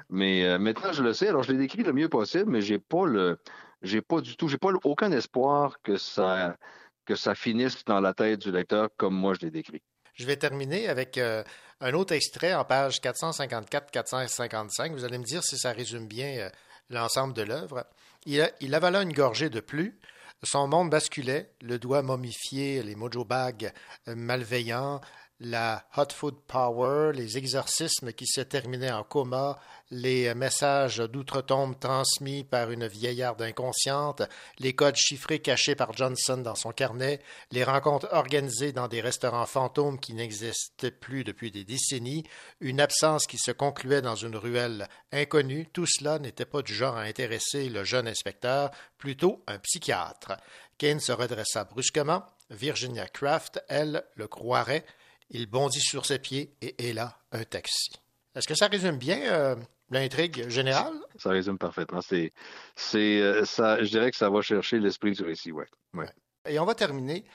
[0.10, 1.28] Mais euh, maintenant, je le sais.
[1.28, 3.40] Alors, je l'ai décrit le mieux possible, mais j'ai pas le,
[3.82, 6.58] j'ai pas du tout, j'ai pas aucun espoir que ça,
[7.06, 9.82] que ça finisse dans la tête du lecteur comme moi je l'ai décrit.
[10.14, 11.44] Je vais terminer avec euh,
[11.80, 14.92] un autre extrait en page 454-455.
[14.94, 16.50] Vous allez me dire si ça résume bien euh,
[16.90, 17.86] l'ensemble de l'œuvre.
[18.26, 20.00] Il, il avala une gorgée de plus.
[20.44, 23.72] Son monde basculait, le doigt momifié, les mojo bags
[24.08, 25.00] malveillants,
[25.44, 29.60] la hot food power, les exorcismes qui se terminaient en coma,
[29.92, 34.24] les messages d'outre-tombe transmis par une vieillarde inconsciente,
[34.60, 37.20] les codes chiffrés cachés par Johnson dans son carnet,
[37.52, 42.24] les rencontres organisées dans des restaurants fantômes qui n'existaient plus depuis des décennies,
[42.60, 46.98] une absence qui se concluait dans une ruelle inconnue, tout cela n'était pas du genre
[46.98, 50.38] à intéresser le jeune inspecteur, plutôt un psychiatre.
[50.78, 52.24] Kane se redressa brusquement.
[52.50, 54.86] Virginia Kraft, elle, le croirait.
[55.36, 57.90] Il bondit sur ses pieds et héla un taxi.
[58.36, 59.56] Est-ce que ça résume bien euh,
[59.90, 60.94] l'intrigue générale?
[61.18, 62.02] Ça résume parfaitement.
[62.02, 62.34] C'est,
[62.76, 65.66] c'est, euh, ça, je dirais que ça va chercher l'esprit du récit, ouais.
[65.96, 66.10] ouais.
[66.46, 67.26] Et on va terminer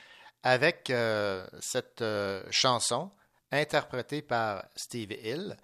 [0.43, 3.11] avec euh, cette euh, chanson
[3.51, 5.57] interprétée par Steve Hill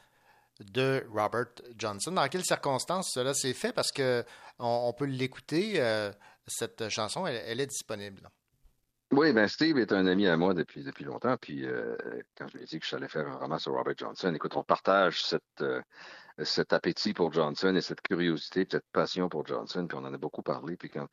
[0.59, 2.11] de Robert Johnson.
[2.11, 3.71] Dans quelles circonstances cela s'est fait?
[3.71, 4.25] Parce que
[4.59, 5.81] on, on peut l'écouter,
[6.47, 8.29] cette chanson, elle, elle est disponible.
[9.11, 11.38] Oui, ben Steve est un ami à moi depuis, depuis longtemps.
[11.38, 11.95] Puis euh,
[12.38, 14.64] quand je lui ai dit que j'allais faire un roman sur Robert Johnson, écoute, on
[14.64, 15.82] partage cette, euh,
[16.44, 19.86] cet appétit pour Johnson et cette curiosité, cette passion pour Johnson.
[19.88, 20.76] Puis on en a beaucoup parlé.
[20.76, 21.07] Puis quand,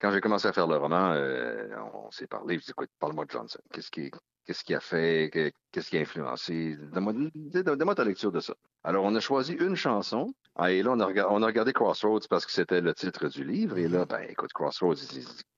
[0.00, 2.58] quand j'ai commencé à faire le roman, euh, on, s'est parlé.
[2.58, 3.60] Je dis, écoute, parle-moi de Johnson.
[3.72, 4.10] Qu'est-ce qui,
[4.46, 5.30] qu'est-ce qui a fait?
[5.32, 6.76] Que- Qu'est-ce qui a influencé?
[6.92, 8.54] Donne-moi, ta lecture de ça.
[8.82, 10.32] Alors, on a choisi une chanson.
[10.54, 13.28] Ah, et là, on a, rega- on a regardé Crossroads parce que c'était le titre
[13.28, 13.76] du livre.
[13.76, 14.94] Et là, ben, écoute, Crossroads,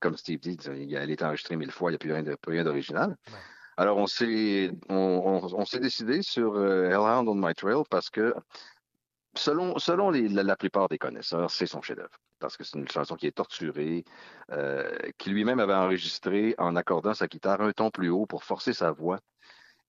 [0.01, 2.53] comme Steve dit, elle est enregistrée mille fois, il n'y a plus rien, de- plus
[2.53, 3.17] rien d'original.
[3.77, 4.95] Alors, on s'est, on,
[5.45, 8.35] on- on s'est décidé sur euh, Hellhound on My Trail parce que,
[9.37, 12.19] selon, selon les- la, la plupart des connaisseurs, c'est son chef-d'œuvre.
[12.41, 14.05] Parce que c'est une chanson qui est torturée,
[14.53, 18.73] euh, qui lui-même avait enregistré en accordant sa guitare un ton plus haut pour forcer
[18.73, 19.21] sa voix.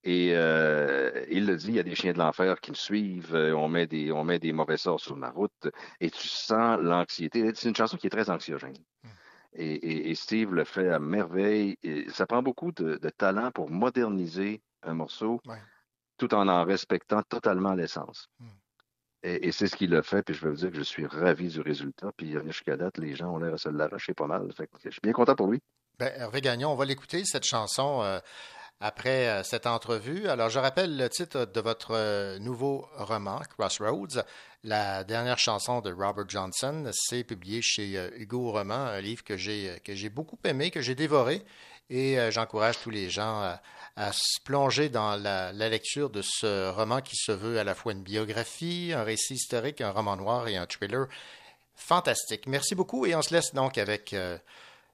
[0.02, 3.34] Et euh, il le dit, il y a des chiens de l'enfer qui me suivent,
[3.34, 5.68] euh, on met des, on met des mauvais sorts sur ma route,
[6.00, 7.50] et tu sens l'anxiété.
[7.54, 8.76] C'est une chanson qui est très anxiogène.
[9.52, 11.76] Et, et- et Steve le fait à merveille.
[11.82, 15.40] Et ça prend beaucoup de, de talent pour moderniser un morceau
[16.18, 18.28] tout en en respectant totalement l'essence.
[19.22, 21.60] Et, c'est ce qu'il a fait, puis je vous dire que je suis ravi du
[21.60, 22.10] résultat.
[22.16, 24.48] Puis jusqu'à date, les gens ont l'air à se l'arracher pas mal.
[24.84, 25.60] Je suis bien content pour lui.
[25.98, 28.18] Ben, Hervé Gagnon, on va l'écouter, cette chanson, euh,
[28.80, 30.28] après euh, cette entrevue.
[30.28, 34.22] Alors, je rappelle le titre de votre euh, nouveau roman, Crossroads.
[34.64, 39.78] La dernière chanson de Robert Johnson, c'est publié chez Hugo Roman, un livre que j'ai
[39.84, 41.42] que j'ai beaucoup aimé, que j'ai dévoré,
[41.88, 43.56] et j'encourage tous les gens
[43.96, 47.92] à, se plonger dans la, lecture de ce roman qui se veut à la fois
[47.92, 51.06] une biographie, un récit historique, un roman noir et un thriller
[51.74, 52.46] fantastique.
[52.46, 54.14] Merci beaucoup et on se laisse donc avec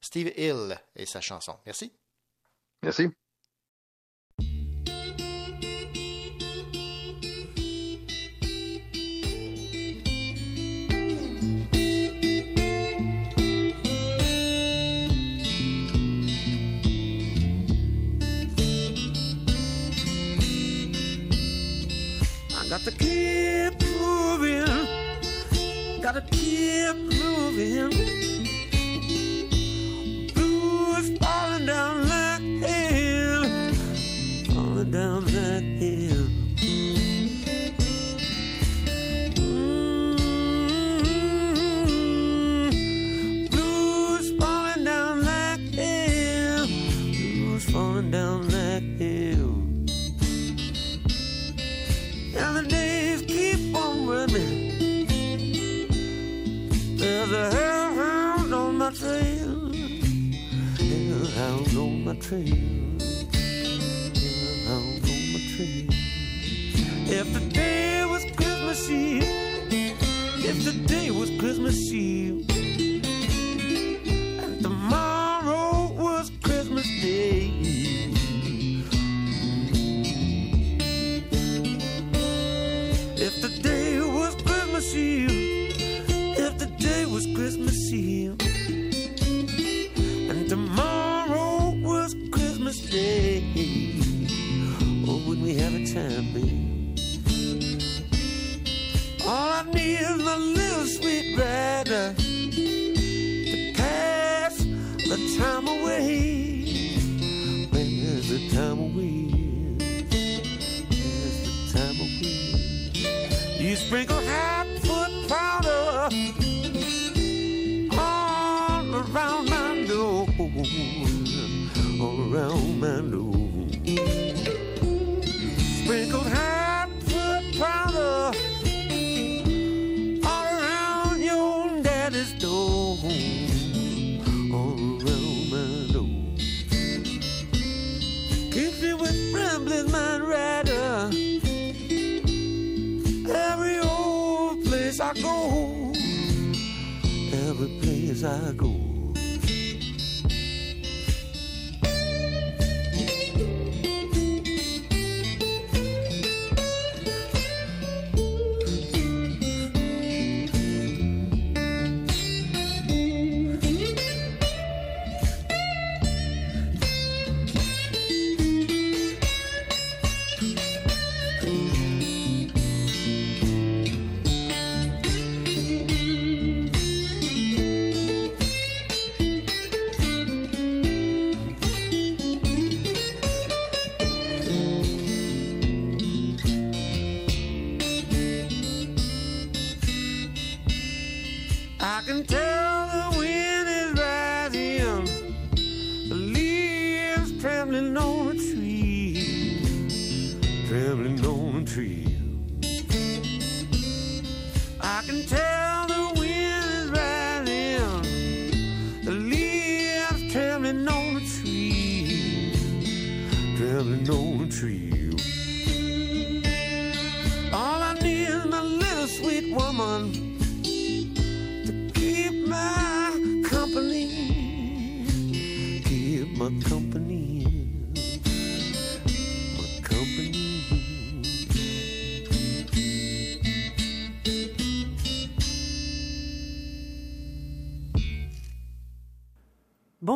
[0.00, 1.56] Steve Hill et sa chanson.
[1.66, 1.92] Merci.
[2.82, 3.10] Merci.
[22.86, 24.64] To keep moving,
[26.00, 28.15] gotta keep moving.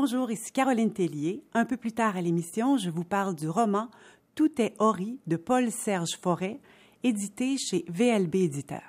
[0.02, 1.44] Bonjour, ici Caroline Tellier.
[1.52, 3.90] Un peu plus tard à l'émission, je vous parle du roman
[4.34, 6.58] Tout est Ori de Paul-Serge Forêt,
[7.04, 8.80] édité chez VLB Éditeur.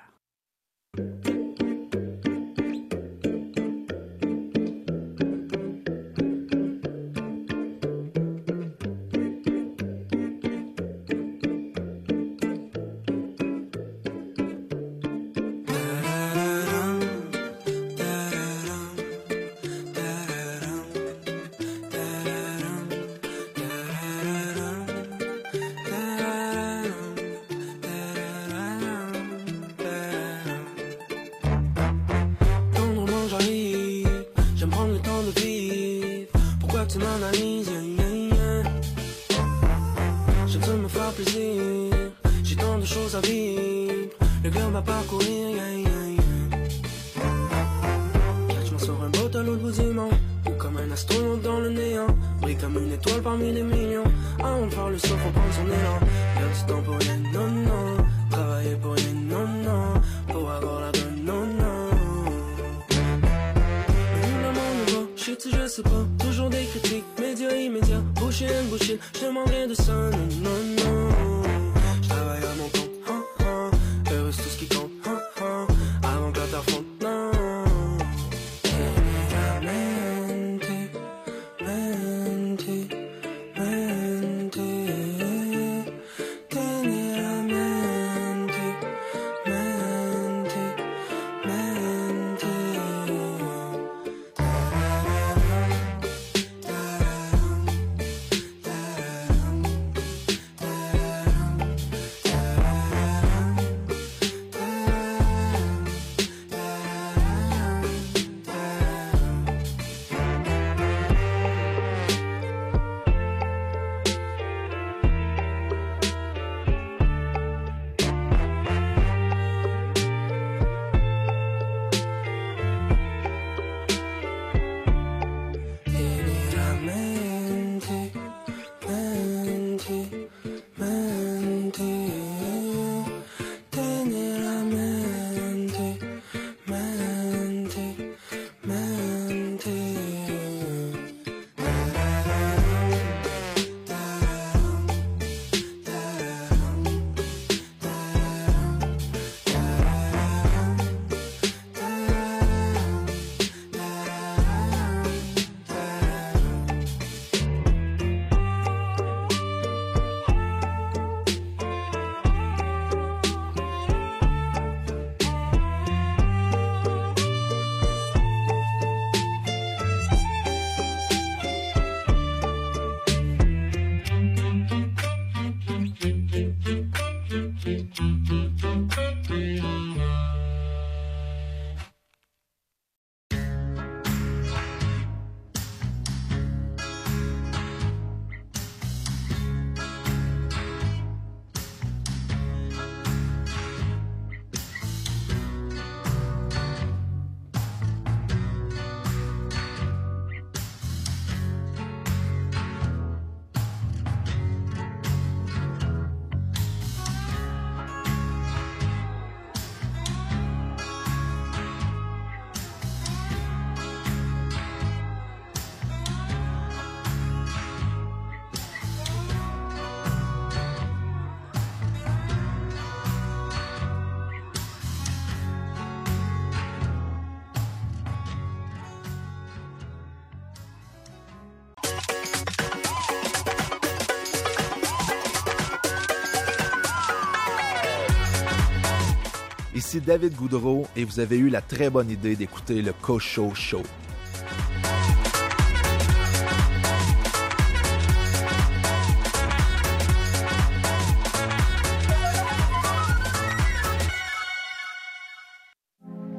[240.00, 243.82] David Goudreau et vous avez eu la très bonne idée d'écouter le Cocho Show.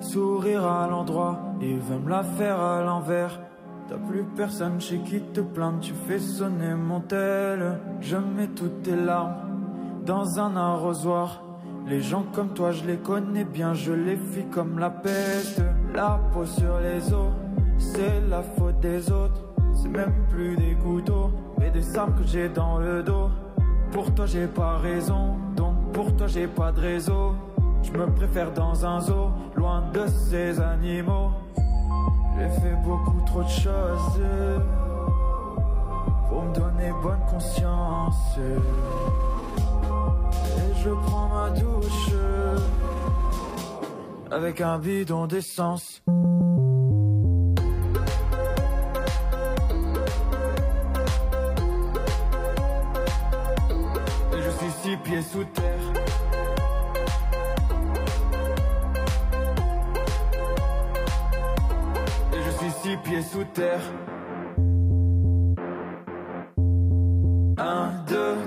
[0.01, 3.39] Sourire à l'endroit, il veut me la faire à l'envers.
[3.88, 7.80] T'as plus personne chez qui te plaindre, tu fais sonner mon tel.
[7.99, 9.35] Je mets toutes tes larmes
[10.05, 11.52] dans un arrosoir.
[11.85, 15.61] Les gens comme toi, je les connais bien, je les fuis comme la peste.
[15.93, 17.34] La peau sur les os,
[17.77, 19.41] c'est la faute des autres.
[19.73, 23.30] C'est même plus des couteaux, mais des armes que j'ai dans le dos.
[23.91, 27.34] Pour toi, j'ai pas raison, donc pour toi, j'ai pas de réseau.
[27.84, 31.31] Je me préfère dans un zoo, loin de ces animaux.
[32.38, 34.22] J'ai fait beaucoup trop de choses
[36.30, 38.39] pour me donner bonne conscience.
[40.84, 42.10] Je prends ma douche
[44.30, 46.03] avec un bidon d'essence.
[54.34, 55.80] Et je suis six pieds sous terre.
[62.34, 63.80] Et je suis six pieds sous terre.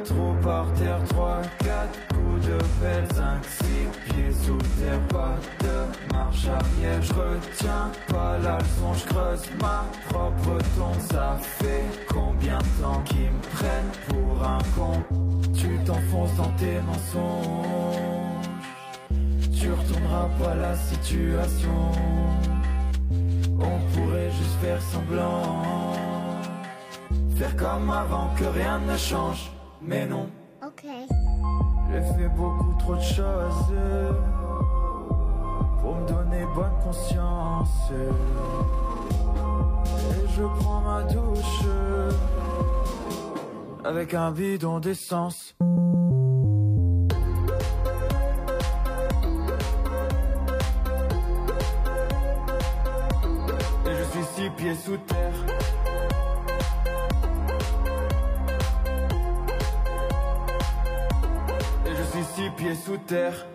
[0.07, 6.12] Trop par terre, trois, quatre coups de pelle, cinq, six pieds sous terre, pas de
[6.12, 12.59] marche arrière, je retiens pas la leçon, je creuse ma propre tombe, ça fait combien
[12.59, 15.03] de temps qu'ils me prennent pour un con?
[15.55, 18.47] Tu t'enfonces dans tes mensonges.
[19.59, 21.91] Tu retourneras pas la situation.
[23.59, 25.95] On pourrait juste faire semblant.
[27.37, 29.51] Faire comme avant que rien ne change.
[29.87, 30.29] Mais non.
[30.65, 30.85] Ok.
[31.91, 33.73] J'ai fait beaucoup trop de choses
[35.81, 37.93] pour me donner bonne conscience.
[40.11, 41.65] Et je prends ma douche
[43.85, 45.55] avec un bidon d'essence.
[53.87, 55.66] Et je suis six pieds sous terre.
[62.75, 63.47] Sous terre.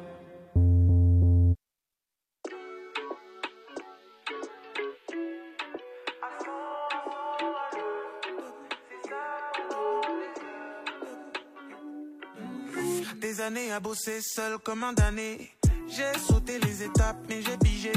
[13.20, 15.52] Des années à bosser seul comme un damné.
[15.88, 17.92] J'ai sauté les étapes, mais j'ai pigé.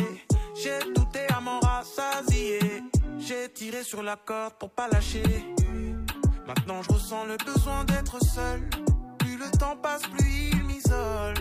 [0.54, 2.60] J'ai douté à m'en rassasier.
[3.18, 5.22] J'ai tiré sur la corde pour pas lâcher.
[6.46, 8.60] Maintenant je ressens le besoin d'être seul.
[9.44, 11.34] Le temps passe, plus il m'isole.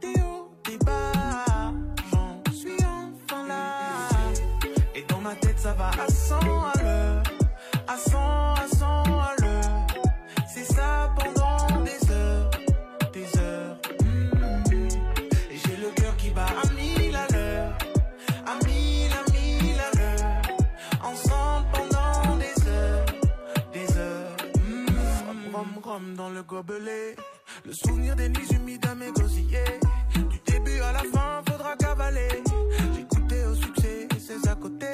[0.00, 1.72] Des hauts, des bas,
[2.12, 3.88] j'en suis enfin là.
[4.94, 7.22] Et dans ma tête ça va à 100 à l'heure.
[7.88, 9.11] À 100, à 100
[27.72, 29.80] Le souvenir des nuits humides à mes gosillets.
[30.12, 32.28] Du début à la fin, faudra cavaler.
[33.10, 34.88] Goûté au succès et c'est à côté.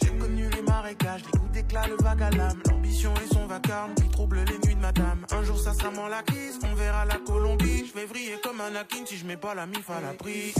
[0.00, 2.62] J'ai connu les marécages, les coups d'éclat, le vague à l'âme.
[2.70, 5.26] L'ambition et son vacarme qui trouble les nuits de madame.
[5.32, 7.86] Un jour ça sera la crise, on verra la Colombie.
[7.88, 10.54] Je vais vriller comme un Akin si je mets pas la mif à l'abri.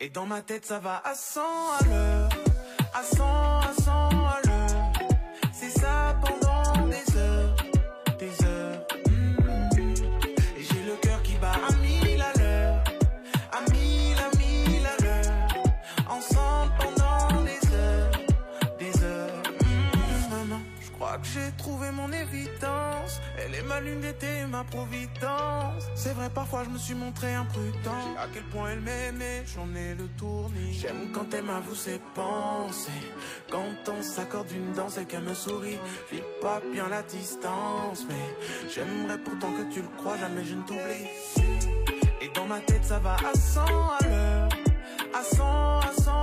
[0.00, 2.28] Et dans ma tête ça va à 100 à l'heure.
[2.94, 4.47] À 100, à 100 à l'heure.
[23.80, 25.84] Lune d'été, ma providence.
[25.94, 28.14] C'est vrai, parfois je me suis montré imprudent.
[28.18, 30.72] À quel point elle m'aimait, j'en ai le tournis.
[30.72, 32.90] J'aime quand elle m'avoue ses pensées.
[33.50, 35.78] Quand on s'accorde une danse et qu'elle me sourit,
[36.12, 38.04] j'ai pas bien la distance.
[38.08, 41.08] Mais j'aimerais pourtant que tu le crois, jamais je ne t'oublie.
[42.20, 44.48] Et dans ma tête, ça va à 100 à l'heure.
[45.14, 46.17] À 100, à 100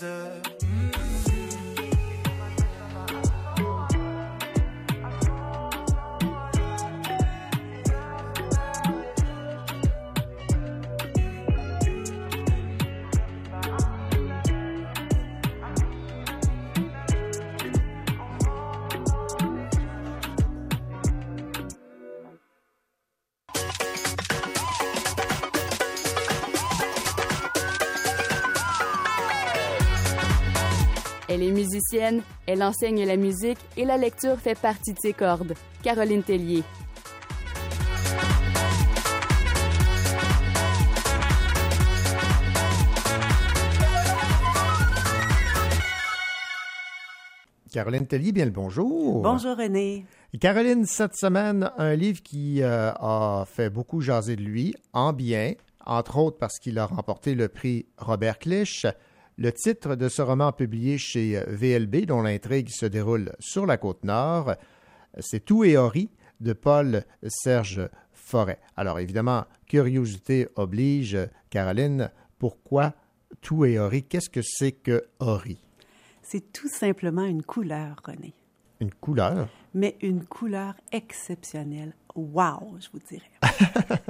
[0.00, 0.37] des
[31.78, 35.54] musicienne, elle enseigne la musique et la lecture fait partie de ses cordes.
[35.82, 36.64] Caroline Tellier.
[47.70, 49.22] Caroline Tellier, bien le bonjour.
[49.22, 50.04] Bonjour René.
[50.40, 55.52] Caroline, cette semaine, un livre qui euh, a fait beaucoup jaser de lui, en bien,
[55.86, 58.86] entre autres parce qu'il a remporté le prix Robert Clich.
[59.40, 64.02] Le titre de ce roman publié chez VLB, dont l'intrigue se déroule sur la côte
[64.02, 64.56] nord,
[65.20, 66.10] c'est Tout et Ori
[66.40, 68.58] de Paul Serge Forêt.
[68.76, 71.16] Alors évidemment, curiosité oblige,
[71.50, 72.10] Caroline,
[72.40, 72.94] pourquoi
[73.40, 74.02] Tout et Ori?
[74.02, 75.62] Qu'est-ce que c'est que Ori?
[76.20, 78.34] C'est tout simplement une couleur, René.
[78.80, 79.48] Une couleur?
[79.72, 81.94] Mais une couleur exceptionnelle.
[82.16, 83.30] Wow, je vous dirais.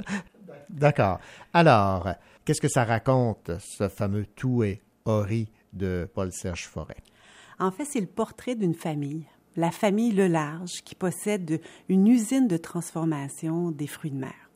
[0.71, 1.19] D'accord.
[1.53, 7.03] Alors, qu'est-ce que ça raconte, ce fameux Tout et Ori de Paul-Serge Forêt?
[7.59, 12.47] En fait, c'est le portrait d'une famille, la famille Le Large, qui possède une usine
[12.47, 14.49] de transformation des fruits de mer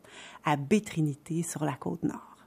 [0.45, 2.37] à Baie-Trinité, sur la côte nord.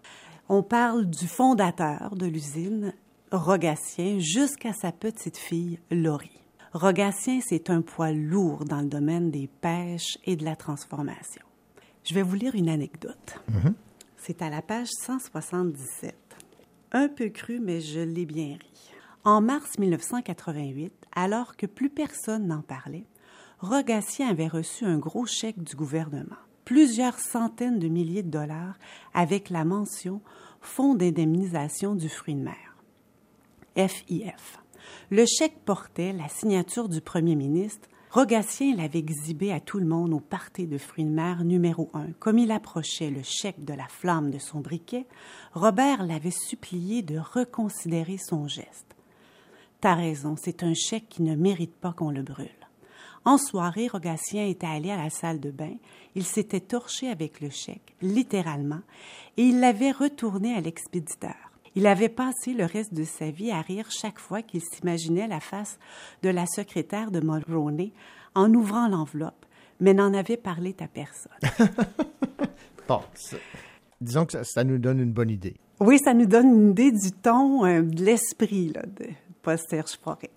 [0.49, 2.93] On parle du fondateur de l'usine,
[3.33, 6.43] Rogatien, jusqu'à sa petite fille, Laurie.
[6.73, 11.43] Rogatien, c'est un poids lourd dans le domaine des pêches et de la transformation.
[12.05, 13.41] Je vais vous lire une anecdote.
[14.17, 16.15] C'est à la page 177.
[16.93, 18.93] Un peu cru, mais je l'ai bien ri.
[19.25, 23.07] En mars 1988, alors que plus personne n'en parlait,
[23.59, 28.79] Rogatien avait reçu un gros chèque du gouvernement, plusieurs centaines de milliers de dollars
[29.15, 30.21] avec la mention
[30.61, 32.77] Fonds d'indemnisation du fruit de mer.
[33.77, 34.61] FIF.
[35.11, 37.89] Le chèque portait la signature du premier ministre.
[38.17, 42.13] Rogatien l'avait exhibé à tout le monde au party de fruits de mer numéro un.
[42.19, 45.05] Comme il approchait le chèque de la flamme de son briquet,
[45.53, 48.97] Robert l'avait supplié de reconsidérer son geste.
[49.83, 52.49] T'as raison, c'est un chèque qui ne mérite pas qu'on le brûle.
[53.27, 55.75] En soirée, Rogatien était allé à la salle de bain.
[56.15, 58.81] Il s'était torché avec le chèque, littéralement,
[59.37, 61.46] et il l'avait retourné à l'expéditeur.
[61.77, 65.41] Il avait passé le reste de sa vie à rire chaque fois qu'il s'imaginait la
[65.41, 65.79] face
[66.23, 67.93] de la secrétaire de Mulroney
[68.35, 69.47] en ouvrant l'enveloppe,
[69.79, 71.33] mais n'en avait parlé à personne.
[72.89, 73.01] Bon,
[74.01, 75.57] disons que ça, ça nous donne une bonne idée.
[75.81, 79.07] Oui, ça nous donne une idée du ton, euh, de l'esprit de
[79.43, 80.31] Paul Serge Forêt.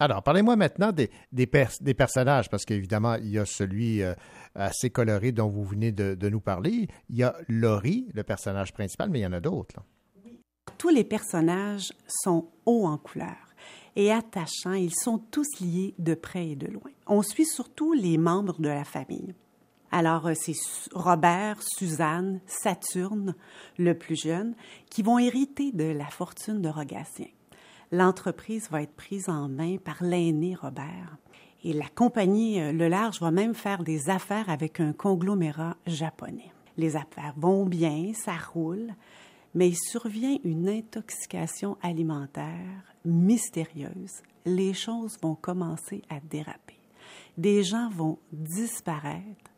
[0.00, 4.14] Alors, parlez-moi maintenant des, des, pers- des personnages, parce qu'évidemment, il y a celui euh,
[4.56, 6.88] assez coloré dont vous venez de, de nous parler.
[7.08, 9.76] Il y a Laurie, le personnage principal, mais il y en a d'autres.
[10.80, 13.36] Tous les personnages sont hauts en couleur
[13.96, 14.72] et attachants.
[14.72, 16.90] Ils sont tous liés de près et de loin.
[17.06, 19.34] On suit surtout les membres de la famille.
[19.92, 20.56] Alors, euh, c'est
[20.94, 23.34] Robert, Suzanne, Saturne,
[23.76, 24.54] le plus jeune,
[24.88, 27.28] qui vont hériter de la fortune de Rogatien.
[27.92, 31.18] L'entreprise va être prise en main par l'aîné Robert.
[31.62, 36.52] Et la compagnie euh, Le Large va même faire des affaires avec un conglomérat japonais.
[36.78, 38.94] Les affaires vont bien, ça roule,
[39.54, 44.22] mais il survient une intoxication alimentaire mystérieuse.
[44.44, 46.78] Les choses vont commencer à déraper.
[47.36, 49.50] Des gens vont disparaître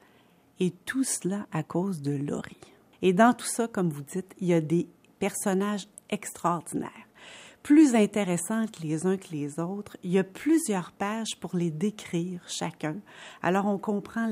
[0.60, 2.56] et tout cela à cause de Laurie.
[3.02, 4.88] Et dans tout ça, comme vous dites, il y a des
[5.18, 6.90] personnages extraordinaires,
[7.62, 9.96] plus intéressants que les uns que les autres.
[10.02, 12.96] Il y a plusieurs pages pour les décrire chacun.
[13.42, 14.30] Alors on comprend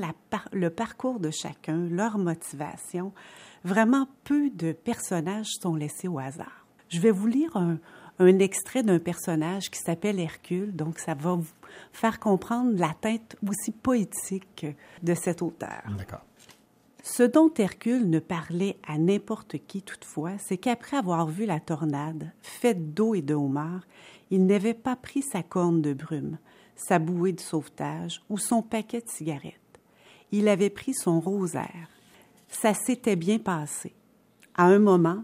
[0.51, 3.13] le parcours de chacun, leur motivation.
[3.63, 6.65] Vraiment peu de personnages sont laissés au hasard.
[6.89, 7.77] Je vais vous lire un,
[8.19, 11.47] un extrait d'un personnage qui s'appelle Hercule, donc ça va vous
[11.91, 14.65] faire comprendre la teinte aussi poétique
[15.01, 15.81] de cet auteur.
[15.97, 16.25] D'accord.
[17.03, 22.31] Ce dont Hercule ne parlait à n'importe qui toutefois, c'est qu'après avoir vu la tornade,
[22.41, 23.87] faite d'eau et de homards,
[24.29, 26.37] il n'avait pas pris sa corne de brume,
[26.75, 29.55] sa bouée de sauvetage ou son paquet de cigarettes.
[30.31, 31.89] Il avait pris son rosaire.
[32.51, 33.95] Ça s'était bien passé.
[34.55, 35.23] À un moment,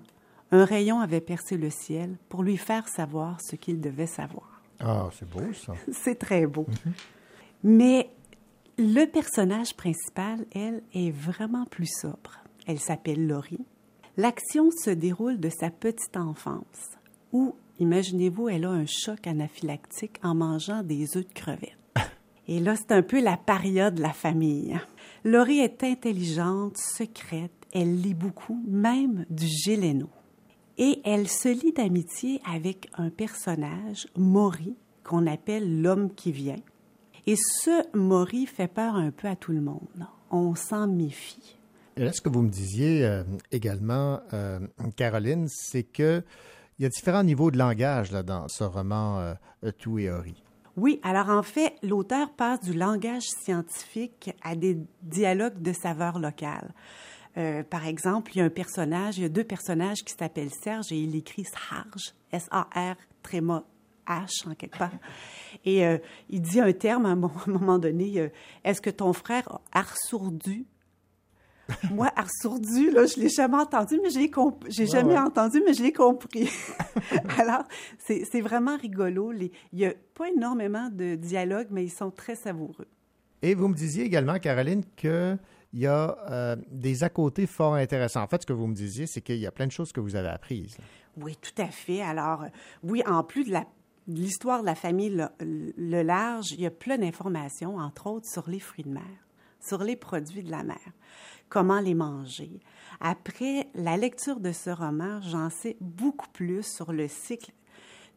[0.51, 4.61] un rayon avait percé le ciel pour lui faire savoir ce qu'il devait savoir.
[4.79, 5.73] Ah, c'est beau, ça.
[5.91, 6.65] C'est très beau.
[7.63, 8.09] Mais
[8.77, 12.43] le personnage principal, elle, est vraiment plus sobre.
[12.67, 13.65] Elle s'appelle Laurie.
[14.17, 16.97] L'action se déroule de sa petite enfance,
[17.31, 21.77] où, imaginez-vous, elle a un choc anaphylactique en mangeant des œufs de crevettes.
[22.47, 24.79] Et là, c'est un peu la paria de la famille.
[25.23, 30.09] Laurie est intelligente, secrète, elle lit beaucoup, même du Géléno.
[30.77, 36.61] Et elle se lie d'amitié avec un personnage, Maury, qu'on appelle l'homme qui vient.
[37.25, 40.07] Et ce Maury fait peur un peu à tout le monde.
[40.29, 41.57] On s'en méfie.
[41.97, 44.59] Là, ce que vous me disiez euh, également, euh,
[44.95, 46.23] Caroline, c'est que
[46.77, 50.43] il y a différents niveaux de langage là, dans ce roman euh, Tout et Ori.
[50.77, 56.71] Oui, alors en fait, l'auteur passe du langage scientifique à des dialogues de saveur locale.
[57.37, 60.53] Euh, par exemple, il y a un personnage, il y a deux personnages qui s'appellent
[60.53, 63.63] Serge et il écrit Sarge, S-A-R, tréma
[64.07, 64.91] H en quelque part.
[65.65, 65.97] Et euh,
[66.29, 67.15] il dit un terme à un
[67.47, 68.29] moment donné, euh,
[68.63, 70.67] est-ce que ton frère a arsourdu?
[71.91, 75.19] Moi, arsourdu, là, je l'ai jamais entendu, mais j'ai comp- j'ai Ouais, jamais ouais.
[75.19, 76.49] entendu, mais je l'ai compris.
[77.37, 77.63] Alors,
[77.99, 79.31] c'est vraiment rigolo.
[79.31, 82.87] Les- il n'y a pas énormément de dialogues, mais ils sont très savoureux.
[83.41, 85.37] Et vous me disiez également, Caroline, qu'il
[85.73, 88.23] y a euh, des à côté fort intéressants.
[88.23, 89.99] En fait, ce que vous me disiez, c'est qu'il y a plein de choses que
[89.99, 90.77] vous avez apprises.
[91.21, 92.01] Oui, tout à fait.
[92.01, 92.45] Alors,
[92.83, 93.65] oui, en plus de la-
[94.07, 95.27] l'histoire de la famille Le,
[95.77, 99.03] Le Large, il y a plein d'informations, entre autres sur les fruits de mer,
[99.59, 100.79] sur les produits de la mer,
[101.49, 102.59] comment les manger.
[102.99, 107.51] Après la lecture de ce roman, j'en sais beaucoup plus sur le cycle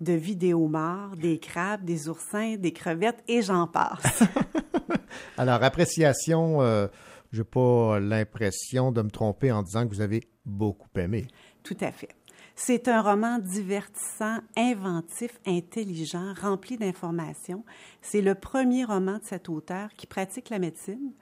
[0.01, 4.23] de vie des homards, des crabes, des oursins, des crevettes et j'en passe.
[5.37, 6.89] Alors, appréciation, euh,
[7.33, 11.27] je n'ai pas l'impression de me tromper en disant que vous avez beaucoup aimé.
[11.63, 12.09] Tout à fait.
[12.57, 17.65] C'est un roman divertissant, inventif, intelligent, rempli d'informations.
[18.03, 21.13] C'est le premier roman de cet auteur qui pratique la médecine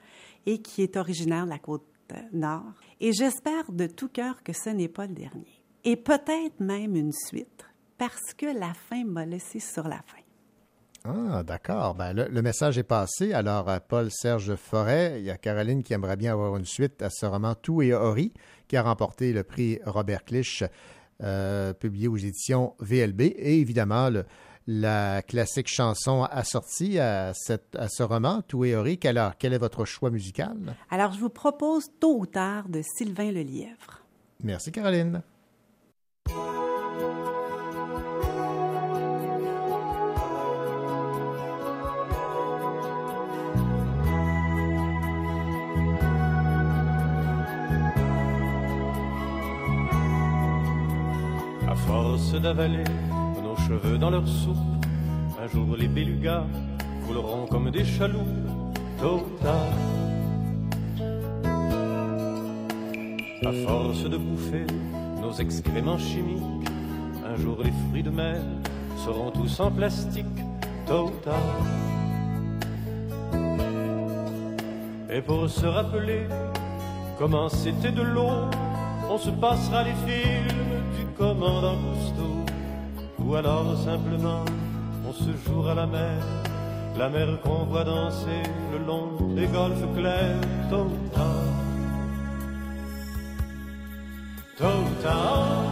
[0.45, 1.85] et qui est originaire de la côte
[2.33, 5.63] Nord et j'espère de tout cœur que ce n'est pas le dernier.
[5.83, 7.65] Et peut-être même une suite
[7.97, 10.21] parce que la fin m'a laissé sur la fin.
[11.05, 11.95] Ah, d'accord.
[11.95, 13.31] Ben, le, message est passé.
[13.31, 17.09] Alors, à Paul-Serge Forêt, il y a Caroline qui aimerait bien avoir une suite à
[17.09, 18.33] ce roman Tout et Ori,
[18.67, 20.63] qui a remporté le prix Robert Clich,
[21.23, 23.21] euh, publié aux éditions VLB.
[23.21, 24.25] Et évidemment, le-
[24.67, 28.99] la classique chanson assortie à, cette, à ce roman, Tout et Ori.
[29.03, 30.75] Alors, quel est votre choix musical?
[30.89, 34.03] Alors, je vous propose Tôt ou tard de Sylvain Lelièvre.
[34.43, 35.21] Merci, Caroline.
[51.67, 52.83] À force d'avaler
[53.69, 54.57] cheveux dans leur soupe,
[55.39, 56.43] un jour les belugas
[57.05, 58.47] couleront comme des chaloupes,
[58.99, 59.77] tôt ou tard.
[63.45, 64.65] À force de bouffer
[65.21, 66.67] nos excréments chimiques,
[67.23, 68.41] un jour les fruits de mer
[69.05, 70.25] seront tous en plastique,
[70.87, 71.59] tôt tard.
[75.11, 76.23] Et pour se rappeler
[77.19, 78.49] comment c'était de l'eau,
[79.11, 80.57] on se passera les films
[80.97, 82.38] du commandant Cousteau.
[83.29, 84.43] Ou alors simplement
[85.07, 86.17] on se jouera la mer,
[86.97, 88.41] la mer qu'on voit danser
[88.71, 90.41] le long des golfes clairs,
[90.71, 91.53] tôt ou tard.
[94.57, 95.63] Tôt tard,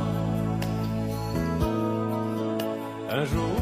[3.09, 3.57] un jour,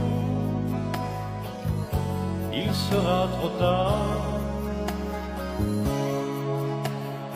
[2.54, 4.26] il sera trop tard.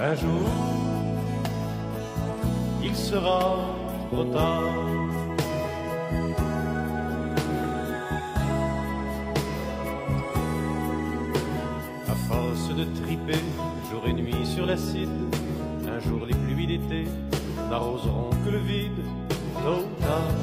[0.02, 0.50] Un jour,
[2.84, 3.56] il sera
[4.12, 4.89] trop tard.
[13.90, 15.10] Jour et nuit sur l'acide,
[15.88, 17.08] un jour les pluies d'été
[17.70, 19.04] n'arroseront que le vide,
[19.64, 20.36] tôt tard.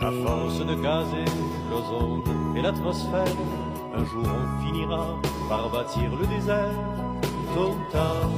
[0.00, 1.24] À force de gazer
[1.70, 3.36] l'ozone et l'atmosphère,
[3.94, 5.06] un jour on finira
[5.48, 6.72] par bâtir le désert,
[7.54, 8.30] tôt tard.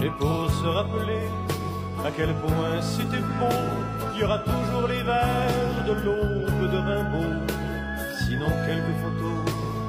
[0.00, 1.26] Et pour se rappeler
[2.04, 3.56] à quel point c'était beau,
[4.14, 4.57] il y aura vers
[5.88, 7.34] de l'aube de Rimbaud.
[8.20, 9.40] Sinon quelques photos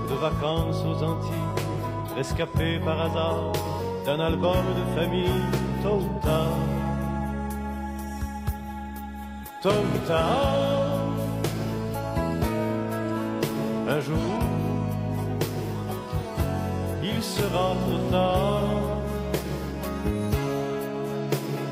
[0.09, 1.55] de vacances aux Antilles,
[2.15, 3.51] rescapées par hasard
[4.05, 5.43] d'un album de famille,
[5.83, 6.19] tôt ou
[13.89, 14.39] un jour,
[17.03, 18.61] il sera trop tard.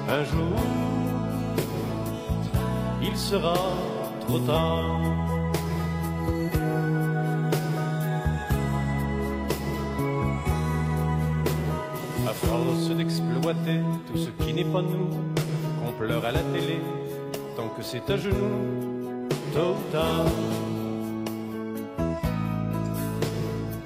[0.09, 0.57] Un jour,
[3.01, 3.55] il sera
[4.27, 4.99] trop tard.
[12.27, 15.09] À force d'exploiter tout ce qui n'est pas nous,
[15.79, 16.79] qu'on pleure à la télé,
[17.55, 20.25] tant que c'est à genoux, tôt ou tard.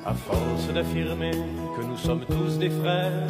[0.05, 3.27] À force d'affirmer que nous sommes tous des frères,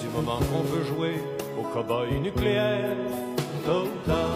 [0.00, 1.16] du moment qu'on veut jouer
[1.58, 2.96] au cow-boy nucléaire,
[3.66, 4.33] tôt ou tard.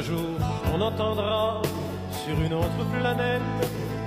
[0.00, 0.30] Un jour,
[0.74, 1.60] on entendra
[2.10, 3.42] sur une autre planète,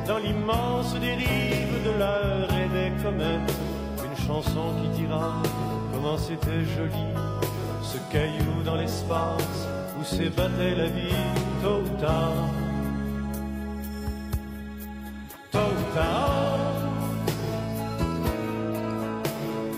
[0.08, 3.56] dans l'immense dérive de l'air et des comètes,
[4.04, 5.34] une chanson qui dira
[5.94, 7.14] comment c'était joli,
[7.84, 9.68] ce caillou dans l'espace
[10.00, 11.14] où s'ébattait la vie,
[11.62, 12.50] tôt ou tard.
[15.52, 15.60] Tôt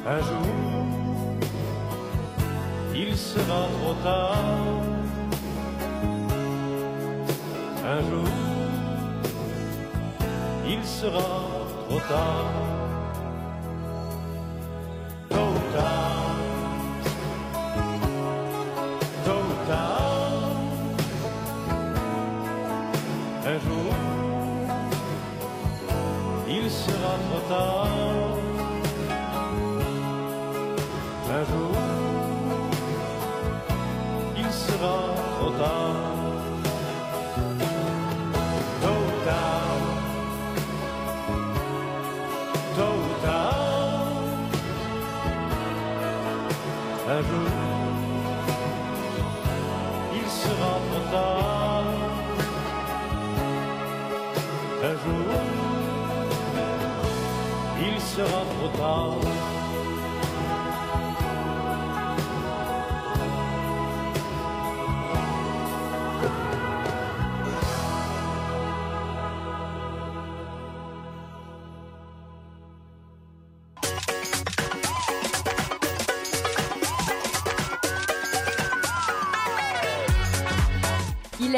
[0.07, 1.25] un jour,
[2.95, 4.64] il sera trop tard.
[11.05, 12.84] Il sera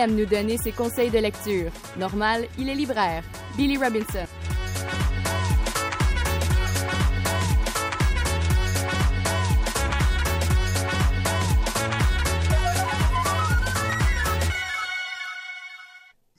[0.07, 1.71] aime nous donner ses conseils de lecture.
[1.97, 3.23] Normal, il est libraire.
[3.55, 4.25] Billy Robinson.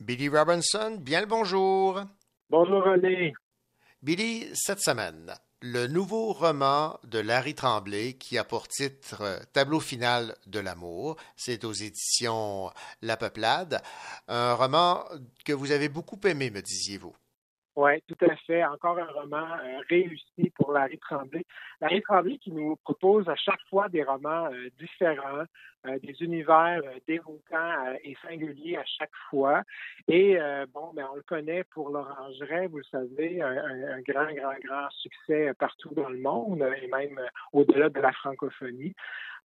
[0.01, 2.03] Billy Robinson, bien le bonjour.
[2.49, 3.35] Bonjour René.
[4.03, 9.81] Billy, cette semaine, le nouveau roman de Larry Tremblay qui a pour titre euh, Tableau
[9.81, 12.71] final de l'amour, c'est aux éditions
[13.03, 13.83] La Peuplade,
[14.29, 15.05] un roman
[15.45, 17.15] que vous avez beaucoup aimé, me disiez-vous.
[17.81, 18.65] Oui, tout à fait.
[18.65, 21.45] Encore un roman euh, réussi pour Larry Tremblay.
[21.81, 25.45] Larry Tremblay qui nous propose à chaque fois des romans euh, différents,
[25.87, 29.63] euh, des univers déroutants et singuliers à chaque fois.
[30.09, 30.39] Et
[30.75, 34.91] bon, ben, on le connaît pour l'Orangerie, vous le savez, un, un, grand, grand, grand
[34.91, 37.21] succès partout dans le monde et même
[37.53, 38.97] au-delà de la francophonie.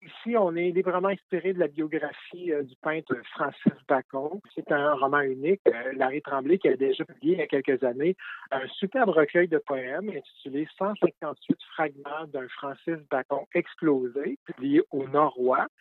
[0.02, 4.40] Ici, on est librement inspiré de la biographie euh, du peintre Francis Bacon.
[4.54, 7.84] C'est un roman unique, euh, Larry Tremblay, qui a déjà publié il y a quelques
[7.84, 8.16] années
[8.52, 15.72] un superbe recueil de poèmes intitulé 158 fragments d'un Francis Bacon explosé, publié au Nord-Ouest.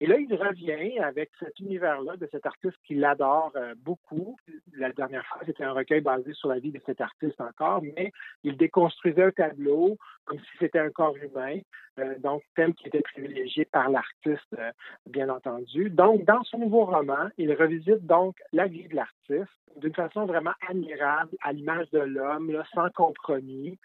[0.00, 4.36] Et là, il revient avec cet univers-là de cet artiste qu'il adore euh, beaucoup.
[4.74, 8.12] La dernière fois, c'était un recueil basé sur la vie de cet artiste encore, mais
[8.44, 9.96] il déconstruisait un tableau
[10.26, 11.60] comme si c'était un corps humain,
[11.98, 14.70] euh, donc thème qui était privilégié par l'artiste, euh,
[15.06, 15.88] bien entendu.
[15.88, 20.54] Donc, dans son nouveau roman, il revisite donc la vie de l'artiste d'une façon vraiment
[20.68, 23.78] admirable, à l'image de l'homme, sans compromis.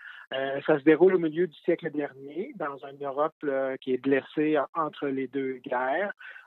[0.66, 3.36] Ça se déroule au milieu du siècle dernier, dans une Europe
[3.82, 6.01] qui est blessée entre les deux guerres.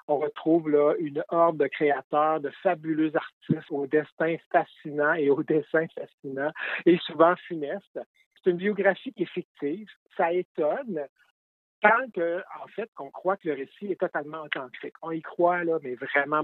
[0.07, 5.43] On retrouve là, une horde de créateurs, de fabuleux artistes au destin fascinant et au
[5.43, 6.51] dessin fascinant
[6.85, 7.99] et souvent funeste.
[8.37, 9.89] C'est une biographie qui est fictive.
[10.17, 11.07] Ça étonne,
[11.81, 14.95] tant que, en fait, qu'on croit que le récit est totalement authentique.
[15.01, 16.43] On y croit, là, mais vraiment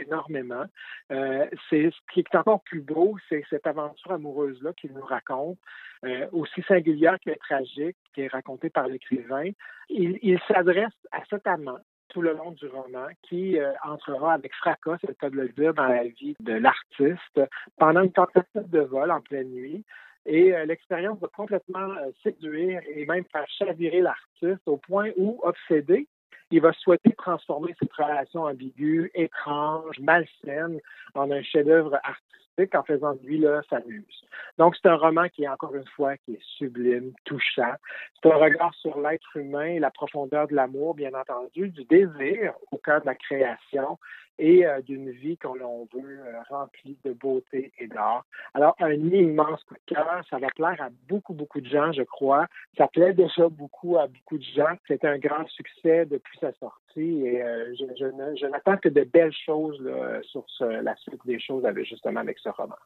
[0.00, 0.64] énormément.
[1.10, 5.58] Euh, c'est ce qui est encore plus beau, c'est cette aventure amoureuse-là qu'il nous raconte,
[6.04, 9.50] euh, aussi singulière que tragique, qui est racontée par l'écrivain.
[9.88, 11.78] Il, il s'adresse à cet amant
[12.12, 15.74] tout le long du roman qui euh, entrera avec fracas, c'est le de le dire,
[15.74, 17.40] dans la vie de l'artiste
[17.78, 19.84] pendant une tentative de vol en pleine nuit.
[20.26, 25.40] Et euh, l'expérience va complètement euh, séduire et même faire chavirer l'artiste au point où,
[25.42, 26.06] obsédé,
[26.50, 30.80] il va souhaiter transformer cette relation ambiguë, étrange, malsaine
[31.14, 34.24] en un chef-d'œuvre artistique en faisant de lui là, sa muse.
[34.58, 37.74] Donc, c'est un roman qui est encore une fois qui est sublime, touchant.
[38.22, 42.76] C'est un regard sur l'être humain, la profondeur de l'amour, bien entendu, du désir au
[42.76, 43.98] cœur de la création
[44.38, 48.24] et euh, d'une vie qu'on veut euh, remplie de beauté et d'art.
[48.54, 52.02] Alors, un immense coup de cœur, ça va plaire à beaucoup, beaucoup de gens, je
[52.02, 52.46] crois.
[52.76, 54.74] Ça plaît déjà beaucoup à beaucoup de gens.
[54.88, 59.32] C'est un grand succès depuis sa sortie et euh, je, je, n'attends que de belles
[59.32, 59.82] choses
[60.24, 62.76] sur la suite des choses avec, justement avec ce roman.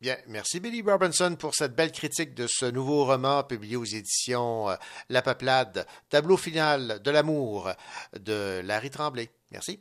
[0.00, 4.66] Bien, merci Billy Robinson pour cette belle critique de ce nouveau roman publié aux éditions
[5.08, 7.70] La Peuplade, Tableau final de l'amour
[8.12, 9.28] de Larry Tremblay.
[9.52, 9.80] Merci.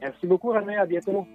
[0.00, 0.76] Merci beaucoup, René.
[0.76, 1.26] À bientôt.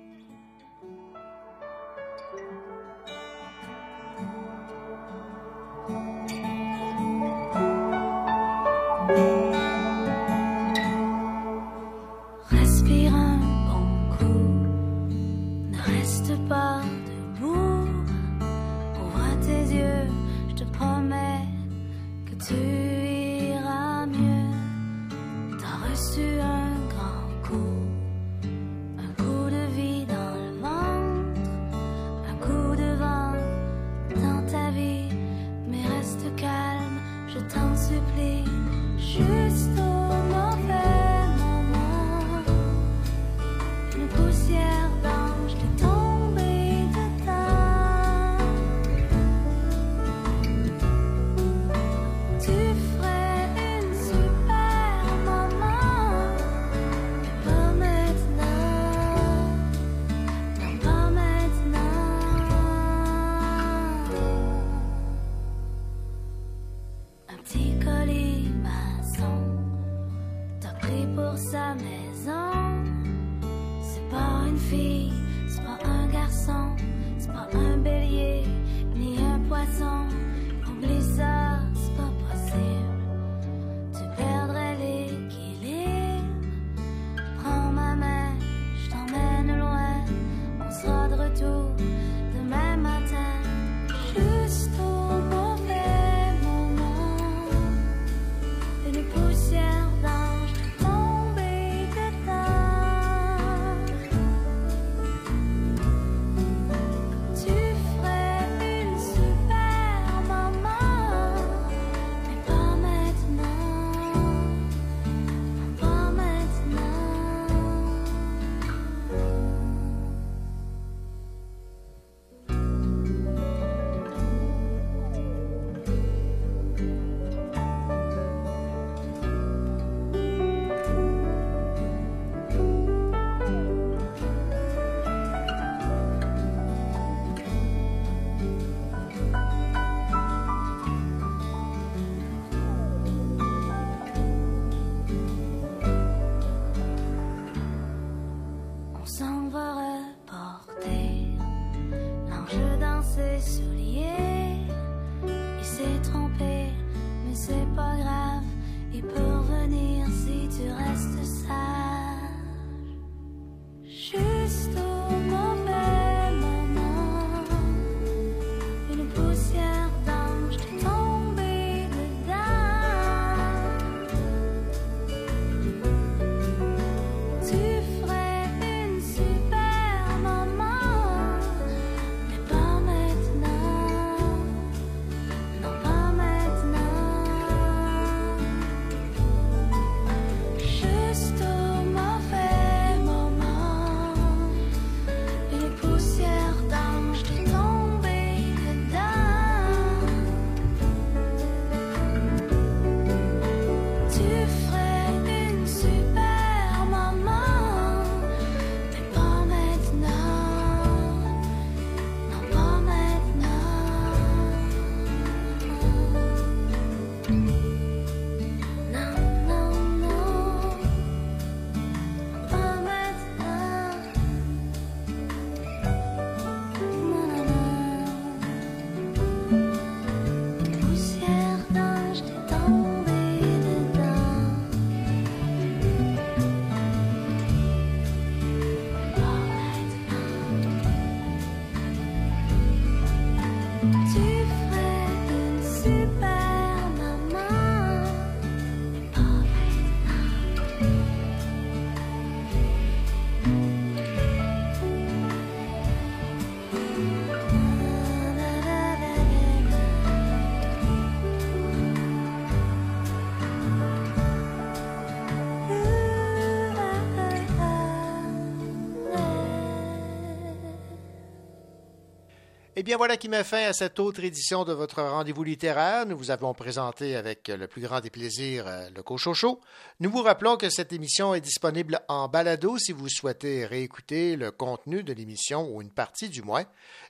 [272.80, 276.06] Eh bien, voilà qui met fin à cette autre édition de votre rendez-vous littéraire.
[276.06, 279.60] Nous vous avons présenté avec le plus grand des plaisirs euh, le Cochocho.
[280.00, 284.52] Nous vous rappelons que cette émission est disponible en balado si vous souhaitez réécouter le
[284.52, 286.66] contenu de l'émission ou une partie du moins.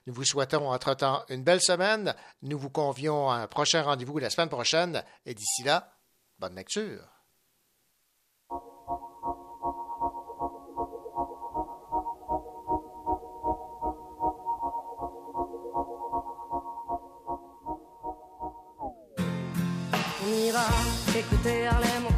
[0.06, 2.14] Nous vous souhaitons entre-temps une belle semaine.
[2.40, 5.92] Nous vous convions à un prochain rendez-vous la semaine prochaine et d'ici là,
[6.38, 7.17] bonne lecture.
[21.12, 22.17] J'écouter Harlem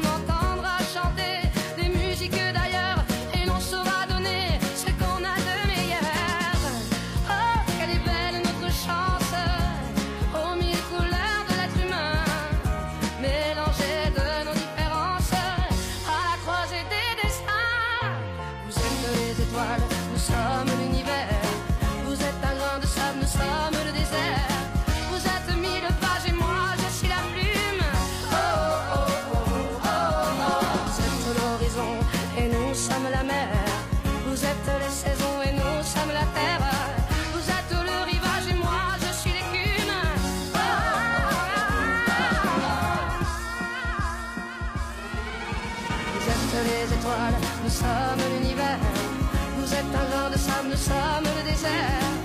[50.81, 52.20] ça désert.